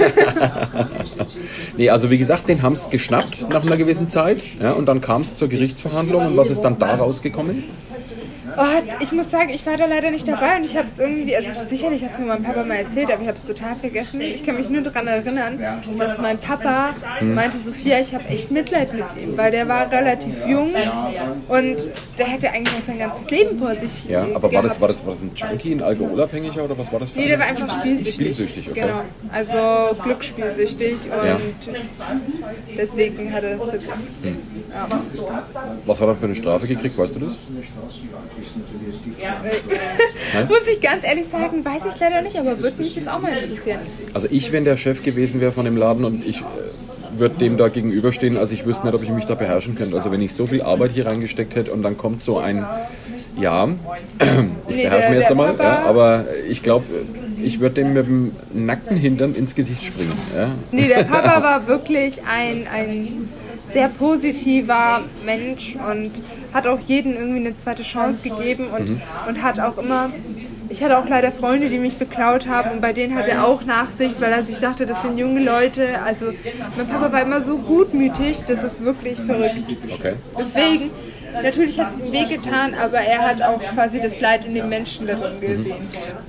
Nee, 1.76 1.90
also 1.90 2.10
wie 2.10 2.18
gesagt, 2.18 2.48
den 2.48 2.62
haben 2.62 2.74
es 2.74 2.90
geschnappt 2.90 3.50
nach 3.50 3.64
einer 3.64 3.76
gewissen 3.76 4.08
Zeit 4.08 4.38
ja, 4.60 4.72
und 4.72 4.86
dann 4.86 5.00
kam 5.00 5.22
es 5.22 5.34
zur 5.34 5.48
Gerichtsverhandlung 5.48 6.26
und 6.26 6.36
was 6.36 6.50
ist 6.50 6.60
dann 6.62 6.78
da 6.78 6.94
rausgekommen? 6.94 7.64
Oh, 8.56 8.94
ich 9.00 9.12
muss 9.12 9.30
sagen, 9.30 9.50
ich 9.50 9.64
war 9.66 9.76
da 9.76 9.86
leider 9.86 10.10
nicht 10.10 10.26
dabei 10.26 10.56
und 10.56 10.64
ich 10.64 10.76
habe 10.76 10.86
es 10.86 10.98
irgendwie, 10.98 11.36
also 11.36 11.48
ich, 11.48 11.68
sicherlich 11.68 12.04
hat 12.04 12.12
es 12.12 12.18
mir 12.18 12.26
mein 12.26 12.42
Papa 12.42 12.64
mal 12.64 12.76
erzählt, 12.76 13.10
aber 13.10 13.22
ich 13.22 13.28
habe 13.28 13.38
es 13.38 13.46
total 13.46 13.76
vergessen. 13.76 14.20
Ich 14.20 14.44
kann 14.44 14.56
mich 14.56 14.68
nur 14.68 14.82
daran 14.82 15.06
erinnern, 15.06 15.58
dass 15.98 16.18
mein 16.18 16.38
Papa 16.38 16.94
meinte, 17.20 17.58
Sophia, 17.64 18.00
ich 18.00 18.14
habe 18.14 18.24
echt 18.28 18.50
Mitleid 18.50 18.92
mit 18.92 19.04
ihm, 19.22 19.36
weil 19.36 19.50
der 19.50 19.68
war 19.68 19.90
relativ 19.90 20.46
jung 20.46 20.70
und 21.48 21.76
der 22.18 22.26
hätte 22.26 22.50
eigentlich 22.50 22.76
noch 22.78 22.86
sein 22.86 22.98
ganzes 22.98 23.30
Leben 23.30 23.58
vor 23.58 23.74
sich 23.76 24.06
Ja, 24.08 24.26
aber 24.34 24.52
war 24.52 24.62
das, 24.62 24.80
war, 24.80 24.88
das, 24.88 25.04
war 25.04 25.12
das 25.12 25.22
ein 25.22 25.30
Junkie, 25.34 25.72
ein 25.72 25.82
Alkoholabhängiger 25.82 26.64
oder 26.64 26.76
was 26.76 26.92
war 26.92 27.00
das 27.00 27.10
für 27.10 27.18
Nee, 27.18 27.24
ein? 27.24 27.30
der 27.30 27.38
war 27.38 27.46
einfach 27.46 27.80
spielsüchtig. 27.80 28.14
Spielsüchtig, 28.14 28.70
okay. 28.70 28.80
Genau. 28.80 29.02
Also 29.32 30.02
glücksspielsüchtig 30.02 30.94
und 31.04 31.26
Ja. 31.26 31.38
deswegen 32.76 33.32
hat 33.32 33.42
er 33.44 33.56
das 33.56 33.66
bekommen. 33.70 34.06
Ja. 34.24 34.86
Was 35.86 36.00
hat 36.00 36.08
er 36.08 36.16
für 36.16 36.26
eine 36.26 36.34
Strafe 36.34 36.66
gekriegt, 36.66 36.96
weißt 36.98 37.14
du 37.14 37.20
das? 37.20 37.32
Muss 40.48 40.66
ich 40.72 40.80
ganz 40.80 41.04
ehrlich 41.04 41.26
sagen, 41.26 41.64
weiß 41.64 41.82
ich 41.92 42.00
leider 42.00 42.22
nicht, 42.22 42.36
aber 42.36 42.58
würde 42.58 42.82
mich 42.82 42.96
jetzt 42.96 43.08
auch 43.08 43.20
mal 43.20 43.32
interessieren. 43.32 43.80
Also 44.14 44.28
ich, 44.30 44.52
wenn 44.52 44.64
der 44.64 44.76
Chef 44.76 45.02
gewesen 45.02 45.40
wäre 45.40 45.52
von 45.52 45.64
dem 45.64 45.76
Laden 45.76 46.04
und 46.04 46.26
ich 46.26 46.40
äh, 46.40 46.44
würde 47.18 47.36
dem 47.36 47.56
da 47.56 47.68
gegenüberstehen, 47.68 48.36
also 48.36 48.54
ich 48.54 48.66
wüsste 48.66 48.86
nicht, 48.86 48.94
ob 48.94 49.02
ich 49.02 49.10
mich 49.10 49.24
da 49.24 49.34
beherrschen 49.34 49.74
könnte. 49.74 49.96
Also 49.96 50.10
wenn 50.10 50.22
ich 50.22 50.34
so 50.34 50.46
viel 50.46 50.62
Arbeit 50.62 50.92
hier 50.92 51.06
reingesteckt 51.06 51.54
hätte 51.54 51.72
und 51.72 51.82
dann 51.82 51.96
kommt 51.96 52.22
so 52.22 52.38
ein, 52.38 52.66
ja, 53.38 53.68
ich 54.68 54.76
beherrsche 54.76 55.10
mir 55.10 55.18
jetzt 55.18 55.30
einmal, 55.30 55.54
ja, 55.58 55.84
aber 55.86 56.24
ich 56.48 56.62
glaube, 56.62 56.84
ich 57.42 57.60
würde 57.60 57.76
dem 57.76 57.94
mit 57.94 58.06
dem 58.06 58.32
nackten 58.52 58.96
Hintern 58.96 59.34
ins 59.34 59.54
Gesicht 59.54 59.84
springen. 59.84 60.12
Ja? 60.36 60.50
Nee, 60.72 60.88
der 60.88 61.04
Papa 61.04 61.42
war 61.42 61.66
wirklich 61.66 62.22
ein, 62.24 62.66
ein 62.72 63.28
sehr 63.72 63.88
positiver 63.88 65.02
Mensch 65.24 65.76
und 65.76 66.10
hat 66.52 66.66
auch 66.66 66.80
jedem 66.80 67.12
irgendwie 67.12 67.40
eine 67.40 67.56
zweite 67.56 67.82
Chance 67.82 68.22
gegeben 68.22 68.68
und, 68.76 69.00
und 69.28 69.42
hat 69.42 69.60
auch 69.60 69.78
immer. 69.78 70.10
Ich 70.68 70.84
hatte 70.84 70.98
auch 70.98 71.08
leider 71.08 71.32
Freunde, 71.32 71.68
die 71.68 71.78
mich 71.78 71.96
beklaut 71.96 72.46
haben 72.46 72.70
und 72.70 72.80
bei 72.80 72.92
denen 72.92 73.16
hat 73.16 73.26
er 73.26 73.44
auch 73.44 73.64
Nachsicht, 73.64 74.20
weil 74.20 74.30
er 74.32 74.44
sich 74.44 74.58
dachte, 74.58 74.86
das 74.86 75.02
sind 75.02 75.18
junge 75.18 75.42
Leute. 75.42 76.00
Also 76.04 76.26
mein 76.76 76.86
Papa 76.86 77.10
war 77.12 77.22
immer 77.22 77.42
so 77.42 77.58
gutmütig, 77.58 78.44
das 78.46 78.62
ist 78.62 78.84
wirklich 78.84 79.18
verrückt. 79.18 79.56
Okay. 79.92 80.14
Deswegen, 80.38 80.90
natürlich 81.42 81.78
hat 81.78 81.92
es 81.94 82.06
ihm 82.06 82.12
wehgetan, 82.12 82.74
aber 82.74 82.98
er 82.98 83.26
hat 83.26 83.42
auch 83.42 83.60
quasi 83.74 84.00
das 84.00 84.20
Leid 84.20 84.44
in 84.44 84.54
den 84.54 84.68
Menschen 84.68 85.06
da 85.06 85.14
drin 85.14 85.40
gesehen. 85.40 85.74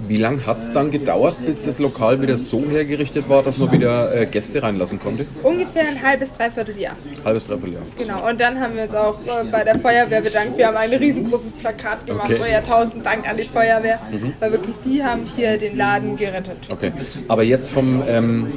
Wie 0.07 0.15
lange 0.15 0.45
hat 0.45 0.57
es 0.57 0.71
dann 0.71 0.91
gedauert, 0.91 1.37
bis 1.45 1.61
das 1.61 1.79
Lokal 1.79 2.21
wieder 2.21 2.37
so 2.37 2.63
hergerichtet 2.69 3.29
war, 3.29 3.43
dass 3.43 3.57
man 3.57 3.71
wieder 3.71 4.13
äh, 4.13 4.25
Gäste 4.25 4.61
reinlassen 4.61 4.99
konnte? 4.99 5.25
Ungefähr 5.43 5.87
ein 5.87 6.01
halbes, 6.01 6.29
dreiviertel 6.37 6.77
Jahr. 6.77 6.95
Halbes, 7.23 7.45
dreiviertel 7.45 7.75
Jahr. 7.75 7.83
Genau, 7.97 8.29
und 8.29 8.39
dann 8.39 8.59
haben 8.59 8.75
wir 8.75 8.83
uns 8.83 8.93
auch 8.93 9.15
äh, 9.25 9.43
bei 9.51 9.63
der 9.63 9.79
Feuerwehr 9.79 10.21
bedankt. 10.21 10.57
Wir 10.57 10.67
haben 10.67 10.77
ein 10.77 10.91
riesengroßes 10.91 11.53
Plakat 11.53 12.05
gemacht. 12.05 12.31
Okay. 12.31 12.51
Ja, 12.51 12.61
tausend 12.61 13.05
Dank 13.05 13.29
an 13.29 13.37
die 13.37 13.43
Feuerwehr, 13.43 13.99
weil 14.39 14.51
wirklich 14.51 14.75
sie 14.83 15.03
haben 15.03 15.25
hier 15.25 15.57
den 15.57 15.77
Laden 15.77 16.17
gerettet. 16.17 16.57
Okay, 16.69 16.91
aber 17.27 17.43
jetzt 17.43 17.69
vom, 17.69 18.03
ähm, 18.07 18.51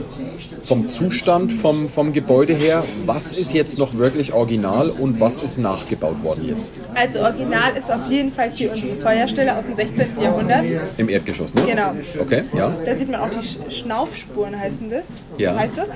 vom 0.63 0.89
Zustand 0.89 1.53
vom, 1.53 1.89
vom 1.89 2.13
Gebäude 2.13 2.55
her, 2.55 2.85
was 3.07 3.33
ist 3.33 3.55
jetzt 3.55 3.79
noch 3.79 3.95
wirklich 3.95 4.33
original 4.33 4.91
und 4.91 5.21
was 5.21 5.43
ist 5.43 5.59
nachgebaut 5.59 6.23
worden 6.23 6.34
jetzt? 6.43 6.71
Also 6.95 7.21
original 7.21 7.77
ist 7.77 7.91
auf 7.91 8.11
jeden 8.11 8.33
Fall 8.33 8.51
hier 8.51 8.73
unsere 8.73 8.97
Feuerstelle 8.97 9.57
aus 9.57 9.65
dem 9.67 9.77
16. 9.77 10.07
Jahrhundert. 10.21 10.65
Im 10.97 11.09
Erdgeschoss, 11.09 11.53
ne? 11.55 11.63
Genau. 11.67 11.93
Okay, 12.21 12.43
ja. 12.57 12.73
Da 12.85 12.97
sieht 12.97 13.11
man 13.11 13.21
auch 13.21 13.31
die 13.31 13.43
Sch 13.47 13.59
Schnaufspuren, 13.83 14.59
heißen 14.59 14.91
das? 14.91 15.05
Ja. 15.39 15.55
Heißt 15.57 15.77
das? 15.77 15.89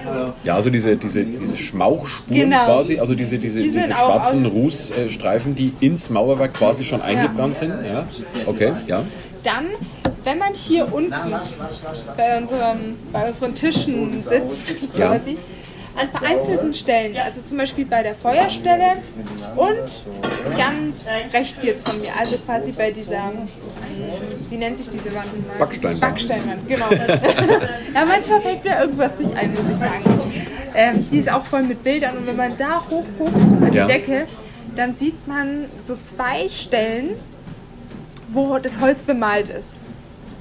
Ja, 0.45 0.55
also 0.55 0.71
diese, 0.71 0.97
diese, 0.97 1.25
diese 1.25 1.57
Schmauchspuren 1.57 2.41
Genau. 2.41 2.65
quasi, 2.65 2.99
also 2.99 3.15
diese, 3.15 3.39
diese, 3.39 3.59
Die 3.61 3.71
diese 3.71 3.85
schwarzen 3.93 4.47
Rußstreifen, 4.47 5.55
die 5.55 5.73
ins 5.81 6.11
Mauerwerk 6.11 6.55
quasi 6.55 6.85
schon 6.85 7.03
eingebrannt 7.03 7.59
sind. 7.59 7.73
Ja. 7.87 8.07
Okay, 8.47 8.73
ja. 8.87 9.05
Dann, 9.45 9.67
wenn 10.25 10.39
man 10.39 10.53
hier 10.55 10.93
unten 10.93 11.11
bei, 12.17 12.39
unserem, 12.39 12.97
bei 13.13 13.29
unseren 13.29 13.55
Tischen 13.55 14.23
sitzt, 14.29 14.75
Ja. 14.97 15.07
quasi, 15.09 15.39
an 16.01 16.09
vereinzelten 16.11 16.75
Stellen, 16.75 17.17
also 17.17 17.41
zum 17.43 17.59
Beispiel 17.59 17.85
bei 17.87 18.03
der 18.03 18.15
Feuerstelle 18.15 18.97
und 19.57 20.03
ganz 20.57 21.05
rechts 21.33 21.63
jetzt 21.65 21.89
von 21.89 22.01
mir, 22.01 22.11
also 22.19 22.37
quasi 22.39 22.73
bei 22.73 22.91
dieser, 22.91 23.33
wie 24.51 24.57
nennt 24.57 24.79
sich 24.79 24.89
diese 24.89 25.15
Wand? 25.15 25.27
Backsteinwand. 25.59 26.01
Backsteinwand, 26.01 26.69
genau. 26.69 26.87
ja, 27.95 28.05
manchmal 28.05 28.41
fällt 28.41 28.65
mir 28.65 28.81
irgendwas 28.81 29.19
nicht 29.19 29.37
ein, 29.37 29.51
muss 29.51 29.71
ich 29.71 29.77
sagen. 29.77 30.21
Ähm, 30.75 31.07
die 31.11 31.19
ist 31.19 31.31
auch 31.33 31.45
voll 31.45 31.63
mit 31.63 31.83
Bildern 31.83 32.17
und 32.19 32.27
wenn 32.27 32.37
man 32.37 32.57
da 32.57 32.85
hochguckt 32.89 33.35
an 33.35 33.73
Ja. 33.73 33.87
die 33.87 33.93
Decke, 33.93 34.27
dann 34.77 34.95
sieht 34.97 35.27
man 35.27 35.65
so 35.85 35.97
zwei 35.97 36.49
Stellen, 36.49 37.11
wo 38.29 38.59
das 38.59 38.79
Holz 38.81 39.03
bemalt 39.03 39.49
ist. 39.49 39.65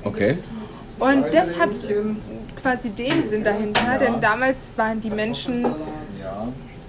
Okay. 0.03 0.37
Und 0.99 1.25
das 1.31 1.59
hat 1.59 1.69
quasi 2.67 2.89
den 2.89 3.29
Sinn 3.29 3.45
dahinter, 3.45 3.97
denn 3.97 4.19
damals 4.19 4.57
waren 4.75 4.99
die 4.99 5.09
Menschen 5.09 5.65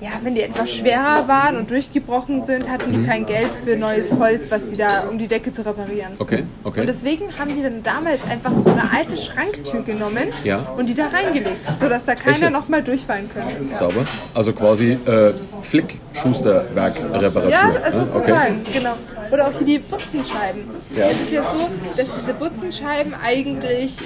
ja, 0.01 0.11
wenn 0.23 0.35
die 0.35 0.43
etwas 0.43 0.71
schwerer 0.71 1.27
waren 1.27 1.57
und 1.57 1.71
durchgebrochen 1.71 2.47
sind, 2.47 2.69
hatten 2.69 2.93
die 2.93 3.05
kein 3.05 3.27
Geld 3.27 3.51
für 3.65 3.77
neues 3.77 4.13
Holz, 4.17 4.49
was 4.49 4.71
sie 4.71 4.77
da 4.77 5.09
um 5.11 5.19
die 5.19 5.27
Decke 5.27 5.53
zu 5.53 5.67
reparieren. 5.67 6.13
Okay, 6.21 6.45
okay. 6.63 6.83
Und 6.83 6.87
deswegen 6.87 7.37
haben 7.37 7.53
die 7.57 7.63
dann 7.63 7.83
damals 7.83 8.21
einfach 8.31 8.53
so 8.53 8.71
eine 8.71 8.93
alte 8.93 9.17
Schranktür 9.17 9.83
genommen 9.83 10.29
Ja. 10.45 10.59
und 10.77 10.89
die 10.89 10.95
da 10.95 11.09
reingelegt, 11.09 11.67
sodass 11.81 12.05
da 12.05 12.15
keiner 12.15 12.49
nochmal 12.49 12.85
durchfallen 12.85 13.29
könnte. 13.29 13.75
Sauber. 13.75 14.07
Also 14.35 14.53
quasi 14.53 14.93
äh, 15.05 15.33
Flick-Schusterwerk-Reparatur. 15.63 17.51
Ja, 17.51 17.67
ne? 17.67 17.83
also 17.83 18.07
sozusagen, 18.13 18.63
genau. 18.73 18.95
Oder 19.33 19.49
auch 19.49 19.53
hier 19.53 19.67
die 19.67 19.79
Butzenscheiben. 19.81 20.63
Ja. 20.95 21.07
Es 21.07 21.23
ist 21.23 21.33
ja 21.33 21.43
so, 21.43 21.69
dass 21.97 22.07
diese 22.21 22.35
Butzenscheiben 22.35 23.15
eigentlich 23.21 23.97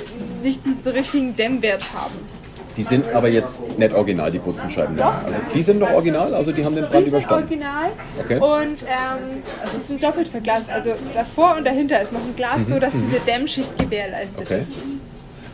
nicht 0.43 0.65
diesen 0.67 0.93
richtigen 0.93 1.37
Dämmwert 1.37 1.85
haben. 1.95 2.15
Die 2.77 2.83
sind 2.85 3.05
aber 3.13 3.29
jetzt 3.29 3.77
nicht 3.79 3.93
original, 3.95 4.31
die 4.31 4.39
Butzenscheiben. 4.39 4.95
ne? 4.97 5.03
Doch. 5.03 5.13
Also 5.27 5.39
die 5.55 5.63
sind 5.63 5.79
noch 5.79 5.93
original, 5.93 6.35
also 6.35 6.53
die 6.53 6.65
haben 6.65 6.75
den 6.75 6.85
Die 6.85 6.91
Brand 6.91 7.05
sind 7.05 7.09
überstanden. 7.09 7.45
original 7.49 7.91
Okay. 8.19 8.37
und 8.39 8.83
ähm, 8.83 9.43
also 9.63 9.77
es 9.79 9.89
sind 9.89 10.03
doppelt 10.03 10.29
verglast. 10.29 10.71
Also 10.71 10.93
davor 11.13 11.57
und 11.59 11.67
dahinter 11.67 12.01
ist 12.01 12.13
noch 12.13 12.21
ein 12.21 12.35
Glas, 12.35 12.61
so 12.67 12.79
dass 12.79 12.93
diese 12.93 13.21
Dämmschicht 13.27 13.77
gewährleistet 13.79 14.39
Mhm. 14.39 14.43
Okay. 14.47 14.61
ist. 14.63 14.69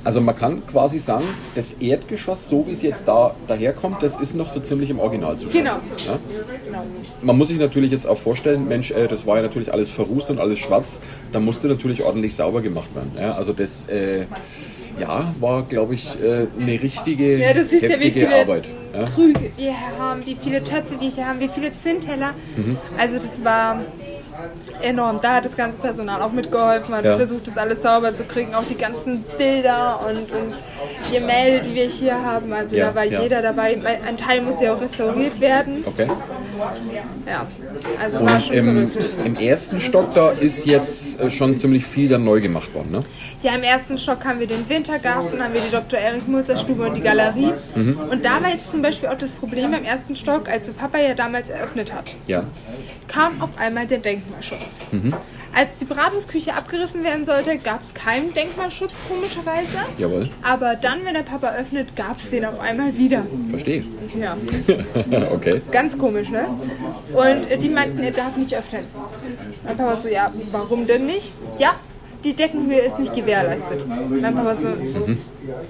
Also 0.04 0.20
man 0.20 0.36
kann 0.36 0.64
quasi 0.68 1.00
sagen, 1.00 1.24
das 1.56 1.72
Erdgeschoss, 1.74 2.48
so 2.48 2.64
wie 2.68 2.72
es 2.72 2.82
jetzt 2.82 3.08
da 3.08 3.34
daherkommt, 3.48 4.00
das 4.00 4.14
ist 4.20 4.36
noch 4.36 4.48
so 4.48 4.60
ziemlich 4.60 4.88
im 4.88 5.00
Originalzustand. 5.00 5.52
Genau. 5.52 5.72
Ja? 6.06 6.18
genau. 6.64 6.82
Man 7.20 7.36
muss 7.36 7.48
sich 7.48 7.58
natürlich 7.58 7.90
jetzt 7.90 8.06
auch 8.06 8.16
vorstellen, 8.16 8.68
Mensch, 8.68 8.92
äh, 8.92 9.08
das 9.08 9.26
war 9.26 9.36
ja 9.38 9.42
natürlich 9.42 9.72
alles 9.72 9.90
verrußt 9.90 10.30
und 10.30 10.38
alles 10.38 10.60
schwarz, 10.60 11.00
da 11.32 11.40
musste 11.40 11.66
natürlich 11.66 12.04
ordentlich 12.04 12.36
sauber 12.36 12.62
gemacht 12.62 12.94
werden. 12.94 13.10
Ja? 13.20 13.32
Also 13.32 13.52
das 13.52 13.86
äh, 13.88 14.26
ja, 15.00 15.32
war, 15.40 15.62
glaube 15.64 15.94
ich, 15.94 16.16
äh, 16.22 16.46
eine 16.60 16.82
richtige 16.82 17.36
Ja, 17.38 17.52
du 17.52 17.64
siehst 17.64 17.82
ja, 17.82 17.88
wie 17.88 17.92
heftige 17.94 18.26
viele 18.26 18.40
Arbeit. 18.40 18.64
Ja? 18.94 19.04
Krüge 19.04 19.50
wir 19.56 19.74
haben, 19.98 20.24
wie 20.24 20.36
viele 20.42 20.62
Töpfe 20.64 21.00
wir 21.00 21.10
hier 21.10 21.26
haben, 21.26 21.40
wie 21.40 21.48
viele 21.48 21.72
Zinnteller. 21.72 22.34
Mhm. 22.56 22.76
Also 22.98 23.18
das 23.18 23.44
war 23.44 23.80
enorm. 24.82 25.18
Da 25.22 25.36
hat 25.36 25.44
das 25.44 25.56
ganze 25.56 25.78
Personal 25.78 26.22
auch 26.22 26.32
mitgeholfen, 26.32 26.94
hat 26.94 27.04
Ja. 27.04 27.16
versucht, 27.16 27.46
das 27.48 27.56
alles 27.58 27.82
sauber 27.82 28.14
zu 28.14 28.22
kriegen. 28.24 28.54
Auch 28.54 28.64
die 28.64 28.76
ganzen 28.76 29.24
Bilder 29.36 30.00
und, 30.08 30.30
und 30.30 30.54
Gemälde, 31.12 31.66
die 31.68 31.74
wir 31.74 31.86
hier 31.86 32.14
haben. 32.22 32.52
Also 32.52 32.76
Ja, 32.76 32.88
da 32.88 32.94
war 32.94 33.04
ja. 33.04 33.22
jeder 33.22 33.42
dabei. 33.42 33.78
Ein 34.06 34.16
Teil 34.16 34.42
musste 34.42 34.64
ja 34.64 34.74
auch 34.74 34.80
restauriert 34.80 35.40
werden. 35.40 35.82
Okay. 35.84 36.06
Ja, 37.26 37.46
also 38.02 38.20
war 38.24 38.34
Und 38.36 38.42
schon 38.44 38.54
im, 38.54 38.90
verrückt. 38.90 39.10
im 39.24 39.36
ersten 39.36 39.80
Stock 39.80 40.14
da 40.14 40.30
ist 40.30 40.66
jetzt 40.66 41.20
äh, 41.20 41.30
schon 41.30 41.56
ziemlich 41.56 41.84
viel 41.84 42.08
dann 42.08 42.24
neu 42.24 42.40
gemacht 42.40 42.72
worden, 42.74 42.92
ne? 42.92 43.00
Ja, 43.42 43.54
im 43.54 43.62
ersten 43.62 43.96
Stock 43.98 44.24
haben 44.24 44.40
wir 44.40 44.48
den 44.48 44.68
Wintergarten, 44.68 45.40
haben 45.42 45.54
wir 45.54 45.60
die 45.60 45.70
Dr. 45.70 45.96
Erich 45.98 46.26
Mulzer 46.26 46.56
Stube 46.58 46.82
und 46.88 46.94
die 46.96 47.00
Galerie. 47.02 47.52
Mhm. 47.76 47.96
Und 48.10 48.24
da 48.24 48.42
war 48.42 48.50
jetzt 48.50 48.70
zum 48.72 48.82
Beispiel 48.82 49.08
auch 49.08 49.16
das 49.18 49.30
Problem 49.30 49.72
im 49.74 49.84
ersten 49.84 50.16
Stock, 50.16 50.48
als 50.48 50.66
der 50.66 50.72
Papa 50.72 50.98
ja 50.98 51.14
damals 51.14 51.48
eröffnet 51.48 51.92
hat, 51.94 52.16
Ja. 52.26 52.42
kam 53.06 53.40
auf 53.40 53.50
einmal 53.58 53.86
der 53.86 53.98
Denkmalschutz. 53.98 54.78
Mhm. 54.90 55.14
Als 55.54 55.70
die 55.80 55.84
Bratwurstküche 55.86 56.52
abgerissen 56.54 57.04
werden 57.04 57.24
sollte, 57.24 57.56
gab 57.58 57.82
es 57.82 57.94
keinen 57.94 58.32
Denkmalschutz, 58.34 58.92
komischerweise. 59.08 59.76
Jawohl. 59.96 60.28
Aber 60.42 60.74
dann, 60.74 61.04
wenn 61.04 61.14
der 61.14 61.22
Papa 61.22 61.52
öffnet, 61.52 61.94
gab 61.96 62.18
es 62.18 62.30
den 62.30 62.44
auf 62.44 62.60
einmal 62.60 62.96
wieder. 62.96 63.24
Verstehe. 63.48 63.82
Ja, 64.20 64.36
okay. 65.32 65.62
ganz 65.70 65.96
komisch, 65.96 66.28
ne? 66.28 66.44
Und 67.14 67.62
die 67.62 67.68
meinten, 67.70 68.00
er 68.02 68.10
darf 68.10 68.36
nicht 68.36 68.54
öffnen. 68.54 68.84
Mein 69.64 69.76
Papa 69.76 69.96
so, 69.96 70.08
ja, 70.08 70.30
warum 70.50 70.86
denn 70.86 71.06
nicht? 71.06 71.32
Ja, 71.58 71.72
die 72.24 72.34
Deckenhöhe 72.34 72.80
ist 72.80 72.98
nicht 72.98 73.14
gewährleistet. 73.14 73.80
Mein 73.86 74.34
Papa 74.34 74.56
so, 74.56 74.66
Mhm. 74.68 75.18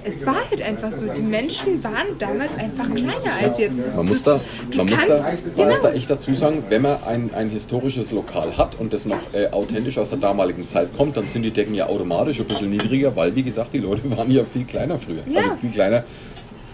es 0.03 0.25
war 0.25 0.37
halt 0.49 0.61
einfach 0.61 0.91
so. 0.91 1.05
Die 1.15 1.21
Menschen 1.21 1.83
waren 1.83 2.17
damals 2.17 2.57
einfach 2.57 2.85
kleiner 2.93 3.33
als 3.41 3.59
jetzt. 3.59 3.75
Man 3.95 4.07
muss 4.07 4.23
da, 4.23 4.39
man 4.75 4.87
muss 4.87 5.05
da, 5.05 5.17
man 5.19 5.37
genau. 5.55 5.67
muss 5.69 5.81
da 5.81 5.91
echt 5.93 6.09
dazu 6.09 6.33
sagen, 6.33 6.63
wenn 6.69 6.81
man 6.81 6.97
ein, 7.07 7.29
ein 7.35 7.49
historisches 7.49 8.11
Lokal 8.11 8.57
hat 8.57 8.79
und 8.79 8.93
das 8.93 9.05
noch 9.05 9.19
äh, 9.33 9.47
authentisch 9.51 9.97
aus 9.99 10.09
der 10.09 10.17
damaligen 10.17 10.67
Zeit 10.67 10.89
kommt, 10.97 11.17
dann 11.17 11.27
sind 11.27 11.43
die 11.43 11.51
Decken 11.51 11.75
ja 11.75 11.85
automatisch 11.87 12.39
ein 12.39 12.45
bisschen 12.47 12.71
niedriger, 12.71 13.15
weil, 13.15 13.35
wie 13.35 13.43
gesagt, 13.43 13.73
die 13.73 13.79
Leute 13.79 14.01
waren 14.17 14.31
ja 14.31 14.43
viel 14.43 14.65
kleiner 14.65 14.97
früher. 14.97 15.21
Ja. 15.31 15.41
Also 15.43 15.55
viel 15.57 15.69
kleiner. 15.71 16.03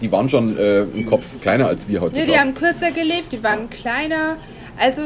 Die 0.00 0.10
waren 0.12 0.28
schon 0.28 0.56
äh, 0.58 0.82
im 0.82 1.06
Kopf 1.06 1.40
kleiner 1.40 1.68
als 1.68 1.86
wir 1.88 1.96
Ja, 1.96 2.00
heutzutage. 2.02 2.30
die 2.32 2.38
haben 2.38 2.54
kürzer 2.54 2.90
gelebt, 2.92 3.32
die 3.32 3.42
waren 3.42 3.70
kleiner. 3.70 4.36
Also, 4.78 5.02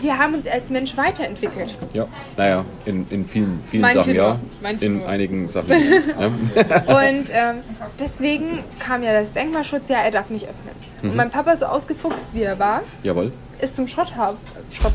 wir 0.00 0.18
haben 0.18 0.34
uns 0.34 0.46
als 0.46 0.70
Mensch 0.70 0.96
weiterentwickelt. 0.96 1.76
ja, 1.92 2.06
naja, 2.36 2.64
in, 2.84 3.06
in 3.10 3.24
vielen, 3.24 3.60
vielen 3.68 3.82
Manche 3.82 3.98
Sachen 3.98 4.14
ja, 4.14 4.28
nur, 4.28 4.40
manche 4.62 4.84
in 4.86 4.98
nur. 4.98 5.08
einigen 5.08 5.48
Sachen 5.48 5.70
ja. 5.70 6.26
Und 6.26 7.26
ähm, 7.30 7.56
deswegen 8.00 8.64
kam 8.78 9.02
ja 9.02 9.12
das 9.12 9.32
Denkmalschutz, 9.32 9.88
ja, 9.88 9.98
er 9.98 10.10
darf 10.10 10.30
nicht 10.30 10.44
öffnen. 10.44 10.74
Mhm. 11.02 11.10
Und 11.10 11.16
mein 11.16 11.30
Papa, 11.30 11.56
so 11.56 11.66
ausgefuchst 11.66 12.28
wie 12.32 12.42
er 12.42 12.58
war, 12.58 12.82
Jawohl. 13.02 13.32
ist 13.60 13.76
zum 13.76 13.86
Schrotthaufen. 13.88 14.38
Schrott, 14.70 14.92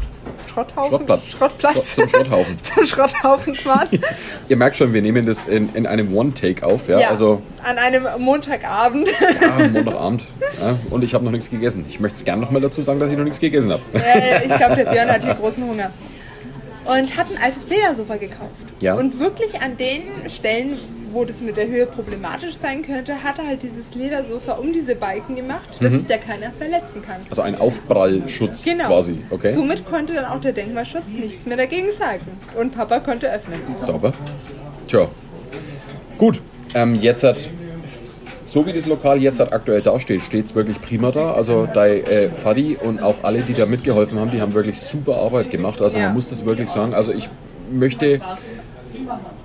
Schrotthaufen? 0.54 0.92
Schrottplatz. 0.92 1.28
Schrottplatz. 1.30 1.96
Zum 1.96 2.10
Schrotthaufen. 2.10 2.58
zum 2.63 2.86
Schrotthaufen 2.86 3.54
gefahren. 3.54 3.88
Ihr 4.50 4.58
merkt 4.58 4.76
schon, 4.76 4.94
wir 4.94 5.02
nehmen 5.02 5.26
das 5.26 5.46
in, 5.46 5.70
in 5.74 5.88
einem 5.88 6.16
One-Take 6.16 6.66
auf. 6.66 6.88
Ja? 6.88 7.00
Ja, 7.00 7.10
Also 7.10 7.42
an 7.63 7.78
einem 7.78 8.06
Montagabend. 8.20 9.10
ja, 9.42 9.68
Montagabend. 9.68 10.22
Ja? 10.62 10.76
Und 10.92 11.04
ich 11.04 11.13
habe 11.13 11.26
noch 11.26 11.32
nichts 11.32 11.50
gegessen. 11.50 11.86
Ich 11.89 12.00
möchte 12.00 12.18
es 12.18 12.26
gerne 12.26 12.42
noch 12.42 12.52
mal 12.52 12.62
dazu 12.62 12.82
sagen, 12.82 13.00
dass 13.00 13.10
ich 13.12 13.18
noch 13.18 13.24
nichts 13.24 13.39
gegessen 13.39 13.72
habe. 13.72 13.82
Äh, 13.94 14.46
ich 14.46 14.56
glaube, 14.56 14.76
der 14.76 14.86
Björn 14.92 15.10
hat 15.10 15.24
hier 15.24 15.34
großen 15.34 15.63
Hunger. 15.68 15.89
Und 16.86 17.16
hat 17.18 17.28
ein 17.32 17.42
altes 17.42 17.70
Ledersofa 17.70 18.18
gekauft. 18.18 18.66
Ja. 18.82 18.96
Und 18.96 19.18
wirklich 19.20 19.62
an 19.62 19.78
den 19.78 20.04
Stellen, 20.30 20.78
wo 21.13 21.23
das 21.26 21.41
mit 21.41 21.56
der 21.58 21.67
Höhe 21.67 21.86
problematisch 21.86 22.56
sein 22.60 22.82
könnte, 22.82 23.23
hat 23.23 23.38
er 23.39 23.47
halt 23.47 23.63
dieses 23.63 23.93
Ledersofa 23.95 24.54
um 24.54 24.73
diese 24.73 24.95
Balken 24.95 25.36
gemacht, 25.36 25.62
dass 25.80 25.91
Mhm. 25.91 25.97
sich 25.99 26.08
da 26.08 26.17
keiner 26.17 26.52
verletzen 26.58 27.02
kann. 27.02 27.21
Also 27.30 27.41
ein 27.43 27.60
Aufprallschutz 27.60 28.63
Genau. 28.65 28.88
quasi. 28.88 29.17
Okay. 29.30 29.54
Somit 29.54 29.86
konnte 29.86 30.13
dann 30.13 30.26
auch 30.26 30.41
der 30.41 30.52
Denkmalschutz 30.54 31.08
nichts 31.08 31.45
mehr 31.45 31.58
dagegen 31.58 31.91
sagen. 31.91 32.26
Und 32.60 32.76
Papa 32.76 32.99
konnte 32.99 33.32
öffnen. 33.32 33.60
Sauber. 33.80 34.13
Tja. 34.88 35.08
Gut. 36.17 36.41
Ähm, 36.76 36.95
jetzt 36.95 37.23
hat, 37.23 37.38
so 38.43 38.65
wie 38.65 38.73
das 38.73 38.86
Lokal 38.88 39.19
jetzt 39.21 39.39
hat 39.39 39.54
aktuell 39.54 39.82
dasteht, 39.82 40.21
steht 40.21 40.45
es 40.45 40.56
wirklich 40.56 40.82
prima 40.82 41.12
da. 41.12 41.34
Also 41.34 41.67
dein 41.71 42.04
äh, 42.06 42.30
Fadi 42.30 42.78
und 42.82 43.02
auch 43.02 43.15
alle, 43.23 43.41
die 43.41 43.54
da 43.54 43.65
mitgeholfen 43.65 44.19
haben, 44.19 44.32
die 44.32 44.41
haben 44.41 44.54
wirklich 44.54 44.80
super 44.80 45.17
Arbeit 45.17 45.49
gemacht. 45.52 45.82
Also 45.82 45.97
Ja. 45.99 46.06
man 46.06 46.15
muss 46.15 46.30
das 46.30 46.45
wirklich 46.45 46.69
sagen. 46.69 46.93
Also 46.93 47.12
ich 47.13 47.30
möchte 47.71 48.19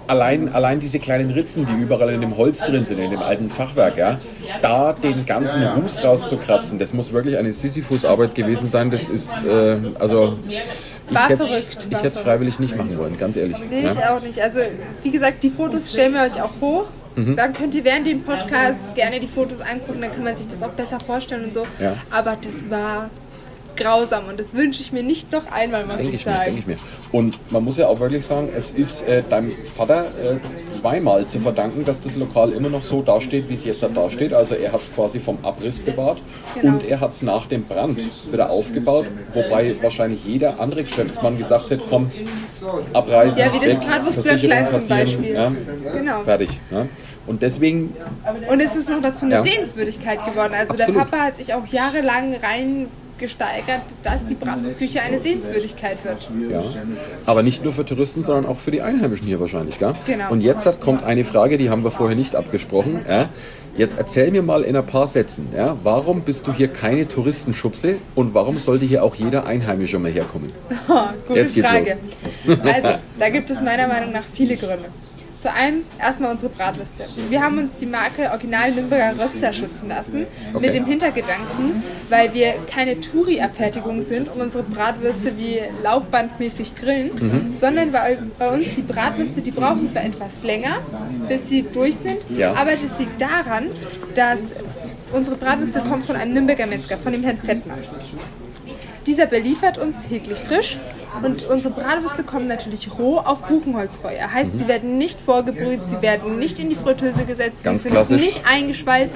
allein, 0.09 0.49
allein 0.49 0.81
diese 0.81 0.99
kleinen 0.99 1.31
Ritzen, 1.31 1.67
die 1.67 1.81
überall 1.81 2.11
in 2.11 2.21
dem 2.21 2.37
Holz 2.37 2.61
drin 2.61 2.85
sind, 2.85 2.99
in 2.99 3.11
dem 3.11 3.21
alten 3.21 3.51
Fachwerk, 3.51 3.97
ja, 3.97 4.19
da 4.63 4.93
den 4.93 5.27
ganzen 5.27 5.63
Ruß 5.63 6.03
rauszukratzen, 6.03 6.79
das 6.79 6.93
muss 6.93 7.13
wirklich 7.13 7.37
eine 7.37 7.53
Sisyphus-Arbeit 7.53 8.35
gewesen 8.35 8.69
sein. 8.69 8.91
Das 8.91 9.09
ist, 9.09 9.47
äh, 9.47 9.77
also 9.99 10.39
ich 11.11 11.29
hätte 11.29 12.09
es 12.09 12.19
freiwillig 12.19 12.59
nicht 12.59 12.77
machen 12.77 12.97
wollen, 12.99 13.17
ganz 13.17 13.37
ehrlich. 13.37 13.57
Nee, 13.71 13.85
ja. 13.85 13.93
ich 13.93 14.05
auch 14.05 14.23
nicht. 14.23 14.41
Also, 14.41 14.59
wie 15.03 15.11
gesagt, 15.11 15.43
die 15.43 15.51
Fotos 15.51 15.91
stellen 15.91 16.15
wir 16.15 16.23
euch 16.23 16.41
auch 16.41 16.61
hoch. 16.61 16.87
Mhm. 17.17 17.37
Dann 17.37 17.53
könnt 17.53 17.75
ihr 17.75 17.85
während 17.85 18.07
dem 18.07 18.23
Podcast 18.23 18.79
gerne 18.95 19.19
die 19.19 19.27
Fotos 19.27 19.61
angucken, 19.61 20.01
dann 20.01 20.13
kann 20.13 20.25
man 20.25 20.37
sich 20.37 20.47
das 20.49 20.63
auch 20.63 20.73
besser 20.73 21.01
vorstellen 21.01 21.47
und 21.47 21.55
so. 21.55 21.67
Ja. 21.81 21.97
Aber 22.11 22.37
das 22.41 22.71
war 22.71 23.11
grausam 23.79 24.27
und 24.29 24.39
das 24.39 24.53
wünsche 24.55 24.81
ich 24.83 24.93
mir 24.93 25.03
nicht 25.03 25.33
noch 25.33 25.51
einmal, 25.51 25.87
muss 25.87 25.97
Denke 25.97 26.11
ich 26.13 26.21
ich 26.21 26.27
mir, 26.27 26.33
sagen. 26.33 26.45
denke 26.47 26.61
ich 26.61 26.67
mir. 26.67 26.77
Und 27.11 27.39
man 27.53 27.65
muss 27.65 27.79
ja 27.79 27.87
auch 27.87 28.01
wirklich 28.01 28.27
sagen, 28.27 28.51
es 28.55 28.73
ist 28.73 29.03
äh, 29.09 29.23
deinem 29.29 29.53
Vater 29.53 30.05
äh, 30.05 30.37
zweimal 30.71 31.27
zu 31.27 31.41
verdanken, 31.41 31.85
dass 31.87 32.01
das 32.01 32.17
Lokal 32.17 32.53
immer 32.53 32.69
noch 32.69 32.83
so 32.83 33.01
dasteht, 33.03 33.49
wie 33.49 33.55
es 33.55 33.65
jetzt 33.65 33.83
da 33.83 34.11
steht. 34.11 34.35
Also 34.35 34.55
er 34.57 34.73
hat 34.73 34.83
es 34.83 34.95
quasi 34.95 35.19
vom 35.21 35.39
Abriss 35.43 35.81
bewahrt 35.81 36.19
Genau. 36.61 36.75
und 36.75 36.85
er 36.87 37.01
hat 37.01 37.13
es 37.13 37.23
nach 37.23 37.47
dem 37.47 37.63
Brand 37.65 37.99
wieder 38.31 38.51
aufgebaut, 38.51 39.07
wobei 39.33 39.77
wahrscheinlich 39.81 40.25
jeder 40.25 40.61
andere 40.61 40.83
Geschäftsmann 40.85 41.39
gesagt 41.39 41.71
hätte, 41.71 41.83
komm, 41.89 42.11
abreißen, 42.93 43.39
Ja, 43.39 43.53
wie 43.55 43.65
das 43.67 43.85
Bratwurstglöcklein 43.85 44.67
Versicherung 44.69 44.81
zum 44.81 44.89
Beispiel. 44.89 45.35
Ja, 45.35 45.53
Genau. 45.93 46.21
fertig. 46.21 46.51
Ja. 46.71 46.87
Und 47.27 47.43
deswegen, 47.43 47.95
Und 48.51 48.61
es 48.61 48.75
ist 48.75 48.89
noch 48.89 49.03
dazu 49.03 49.27
eine 49.27 49.35
Ja. 49.37 49.43
Sehenswürdigkeit 49.43 50.25
geworden. 50.25 50.55
Also 50.55 50.73
Absolut. 50.75 50.97
der 50.97 51.01
Papa 51.05 51.19
hat 51.27 51.37
sich 51.37 51.53
auch 51.55 51.67
jahrelang 51.67 52.35
reingesteigert, 53.19 53.83
dass 54.03 54.25
die 54.25 54.35
Bratwurstküche 54.35 55.03
eine 55.03 55.21
Sehenswürdigkeit 55.21 55.99
wird. 56.05 56.29
ja, 56.51 56.63
aber 57.27 57.43
nicht 57.43 57.65
nur 57.65 57.73
für 57.73 57.85
Touristen, 57.85 58.25
sondern 58.25 58.47
auch 58.47 58.59
für 58.59 58.71
die 58.71 58.83
Einheimischen 58.83 59.27
hier 59.27 59.41
wahrscheinlich, 59.41 59.79
gell? 59.79 59.95
Genau. 60.07 60.31
Und 60.31 60.41
jetzt 60.41 60.67
hat, 60.67 60.81
kommt 60.81 61.03
eine 61.03 61.25
Frage, 61.25 61.59
die 61.59 61.71
haben 61.71 61.85
wir 61.85 61.91
vorher 61.91 62.17
nicht 62.17 62.37
abgesprochen. 62.37 63.01
Ja? 63.09 63.29
Jetzt 63.77 63.99
erzähl 63.99 64.31
mir 64.31 64.43
mal 64.43 64.63
in 64.63 64.77
ein 64.77 64.87
paar 64.87 65.07
Sätzen, 65.07 65.49
ja, 65.57 65.77
warum 65.83 66.23
bist 66.23 66.47
du 66.47 66.53
hier 66.53 66.69
keine 66.69 67.07
Touristenschubse 67.07 67.99
und 68.15 68.35
warum 68.35 68.59
sollte 68.59 68.85
hier 68.85 69.05
auch 69.05 69.15
jeder 69.15 69.47
Einheimische 69.47 69.99
mal 69.99 70.11
herkommen? 70.11 70.53
Oh, 70.89 70.95
gute 71.29 71.39
Jetzt 71.39 71.55
geht's 71.55 71.69
Frage. 71.69 71.99
Also, 72.47 72.99
da 73.19 73.29
gibt 73.31 73.51
es 73.51 73.61
meiner 73.61 73.87
Meinung 73.87 74.13
nach 74.13 74.25
viele 74.35 74.57
Gründe. 74.57 74.87
Zu 75.41 75.53
einem 75.53 75.85
erstmal 76.01 76.33
unsere 76.33 76.51
Bratwürste. 76.51 77.05
Wir 77.31 77.41
haben 77.41 77.59
uns 77.59 77.71
die 77.81 77.87
Marke 77.87 78.29
Original 78.33 78.73
Nürnberger 78.73 79.23
Röstler 79.25 79.53
schützen 79.53 79.89
lassen, 79.89 80.27
Okay. 80.53 80.67
mit 80.67 80.75
dem 80.75 80.85
Hintergedanken, 80.85 81.81
weil 82.09 82.35
wir 82.35 82.55
keine 82.69 83.01
Touri-Abfertigung 83.01 84.05
sind 84.05 84.29
und 84.29 84.41
unsere 84.41 84.65
Bratwürste 84.65 85.39
wie 85.39 85.59
laufbandmäßig 85.85 86.75
grillen, 86.75 87.11
Mhm. 87.21 87.55
sondern 87.61 87.93
bei, 87.93 88.19
bei 88.37 88.49
uns 88.51 88.67
die 88.77 88.83
Bratwürste, 88.83 89.41
die 89.41 89.53
brauchen 89.53 89.89
zwar 89.89 90.05
etwas 90.05 90.43
länger, 90.43 90.79
bis 91.29 91.49
sie 91.49 91.63
durch 91.63 91.95
sind, 91.95 92.19
Ja. 92.31 92.55
aber 92.55 92.73
das 92.73 92.99
liegt 92.99 93.21
daran, 93.21 93.67
dass 94.17 94.41
unsere 95.13 95.37
Bratwürste 95.37 95.81
kommen 95.83 96.03
von 96.03 96.17
einem 96.17 96.35
Nürnberger 96.35 96.67
Metzger, 96.67 96.99
von 96.99 97.13
dem 97.13 97.23
Herrn 97.23 97.39
Fettner. 97.39 97.75
Dieser 99.09 99.25
beliefert 99.27 99.79
uns 99.79 99.97
täglich 100.07 100.37
frisch 100.39 100.77
und 101.23 101.47
unsere 101.47 101.73
Bratwürste 101.73 102.25
kommen 102.25 102.47
natürlich 102.47 102.91
roh 102.99 103.17
auf 103.17 103.43
Buchenholzfeuer. 103.45 104.31
Heißt, 104.31 104.55
Mhm. 104.55 104.59
sie 104.59 104.69
werden 104.69 104.99
nicht 104.99 105.19
vorgebrüht, 105.19 105.81
sie 105.87 106.03
werden 106.03 106.39
nicht 106.39 106.59
in 106.59 106.69
die 106.69 106.75
Fritteuse 106.75 107.25
gesetzt, 107.25 107.65
Ganz 107.65 107.83
sie 107.85 107.89
sind 107.89 107.97
klassisch. 107.97 108.21
nicht 108.21 108.43
eingeschweißt 108.47 109.13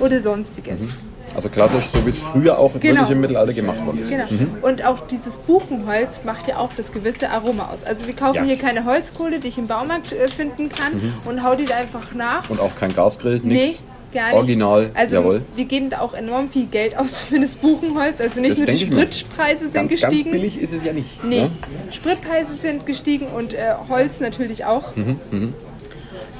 oder 0.00 0.22
sonstiges. 0.22 0.80
Also 1.34 1.48
klassisch, 1.48 1.86
so 1.86 2.04
wie 2.06 2.10
es 2.10 2.18
früher 2.18 2.58
auch 2.58 2.72
Genau. 2.80 2.94
wirklich 3.00 3.10
im 3.10 3.20
Mittelalter 3.20 3.52
gemacht 3.52 3.84
worden 3.84 4.00
ist. 4.00 4.10
Genau. 4.10 4.24
Und 4.62 4.84
auch 4.84 5.06
dieses 5.08 5.38
Buchenholz 5.38 6.20
macht 6.24 6.46
ja 6.46 6.58
auch 6.58 6.70
das 6.76 6.92
gewisse 6.92 7.28
Aroma 7.30 7.70
aus. 7.72 7.82
Also 7.84 8.06
wir 8.06 8.14
kaufen 8.14 8.36
Ja. 8.36 8.42
Mhm. 8.42 8.46
hier 8.46 8.58
keine 8.58 8.84
Holzkohle, 8.84 9.40
die 9.40 9.48
ich 9.48 9.58
im 9.58 9.66
Baumarkt 9.66 10.12
äh, 10.12 10.28
finden 10.28 10.68
kann 10.68 10.92
und 11.24 11.42
hau 11.42 11.54
die 11.56 11.64
da 11.64 11.76
einfach 11.76 12.14
nach. 12.14 12.48
Und 12.50 12.60
auch 12.60 12.76
kein 12.76 12.94
Gasgrill, 12.94 13.40
Nee, 13.42 13.54
nichts. 13.54 13.80
nicht. 13.80 13.84
Original, 14.32 14.90
Also 14.94 15.16
jawohl. 15.16 15.42
wir 15.56 15.64
geben 15.64 15.90
da 15.90 15.98
auch 15.98 16.14
enorm 16.14 16.48
viel 16.48 16.66
Geld 16.66 16.96
aus 16.96 17.24
für 17.24 17.40
das 17.40 17.56
Buchenholz. 17.56 18.20
Also 18.20 18.38
nicht 18.40 18.52
Das 18.52 18.58
nur 18.58 18.66
die. 18.68 18.76
Spritpreise 18.78 19.60
sind 19.62 19.74
Ganz, 19.74 19.90
gestiegen. 19.90 20.12
ganz 20.12 20.24
billig 20.30 20.60
ist 20.60 20.72
es 20.72 20.84
ja 20.84 20.92
nicht. 20.92 21.24
Nee, 21.24 21.40
Ne? 21.40 21.50
Spritpreise 21.90 22.50
sind 22.62 22.86
gestiegen 22.86 23.26
und 23.26 23.54
äh, 23.54 23.72
Holz 23.88 24.20
natürlich 24.20 24.64
auch. 24.66 24.94
Mhm, 24.94 25.18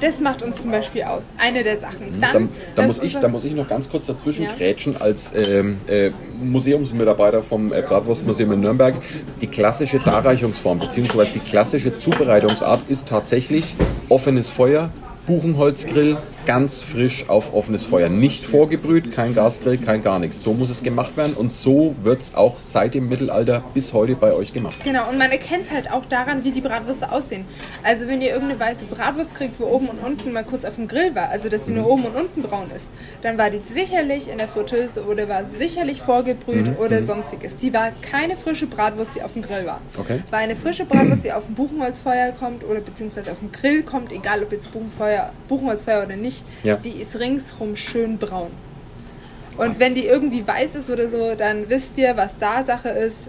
Das 0.01 0.19
macht 0.19 0.41
uns 0.41 0.61
zum 0.61 0.71
Beispiel 0.71 1.03
aus. 1.03 1.23
Eine 1.37 1.63
der 1.63 1.79
Sachen. 1.79 2.19
Dann, 2.19 2.49
Da, 2.75 2.81
da, 2.81 2.87
muss 2.87 3.01
ich, 3.01 3.13
da 3.13 3.27
muss 3.27 3.45
ich 3.45 3.53
noch 3.53 3.67
ganz 3.67 3.89
kurz 3.89 4.05
dazwischen 4.07 4.43
Ja. 4.43 4.51
grätschen 4.51 4.99
als 4.99 5.33
ähm, 5.35 5.77
äh, 5.87 6.11
Museumsmitarbeiter 6.43 7.41
vom 7.43 7.71
äh, 7.71 7.81
Bratwurstmuseum 7.81 8.51
in 8.53 8.59
Nürnberg. 8.61 8.95
Die 9.41 9.47
klassische 9.47 9.99
Darreichungsform 9.99 10.79
bzw. 10.79 11.31
die 11.35 11.39
klassische 11.39 11.95
Zubereitungsart 11.95 12.89
ist 12.89 13.07
tatsächlich 13.07 13.75
offenes 14.09 14.49
Feuer, 14.49 14.89
Buchenholzgrill, 15.27 16.17
ganz 16.45 16.81
frisch 16.81 17.29
auf 17.29 17.53
offenes 17.53 17.83
Feuer. 17.85 18.09
Nicht 18.09 18.45
vorgebrüht, 18.45 19.11
kein 19.11 19.33
Gasgrill, 19.35 19.77
kein 19.77 20.01
gar 20.01 20.19
nichts. 20.19 20.41
So 20.41 20.53
muss 20.53 20.69
es 20.69 20.83
gemacht 20.83 21.17
werden 21.17 21.33
und 21.33 21.51
so 21.51 21.95
wird 22.01 22.21
es 22.21 22.35
auch 22.35 22.61
seit 22.61 22.93
dem 22.93 23.07
Mittelalter 23.09 23.63
bis 23.73 23.93
heute 23.93 24.15
bei 24.15 24.33
euch 24.33 24.53
gemacht. 24.53 24.75
Genau, 24.83 25.09
und 25.09 25.17
man 25.17 25.31
erkennt 25.31 25.65
es 25.65 25.71
halt 25.71 25.91
auch 25.91 26.05
daran, 26.05 26.43
wie 26.43 26.51
die 26.51 26.61
Bratwürste 26.61 27.11
aussehen. 27.11 27.45
Also 27.83 28.07
wenn 28.07 28.21
ihr 28.21 28.29
irgendeine 28.33 28.59
weiße 28.59 28.85
Bratwurst 28.85 29.33
kriegt, 29.33 29.59
wo 29.59 29.65
oben 29.65 29.87
und 29.89 29.99
unten 30.05 30.31
mal 30.33 30.43
kurz 30.43 30.65
auf 30.65 30.75
dem 30.75 30.87
Grill 30.87 31.13
war, 31.15 31.29
also 31.29 31.49
dass 31.49 31.65
sie 31.65 31.71
Mhm. 31.71 31.77
nur 31.79 31.89
oben 31.89 32.03
und 32.05 32.15
unten 32.15 32.41
braun 32.43 32.69
ist, 32.75 32.91
dann 33.23 33.37
war 33.37 33.49
die 33.49 33.59
sicherlich 33.59 34.29
in 34.29 34.37
der 34.37 34.47
Fritteuse 34.47 35.03
oder 35.05 35.27
war 35.27 35.43
sicherlich 35.57 36.01
vorgebrüht 36.01 36.67
Mhm, 36.67 36.75
oder 36.77 37.03
sonstiges. 37.03 37.55
Die 37.57 37.73
war 37.73 37.91
keine 38.01 38.37
frische 38.37 38.67
Bratwurst, 38.67 39.11
die 39.15 39.21
auf 39.23 39.33
dem 39.33 39.41
Grill 39.41 39.65
war. 39.65 39.81
Okay. 39.97 40.21
War 40.29 40.39
eine 40.39 40.55
frische 40.55 40.85
Bratwurst, 40.85 41.23
die 41.23 41.31
auf 41.33 41.45
dem 41.45 41.55
Buchenholzfeuer 41.55 42.31
kommt 42.33 42.63
oder 42.63 42.79
beziehungsweise 42.81 43.31
auf 43.31 43.39
dem 43.39 43.51
Grill 43.51 43.83
kommt, 43.83 44.11
egal 44.11 44.43
ob 44.43 44.51
jetzt 44.51 44.71
Buchenfeuer, 44.71 45.31
Buchenholzfeuer 45.47 46.03
oder 46.05 46.15
nicht, 46.15 46.34
Ja. 46.63 46.77
die 46.77 47.01
ist 47.01 47.19
ringsrum 47.19 47.75
schön 47.75 48.17
braun. 48.17 48.51
Und 49.57 49.79
wenn 49.79 49.95
die 49.95 50.05
irgendwie 50.05 50.45
weiß 50.45 50.75
ist 50.75 50.89
oder 50.89 51.09
so, 51.09 51.33
dann 51.35 51.69
wisst 51.69 51.97
ihr, 51.97 52.17
was 52.17 52.37
da 52.37 52.63
Sache 52.63 52.89
ist. 52.89 53.19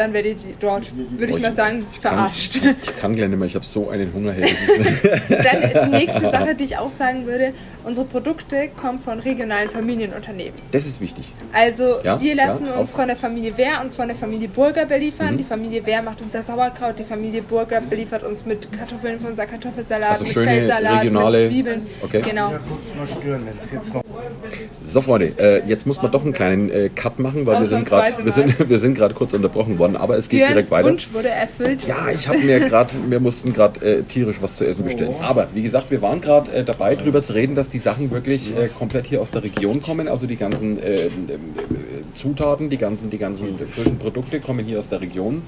Dann 0.00 0.14
werdet 0.14 0.38
ihr 0.48 0.54
dort, 0.58 0.84
würde 1.18 1.30
ich 1.36 1.42
mal 1.42 1.54
sagen, 1.54 1.84
kann, 2.02 2.14
verarscht. 2.14 2.56
Ich 2.82 2.96
kann 2.96 3.14
gleich 3.14 3.28
nicht 3.28 3.38
mehr, 3.38 3.46
ich 3.46 3.54
habe 3.54 3.66
so 3.66 3.90
einen 3.90 4.10
Hunger. 4.14 4.32
Hey, 4.32 4.50
das 4.66 4.86
ist, 4.86 5.04
Dann 5.28 5.84
die 5.84 5.90
nächste 5.90 6.20
Sache, 6.22 6.54
die 6.54 6.64
ich 6.64 6.78
auch 6.78 6.90
sagen 6.98 7.26
würde, 7.26 7.52
unsere 7.84 8.06
Produkte 8.06 8.70
kommen 8.80 8.98
von 8.98 9.18
regionalen 9.20 9.68
Familienunternehmen. 9.68 10.54
das 10.72 10.86
ist 10.86 11.02
wichtig. 11.02 11.26
Also 11.52 11.96
Ja, 12.02 12.18
wir 12.18 12.34
lassen 12.34 12.64
ja, 12.64 12.80
uns 12.80 12.92
von 12.92 13.08
der 13.08 13.16
Familie 13.16 13.54
Wehr 13.58 13.82
und 13.84 13.92
von 13.94 14.08
der 14.08 14.16
Familie 14.16 14.48
Burger 14.48 14.86
Mhm. 14.86 14.88
beliefern. 14.88 15.36
Die 15.36 15.44
Familie 15.44 15.84
Wehr 15.84 16.00
macht 16.00 16.22
unser 16.22 16.42
Sauerkraut, 16.44 16.98
die 16.98 17.04
Familie 17.04 17.42
Burger 17.42 17.82
beliefert 17.82 18.22
uns 18.22 18.46
mit 18.46 18.72
Kartoffeln 18.72 19.20
von 19.20 19.32
unser 19.32 19.44
Kartoffelsalat, 19.44 20.12
Also 20.12 20.24
mit 20.24 20.32
schöne 20.32 20.50
Feldsalat, 20.50 21.02
regionale- 21.02 21.38
mit 21.42 21.50
Zwiebeln. 21.50 21.86
Okay. 22.02 22.22
Genau. 22.26 22.52
Ja, 22.52 22.58
kurz 22.66 22.94
mal 22.96 23.06
stören, 23.20 23.42
wenn 23.44 23.58
es 23.62 23.70
jetzt 23.72 23.92
noch. 23.92 24.02
So 24.84 25.00
Freunde, 25.02 25.32
äh, 25.38 25.62
jetzt 25.68 25.86
muss 25.86 26.02
man 26.02 26.10
doch 26.10 26.24
einen 26.24 26.32
kleinen 26.32 26.68
äh, 26.70 26.88
Cut 26.92 27.20
machen, 27.20 27.46
weil 27.46 27.60
wir 27.60 27.68
sind 27.68 27.86
gerade 27.86 28.24
wir 28.24 28.32
sind, 28.32 28.68
wir 28.68 28.78
sind 28.78 28.94
gerade 28.94 29.14
kurz 29.14 29.34
unterbrochen 29.34 29.78
worden, 29.78 29.96
aber 29.96 30.16
es 30.16 30.28
geht 30.28 30.40
Björns 30.40 30.52
direkt 30.52 30.70
weiter. 30.72 30.88
Wunsch 30.88 31.08
wurde 31.12 31.28
erfüllt. 31.28 31.86
Ja, 31.86 32.08
ich 32.12 32.26
habe 32.26 32.38
mir 32.38 32.60
gerade, 32.60 32.94
wir 33.08 33.20
mussten 33.20 33.52
gerade 33.52 33.84
äh, 33.84 34.02
tierisch 34.02 34.42
was 34.42 34.56
zu 34.56 34.66
essen 34.66 34.84
bestellen. 34.84 35.14
Aber 35.22 35.48
wie 35.54 35.62
gesagt, 35.62 35.90
wir 35.90 36.02
waren 36.02 36.20
gerade 36.20 36.50
äh, 36.52 36.64
dabei, 36.64 36.96
drüber 36.96 37.22
zu 37.22 37.34
reden, 37.34 37.54
dass 37.54 37.68
die 37.68 37.78
Sachen 37.78 38.10
wirklich 38.10 38.56
äh, 38.56 38.68
komplett 38.68 39.06
hier 39.06 39.20
aus 39.20 39.30
der 39.30 39.44
Region 39.44 39.80
kommen. 39.80 40.08
Also 40.08 40.26
die 40.26 40.36
ganzen 40.36 40.82
äh, 40.82 41.08
Zutaten, 42.14 42.68
die 42.68 42.78
ganzen, 42.78 43.10
die 43.10 43.18
ganzen 43.18 43.58
frischen 43.58 43.98
Produkte 43.98 44.40
kommen 44.40 44.64
hier 44.64 44.78
aus 44.80 44.88
der 44.88 45.00
Region. 45.00 45.42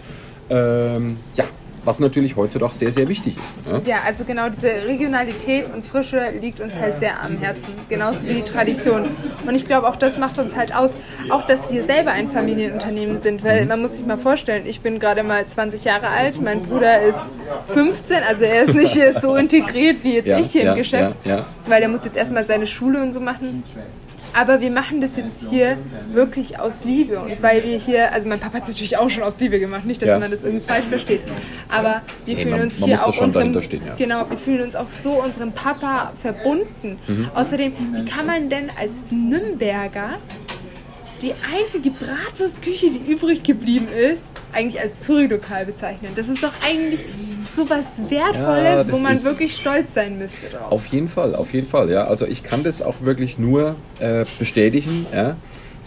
Ähm, 0.50 1.16
ja, 1.34 1.44
was 1.84 1.98
natürlich 1.98 2.36
heutzutage 2.36 2.74
sehr, 2.74 2.92
sehr 2.92 3.08
wichtig 3.08 3.36
ist. 3.36 3.86
Ja? 3.86 3.96
Ja, 3.96 4.02
also 4.06 4.24
genau 4.24 4.48
diese 4.48 4.86
Regionalität 4.86 5.72
und 5.72 5.84
Frische 5.84 6.32
liegt 6.40 6.60
uns 6.60 6.76
halt 6.76 7.00
sehr 7.00 7.22
am 7.22 7.38
Herzen, 7.38 7.72
genauso 7.88 8.26
wie 8.26 8.34
die 8.34 8.42
Tradition. 8.42 9.08
Und 9.46 9.54
ich 9.54 9.66
glaube, 9.66 9.88
auch 9.88 9.96
das 9.96 10.18
macht 10.18 10.38
uns 10.38 10.56
halt 10.56 10.74
aus, 10.74 10.90
auch 11.30 11.46
dass 11.46 11.72
wir 11.72 11.84
selber 11.84 12.12
ein 12.12 12.28
Familienunternehmen 12.28 13.20
sind, 13.20 13.44
weil 13.44 13.66
man 13.66 13.80
muss 13.80 13.96
sich 13.96 14.06
mal 14.06 14.18
vorstellen, 14.18 14.64
ich 14.66 14.80
bin 14.80 14.98
gerade 14.98 15.22
mal 15.22 15.46
20 15.46 15.84
Jahre 15.84 16.08
alt, 16.08 16.40
mein 16.40 16.62
Bruder 16.62 17.02
ist 17.02 17.18
15, 17.68 18.22
also 18.22 18.44
er 18.44 18.64
ist 18.64 18.74
nicht 18.74 18.98
so 19.20 19.36
integriert 19.36 19.98
wie 20.02 20.14
jetzt 20.14 20.26
Ja, 20.26 20.38
ich 20.38 20.52
hier 20.52 20.64
ja, 20.64 20.72
im 20.72 20.78
Geschäft, 20.78 21.16
ja. 21.24 21.44
weil 21.66 21.82
er 21.82 21.88
muss 21.88 22.00
jetzt 22.04 22.16
erstmal 22.16 22.44
seine 22.44 22.66
Schule 22.66 23.02
und 23.02 23.12
so 23.12 23.20
machen. 23.20 23.62
Aber 24.34 24.60
wir 24.62 24.70
machen 24.70 25.00
das 25.00 25.16
jetzt 25.16 25.50
hier 25.50 25.76
wirklich 26.12 26.58
aus 26.58 26.72
Liebe 26.84 27.18
und 27.20 27.42
weil 27.42 27.62
wir 27.64 27.78
hier, 27.78 28.12
also 28.12 28.28
mein 28.28 28.40
Papa 28.40 28.54
hat 28.54 28.62
es 28.62 28.68
natürlich 28.70 28.96
auch 28.96 29.10
schon 29.10 29.22
aus 29.22 29.38
Liebe 29.38 29.60
gemacht, 29.60 29.84
nicht, 29.84 30.00
dass 30.00 30.08
Ja. 30.08 30.18
man 30.18 30.30
das 30.30 30.42
irgendwie 30.42 30.64
falsch 30.66 30.86
versteht, 30.86 31.20
aber 31.68 32.00
wir 32.24 32.34
Nee, 32.36 32.42
fühlen 32.42 32.54
man- 32.56 32.62
uns 32.62 32.80
man 32.80 32.88
hier 32.88 33.06
auch 33.06 33.20
unserem, 33.20 33.52
ja. 33.54 33.94
genau, 33.98 34.30
wir 34.30 34.38
fühlen 34.38 34.62
uns 34.62 34.74
auch 34.74 34.88
so 35.02 35.22
unserem 35.22 35.52
Papa 35.52 36.12
verbunden. 36.20 36.98
Mhm. 37.06 37.28
Außerdem, 37.34 37.72
wie 37.94 38.04
kann 38.06 38.24
man 38.26 38.48
denn 38.48 38.70
als 38.78 38.92
Nürnberger 39.10 40.14
die 41.20 41.34
einzige 41.54 41.90
Bratwurstküche, 41.90 42.90
die 42.90 43.12
übrig 43.12 43.42
geblieben 43.42 43.88
ist, 43.88 44.22
eigentlich 44.52 44.80
als 44.80 45.02
Touri-Lokal 45.06 45.66
bezeichnen? 45.66 46.12
Das 46.16 46.28
ist 46.28 46.42
doch 46.42 46.52
eigentlich 46.66 47.04
so 47.54 47.68
was 47.68 47.84
Wertvolles, 48.08 48.86
Ja, 48.86 48.92
wo 48.92 48.98
man 48.98 49.22
wirklich 49.24 49.56
stolz 49.56 49.94
sein 49.94 50.18
müsste 50.18 50.48
drauf. 50.48 50.72
Auf 50.72 50.86
jeden 50.86 51.08
Fall, 51.08 51.34
auf 51.34 51.52
jeden 51.52 51.66
Fall. 51.66 51.90
Ja. 51.90 52.04
Also 52.04 52.26
ich 52.26 52.42
kann 52.42 52.62
das 52.62 52.82
auch 52.82 53.02
wirklich 53.02 53.38
nur 53.38 53.76
äh, 53.98 54.24
bestätigen. 54.38 55.06
Ja. 55.12 55.36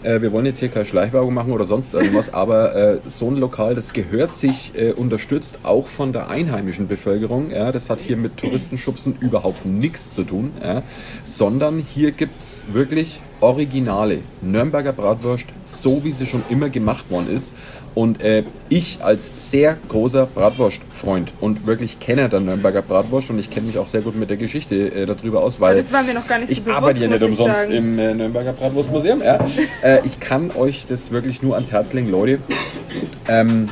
Äh, 0.04 0.22
wir 0.22 0.32
wollen 0.32 0.46
jetzt 0.46 0.60
hier 0.60 0.70
keine 0.70 0.86
Schleichwerbung 0.86 1.34
machen 1.34 1.52
oder 1.52 1.66
sonst 1.66 1.94
irgendwas, 1.94 2.34
aber 2.34 2.76
äh, 2.76 3.00
so 3.06 3.30
ein 3.30 3.36
Lokal, 3.36 3.76
das 3.76 3.94
gehört 3.94 4.36
sich 4.36 4.74
äh, 4.76 4.92
unterstützt 4.92 5.60
auch 5.64 5.88
von 5.88 6.14
der 6.14 6.30
einheimischen 6.30 6.88
Bevölkerung. 6.88 7.52
Ja. 7.52 7.72
Das 7.72 7.90
hat 7.90 8.00
hier 8.00 8.18
mit 8.18 8.38
Touristenschubsen 8.38 9.18
überhaupt 9.20 9.66
nichts 9.66 10.14
zu 10.14 10.24
tun, 10.24 10.52
ja. 10.64 10.84
sondern 11.24 11.80
hier 11.80 12.12
gibt 12.12 12.40
es 12.40 12.66
wirklich 12.72 13.22
originale 13.40 14.20
Nürnberger 14.42 14.94
Bratwurst, 14.94 15.46
so 15.66 16.04
wie 16.04 16.12
sie 16.12 16.26
schon 16.26 16.44
immer 16.50 16.70
gemacht 16.70 17.10
worden 17.10 17.34
ist. 17.34 17.54
Und 17.94 18.22
äh, 18.22 18.44
ich 18.68 18.98
als 19.02 19.32
sehr 19.38 19.78
großer 19.88 20.26
Bratwurstfreund 20.26 21.32
und 21.40 21.66
wirklich 21.66 22.00
Kenner 22.00 22.28
der 22.28 22.42
Nürnberger 22.42 22.82
Bratwurst 22.82 23.30
und 23.30 23.40
ich 23.40 23.50
kenne 23.50 23.68
mich 23.68 23.78
auch 23.78 23.88
sehr 23.88 24.02
gut 24.02 24.18
mit 24.18 24.30
der 24.30 24.38
Geschichte 24.38 24.76
äh, 24.76 25.06
darüber 25.06 25.42
aus, 25.42 25.62
weil 25.62 25.78
das 25.78 25.94
war 25.94 26.04
mir 26.04 26.14
noch 26.14 26.28
gar 26.28 26.40
nicht 26.40 26.50
so 26.50 26.54
ich 26.54 26.64
bewusst, 26.64 26.78
arbeite 26.78 27.00
ja 27.00 27.08
nicht 27.08 27.22
ich 27.22 27.28
umsonst 27.30 27.56
sagen. 27.56 27.72
im 27.72 27.98
äh, 27.98 28.14
Nürnberger 28.14 28.52
Bratwurstmuseum. 28.52 29.22
Ja. 29.22 29.40
äh, 29.82 30.06
ich 30.06 30.20
kann 30.20 30.52
euch 30.52 30.86
das 30.88 31.12
wirklich 31.12 31.42
nur 31.42 31.56
ans 31.56 31.72
Herz 31.72 31.94
legen, 31.94 32.12
Leute. 32.12 32.40
Ähm, 33.30 33.70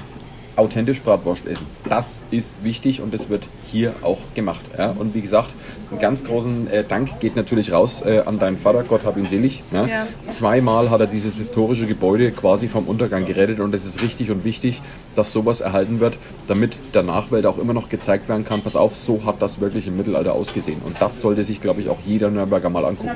authentisch 0.56 1.02
Bratwurst 1.02 1.48
essen. 1.48 1.66
Das 1.90 2.24
ist 2.32 2.64
wichtig 2.64 3.02
und 3.02 3.14
das 3.14 3.30
wird 3.30 3.48
hier 3.72 3.94
auch 4.02 4.20
gemacht. 4.36 4.64
Ja? 4.78 4.92
Und 4.98 5.14
wie 5.14 5.22
gesagt, 5.22 5.50
einen 5.94 6.02
ganz 6.02 6.24
großen 6.24 6.70
äh, 6.70 6.84
Dank 6.84 7.20
geht 7.20 7.36
natürlich 7.36 7.72
raus 7.72 8.04
äh, 8.06 8.22
an 8.26 8.40
deinen 8.40 8.58
Vater, 8.58 8.84
Gott 8.84 9.06
hab 9.06 9.18
ihn 9.18 9.26
selig. 9.26 9.64
Ja? 9.72 9.86
Ja. 9.86 10.08
Zweimal 10.30 10.90
hat 10.90 11.00
er 11.00 11.08
dieses 11.08 11.38
historische 11.38 11.86
Gebäude 11.86 12.32
quasi 12.32 12.68
vom 12.68 12.88
Untergang 12.88 13.26
gerettet 13.26 13.60
und 13.60 13.74
es 13.74 13.86
ist 13.86 14.02
richtig 14.02 14.32
und 14.32 14.44
wichtig, 14.44 14.82
dass 15.16 15.32
sowas 15.32 15.62
erhalten 15.62 16.00
wird, 16.00 16.18
damit 16.48 16.96
der 16.96 17.04
Nachwelt 17.04 17.46
auch 17.46 17.58
immer 17.58 17.74
noch 17.74 17.90
gezeigt 17.90 18.28
werden 18.28 18.44
kann, 18.44 18.62
pass 18.62 18.76
auf, 18.76 18.96
so 18.96 19.26
hat 19.26 19.42
das 19.42 19.60
wirklich 19.60 19.88
im 19.88 19.96
Mittelalter 19.98 20.34
ausgesehen. 20.34 20.82
Und 20.84 21.00
das 21.00 21.22
sollte 21.22 21.44
sich, 21.44 21.62
glaube 21.62 21.82
ich, 21.82 21.90
auch 21.90 22.00
jeder 22.06 22.30
Nürnberger 22.30 22.70
mal 22.70 22.86
angucken. 22.86 23.12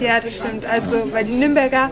Ja, 0.00 0.20
das 0.20 0.34
stimmt. 0.34 0.66
Also, 0.66 1.12
weil 1.12 1.24
die 1.24 1.34
Nürnberger 1.34 1.90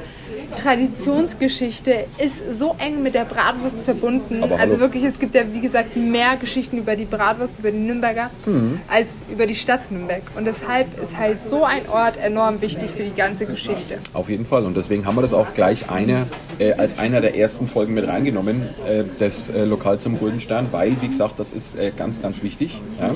Traditionsgeschichte 0.62 2.06
ist 2.18 2.42
so 2.58 2.74
eng 2.78 3.02
mit 3.02 3.14
der 3.14 3.24
Bratwurst 3.24 3.82
verbunden. 3.84 4.42
Also 4.58 4.80
wirklich, 4.80 5.04
es 5.04 5.18
gibt 5.18 5.34
ja, 5.34 5.42
wie 5.52 5.60
gesagt, 5.60 5.96
mehr 5.96 6.36
Geschichten 6.40 6.78
über 6.78 6.96
die 6.96 7.04
Bratwurst, 7.04 7.58
über 7.58 7.70
die 7.70 7.78
Nürnberger, 7.78 8.30
Mhm. 8.46 8.80
als 8.88 9.06
über 9.30 9.46
die 9.46 9.54
Stadt 9.54 9.90
Nürnberg. 9.90 10.22
Und 10.36 10.44
deshalb 10.46 10.86
ist 11.02 11.16
halt 11.16 11.38
so 11.48 11.64
ein 11.64 11.88
Ort 11.88 12.16
enorm 12.22 12.60
wichtig 12.60 12.90
für 12.90 13.02
die 13.02 13.14
ganze 13.14 13.46
Geschichte. 13.46 13.98
Auf 14.12 14.28
jeden 14.28 14.46
Fall. 14.46 14.64
Und 14.64 14.76
deswegen 14.76 15.06
haben 15.06 15.16
wir 15.16 15.22
das 15.22 15.32
auch 15.32 15.52
gleich 15.54 15.90
eine, 15.90 16.26
äh, 16.58 16.72
als 16.74 16.98
einer 16.98 17.20
der 17.20 17.36
ersten 17.36 17.66
Folgen 17.68 17.94
mit 17.94 18.06
reingenommen, 18.06 18.62
äh, 18.88 19.04
das 19.18 19.48
äh, 19.50 19.64
Lokal 19.64 19.98
zum 19.98 20.18
Golden 20.18 20.40
Stern, 20.40 20.68
weil, 20.70 20.96
wie 21.00 21.08
gesagt, 21.08 21.38
das 21.38 21.52
ist 21.52 21.76
äh, 21.78 21.92
ganz, 21.96 22.20
ganz 22.22 22.42
wichtig. 22.42 22.80
Ja. 23.00 23.14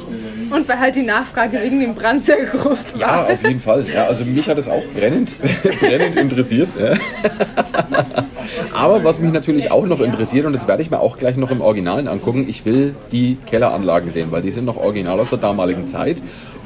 Und 0.56 0.68
weil 0.68 0.78
halt 0.80 0.96
die 0.96 1.02
Nachfrage 1.02 1.60
wegen 1.62 1.80
dem 1.80 1.94
Brand 1.94 2.24
sehr 2.24 2.44
groß 2.44 2.78
ja, 2.98 3.06
war. 3.08 3.26
auf 3.30 3.42
jeden 3.42 3.60
Fall. 3.60 3.86
Ja, 3.92 4.04
also 4.06 4.24
mich 4.24 4.48
hat 4.48 4.58
es 4.58 4.68
auch 4.68 4.84
brennend, 4.94 5.30
brennend 5.80 6.16
interessiert. 6.16 6.68
Ja. 6.78 6.94
Aber 8.72 9.02
was 9.04 9.20
mich 9.20 9.32
natürlich 9.32 9.70
auch 9.70 9.86
noch 9.86 10.00
interessiert, 10.00 10.46
und 10.46 10.52
das 10.52 10.68
werde 10.68 10.82
ich 10.82 10.90
mir 10.90 11.00
auch 11.00 11.16
gleich 11.16 11.36
noch 11.36 11.50
im 11.50 11.60
Originalen 11.60 12.08
angucken, 12.08 12.46
ich 12.48 12.64
will 12.64 12.94
die 13.12 13.36
Kelleranlagen 13.46 14.10
sehen, 14.10 14.28
weil 14.30 14.42
die 14.42 14.50
sind 14.50 14.64
noch 14.64 14.76
original 14.76 15.18
aus 15.18 15.30
der 15.30 15.38
damaligen 15.38 15.86
Zeit. 15.86 16.16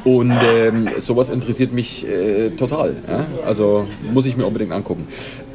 Und 0.05 0.33
ähm, 0.45 0.89
sowas 0.99 1.31
interessiert 1.31 1.73
mich 1.73 2.07
äh, 2.07 2.51
total. 2.51 2.97
Ja? 3.09 3.25
Also 3.47 3.87
muss 4.13 4.27
ich 4.27 4.37
mir 4.37 4.45
unbedingt 4.45 4.73
angucken. 4.73 5.07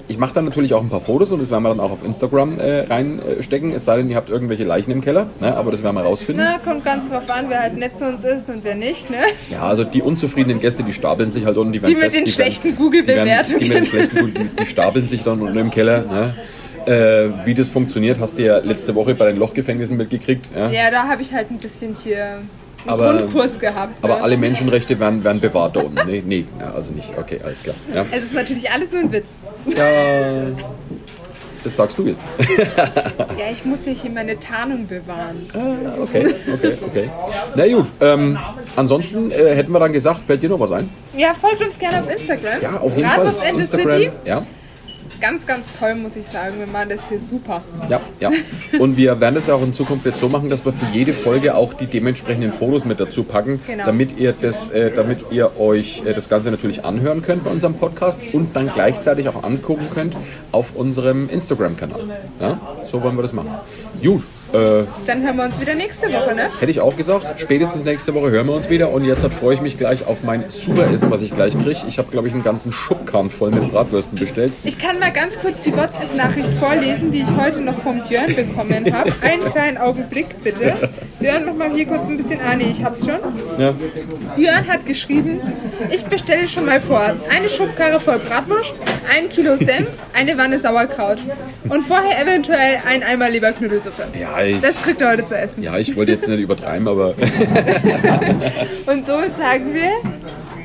Ich 0.10 0.18
mache 0.18 0.34
dann 0.34 0.46
natürlich 0.46 0.74
auch 0.74 0.82
ein 0.82 0.90
paar 0.90 1.02
Fotos 1.02 1.32
und 1.32 1.42
das 1.42 1.52
werden 1.52 1.64
wir 1.64 1.70
dann 1.70 1.82
auch 1.82 1.92
auf 1.92 2.04
Instagram 2.04 2.60
äh, 2.60 2.82
reinstecken. 2.82 3.74
Es 3.74 3.86
sei 3.86 3.98
denn, 3.98 4.10
ihr 4.10 4.16
habt 4.16 4.30
irgendwelche 4.30 4.64
Leichen 4.64 4.92
im 4.92 5.02
Keller, 5.02 5.30
ne? 5.42 5.56
aber 5.56 5.72
das 5.72 5.84
werden 5.84 5.96
wir 5.96 6.04
rausfinden. 6.04 6.46
Na, 6.46 6.60
kommt 6.60 6.86
ganz 6.86 7.10
drauf 7.10 7.30
an, 7.30 7.48
wer 7.50 7.60
halt 7.60 7.78
nett 7.78 7.98
zu 7.98 8.06
uns 8.06 8.24
ist 8.24 8.48
und 8.48 8.64
wer 8.64 8.76
nicht, 8.76 9.10
ne? 9.10 9.18
Ja, 9.52 9.64
also 9.64 9.84
die 9.84 10.02
unzufriedenen 10.02 10.62
Gäste, 10.62 10.84
die 10.84 10.94
stapeln 10.94 11.30
sich 11.30 11.46
halt 11.46 11.58
unten. 11.58 11.74
Die, 11.74 11.82
werden 11.82 11.94
Die 11.94 12.02
mit 12.02 12.14
den 12.14 12.26
die 12.26 12.32
schlechten 12.32 12.76
Google-Bewertungen. 12.76 13.60
Die, 13.60 13.68
mit 13.68 13.78
den 13.78 13.86
schlechten 13.86 14.18
Google, 14.18 14.34
die, 14.34 14.56
die 14.62 14.66
stapeln 14.66 15.08
sich 15.08 15.24
dann 15.24 15.42
unten 15.42 15.58
im 15.58 15.72
Keller. 15.72 16.04
Ne? 16.04 16.34
Äh, 16.88 17.46
wie 17.46 17.54
das 17.54 17.70
funktioniert, 17.70 18.20
hast 18.22 18.38
du 18.38 18.44
ja 18.44 18.60
letzte 18.60 18.96
Woche 18.96 19.14
bei 19.14 19.26
den 19.26 19.38
Lochgefängnissen 19.38 19.98
mitgekriegt. 19.98 20.46
Ja? 20.56 20.70
Ja, 20.70 20.90
da 20.90 21.10
habe 21.10 21.22
ich 21.22 21.34
halt 21.34 21.52
ein 21.52 21.58
bisschen 21.58 21.94
hier 22.02 22.40
Aber- 22.88 23.18
Grundkurs 23.18 23.60
gehabt. 23.60 23.96
Aber 24.02 24.16
ne? 24.18 24.24
alle 24.24 24.38
Menschenrechte 24.38 25.00
werden, 25.00 25.24
werden 25.24 25.40
bewahrt 25.42 25.76
da 25.76 25.82
unten. 25.82 26.00
Nee, 26.08 26.24
nee, 26.26 26.46
also 26.76 26.92
nicht. 26.94 27.10
Okay, 27.18 27.40
alles 27.44 27.64
klar. 27.64 27.76
Ja. 27.94 28.06
Es 28.12 28.24
ist 28.24 28.34
natürlich 28.34 28.70
alles 28.72 28.92
nur 28.92 29.02
ein 29.02 29.12
Witz. 29.12 29.38
ja, 29.68 29.86
das 31.64 31.76
sagst 31.76 31.98
du 31.98 32.04
jetzt. 32.06 32.22
Ja, 33.38 33.46
ich 33.52 33.66
muss 33.66 33.80
ja 33.86 33.92
hier 33.92 34.12
meine 34.12 34.40
Tarnung 34.40 34.88
bewahren. 34.88 35.46
Ah, 35.54 36.02
okay, 36.02 36.34
okay, 36.54 36.78
okay. 36.86 37.10
Na 37.56 37.68
gut, 37.68 37.88
ähm, 38.00 38.38
ansonsten 38.76 39.32
äh, 39.32 39.54
hätten 39.56 39.72
wir 39.72 39.80
dann 39.80 39.92
gesagt, 39.92 40.22
fällt 40.26 40.42
dir 40.44 40.50
noch 40.50 40.60
was 40.60 40.72
ein? 40.72 40.90
Ja, 41.18 41.34
folgt 41.34 41.62
uns 41.66 41.78
gerne 41.78 42.00
auf 42.02 42.10
Instagram. 42.10 42.62
Ja, 42.62 42.78
auf 42.80 42.96
jeden 42.96 43.10
Bratwurst 43.10 43.38
Fall. 43.40 43.48
the 43.54 43.60
Instagram. 43.60 43.92
City. 43.92 44.12
Ja, 44.26 44.46
Ganz, 45.20 45.46
ganz 45.48 45.66
toll, 45.80 45.96
muss 45.96 46.16
ich 46.16 46.26
sagen. 46.26 46.56
Wir 46.60 46.68
machen 46.68 46.90
das 46.90 47.02
hier 47.10 47.20
super. 47.20 47.62
ja, 47.90 48.00
ja. 48.20 48.32
Und 48.80 48.98
wir 48.98 49.20
werden 49.20 49.36
das 49.36 49.48
ja 49.48 49.56
auch 49.56 49.64
in 49.64 49.74
Zukunft 49.74 50.06
jetzt 50.06 50.20
so 50.20 50.30
machen, 50.30 50.50
dass 50.50 50.64
wir 50.64 50.72
für 50.74 50.86
jede 50.94 51.14
Folge 51.14 51.56
auch 51.56 51.74
die 51.74 51.88
dementsprechenden 51.88 52.54
Fotos 52.54 52.86
mit 52.86 53.00
dazu 53.00 53.24
packen, 53.24 53.60
Genau. 53.66 53.86
damit 53.86 54.18
ihr 54.20 54.34
das, 54.40 54.70
äh, 54.70 54.92
damit 54.92 55.26
ihr 55.32 55.60
euch 55.60 56.04
äh, 56.06 56.14
das 56.14 56.30
Ganze 56.30 56.52
natürlich 56.52 56.86
anhören 56.86 57.22
könnt 57.24 57.44
bei 57.44 57.50
unserem 57.50 57.74
Podcast 57.76 58.22
und 58.34 58.56
dann 58.56 58.72
gleichzeitig 58.72 59.28
auch 59.30 59.44
angucken 59.44 59.88
könnt 59.94 60.16
auf 60.52 60.76
unserem 60.76 61.30
Instagram-Kanal. 61.30 62.00
Ja? 62.40 62.60
So 62.86 63.02
wollen 63.02 63.16
wir 63.16 63.24
das 63.24 63.34
machen. 63.34 63.50
Gut. 64.04 64.24
Äh, 64.54 64.84
Dann 65.06 65.24
hören 65.24 65.36
wir 65.38 65.44
uns 65.46 65.60
wieder 65.60 65.76
nächste 65.76 66.08
Woche, 66.12 66.34
ne? 66.34 66.44
Hätte 66.60 66.72
ich 66.72 66.80
auch 66.80 66.96
gesagt, 66.96 67.40
spätestens 67.40 67.84
nächste 67.84 68.14
Woche 68.14 68.32
hören 68.32 68.48
wir 68.48 68.56
uns 68.56 68.70
wieder. 68.70 68.92
Und 68.92 69.04
jetzt 69.06 69.26
freue 69.34 69.56
ich 69.56 69.62
mich 69.62 69.78
gleich 69.78 70.06
auf 70.08 70.24
mein 70.24 70.46
Superessen, 70.50 71.12
was 71.12 71.22
ich 71.22 71.34
gleich 71.34 71.54
kriege. 71.58 71.80
Ich 71.88 71.98
habe, 71.98 72.10
glaube 72.12 72.28
ich, 72.28 72.34
einen 72.34 72.44
ganzen 72.44 72.72
Schubkarren 72.72 73.30
voll 73.30 73.52
mit 73.52 73.72
Bratwürsten 73.72 74.18
bestellt. 74.18 74.54
Ich 74.64 74.78
kann 74.80 75.00
mal 75.00 75.12
ganz 75.12 75.38
kurz 75.40 75.62
die 75.64 75.76
WhatsApp-Nachricht 75.76 76.54
vorlesen, 76.56 77.12
die 77.12 77.22
ich 77.22 77.36
heute 77.36 77.62
noch 77.62 77.78
vom 77.80 78.02
Björn 78.08 78.34
bekommen 78.36 78.94
habe. 78.94 79.12
Einen 79.22 79.52
kleinen 79.52 79.78
Augenblick, 79.78 80.28
bitte. 80.44 80.76
Björn, 81.20 81.44
mach 81.46 81.54
mal 81.56 81.76
hier 81.76 81.86
kurz 81.86 82.08
ein 82.08 82.18
bisschen. 82.18 82.40
Ah, 82.42 82.56
nee, 82.56 82.68
ich 82.72 82.84
hab's 82.84 83.06
schon. 83.06 83.18
Ja. 83.58 83.74
Björn 84.36 84.68
hat 84.68 84.86
geschrieben, 84.86 85.42
ich 85.92 86.06
bestelle 86.06 86.48
schon 86.48 86.66
mal 86.66 86.80
vor. 86.80 87.16
Eine 87.30 87.50
Schubkarre 87.50 88.00
voll 88.00 88.20
Bratwurst, 88.20 88.74
ein 89.14 89.30
Kilo 89.30 89.58
Senf, 89.58 89.90
eine 90.14 90.38
Wanne 90.38 90.60
Sauerkraut. 90.60 91.18
Und 91.70 91.84
vorher 91.84 92.22
eventuell 92.22 92.78
ein 92.88 93.04
Eimer 93.04 93.30
Leberknödelsuppe. 93.30 94.04
Ja, 94.20 94.37
ich, 94.44 94.60
Das 94.62 94.82
kriegt 94.82 95.02
er 95.02 95.12
heute 95.12 95.26
zu 95.26 95.38
essen. 95.38 95.64
ja, 95.64 95.78
ich 95.78 95.96
wollte 95.96 96.12
jetzt 96.14 96.28
nicht 96.28 96.40
übertreiben, 96.40 96.88
aber 96.88 97.10
Und 98.86 99.06
somit 99.06 99.38
sagen 99.38 99.74
wir, 99.74 99.92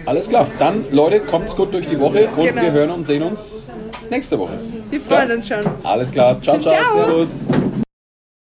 alles 0.06 0.28
klar. 0.28 0.46
Dann, 0.58 0.84
Leute, 0.90 1.20
kommt's 1.20 1.54
gut 1.54 1.72
durch 1.72 1.86
die 1.86 1.98
Woche 1.98 2.28
und 2.36 2.44
Genau. 2.44 2.62
wir 2.62 2.72
hören 2.72 2.90
und 2.90 3.06
sehen 3.06 3.22
uns 3.22 3.62
nächste 4.10 4.38
Woche. 4.38 4.58
wir 4.90 5.00
freuen 5.00 5.30
uns 5.32 5.46
schon. 5.48 5.64
Alles 5.84 6.10
klar. 6.10 6.40
Ciao, 6.40 6.58
ciao. 6.58 6.72
Ciao. 6.74 6.96
Servus. 7.06 7.44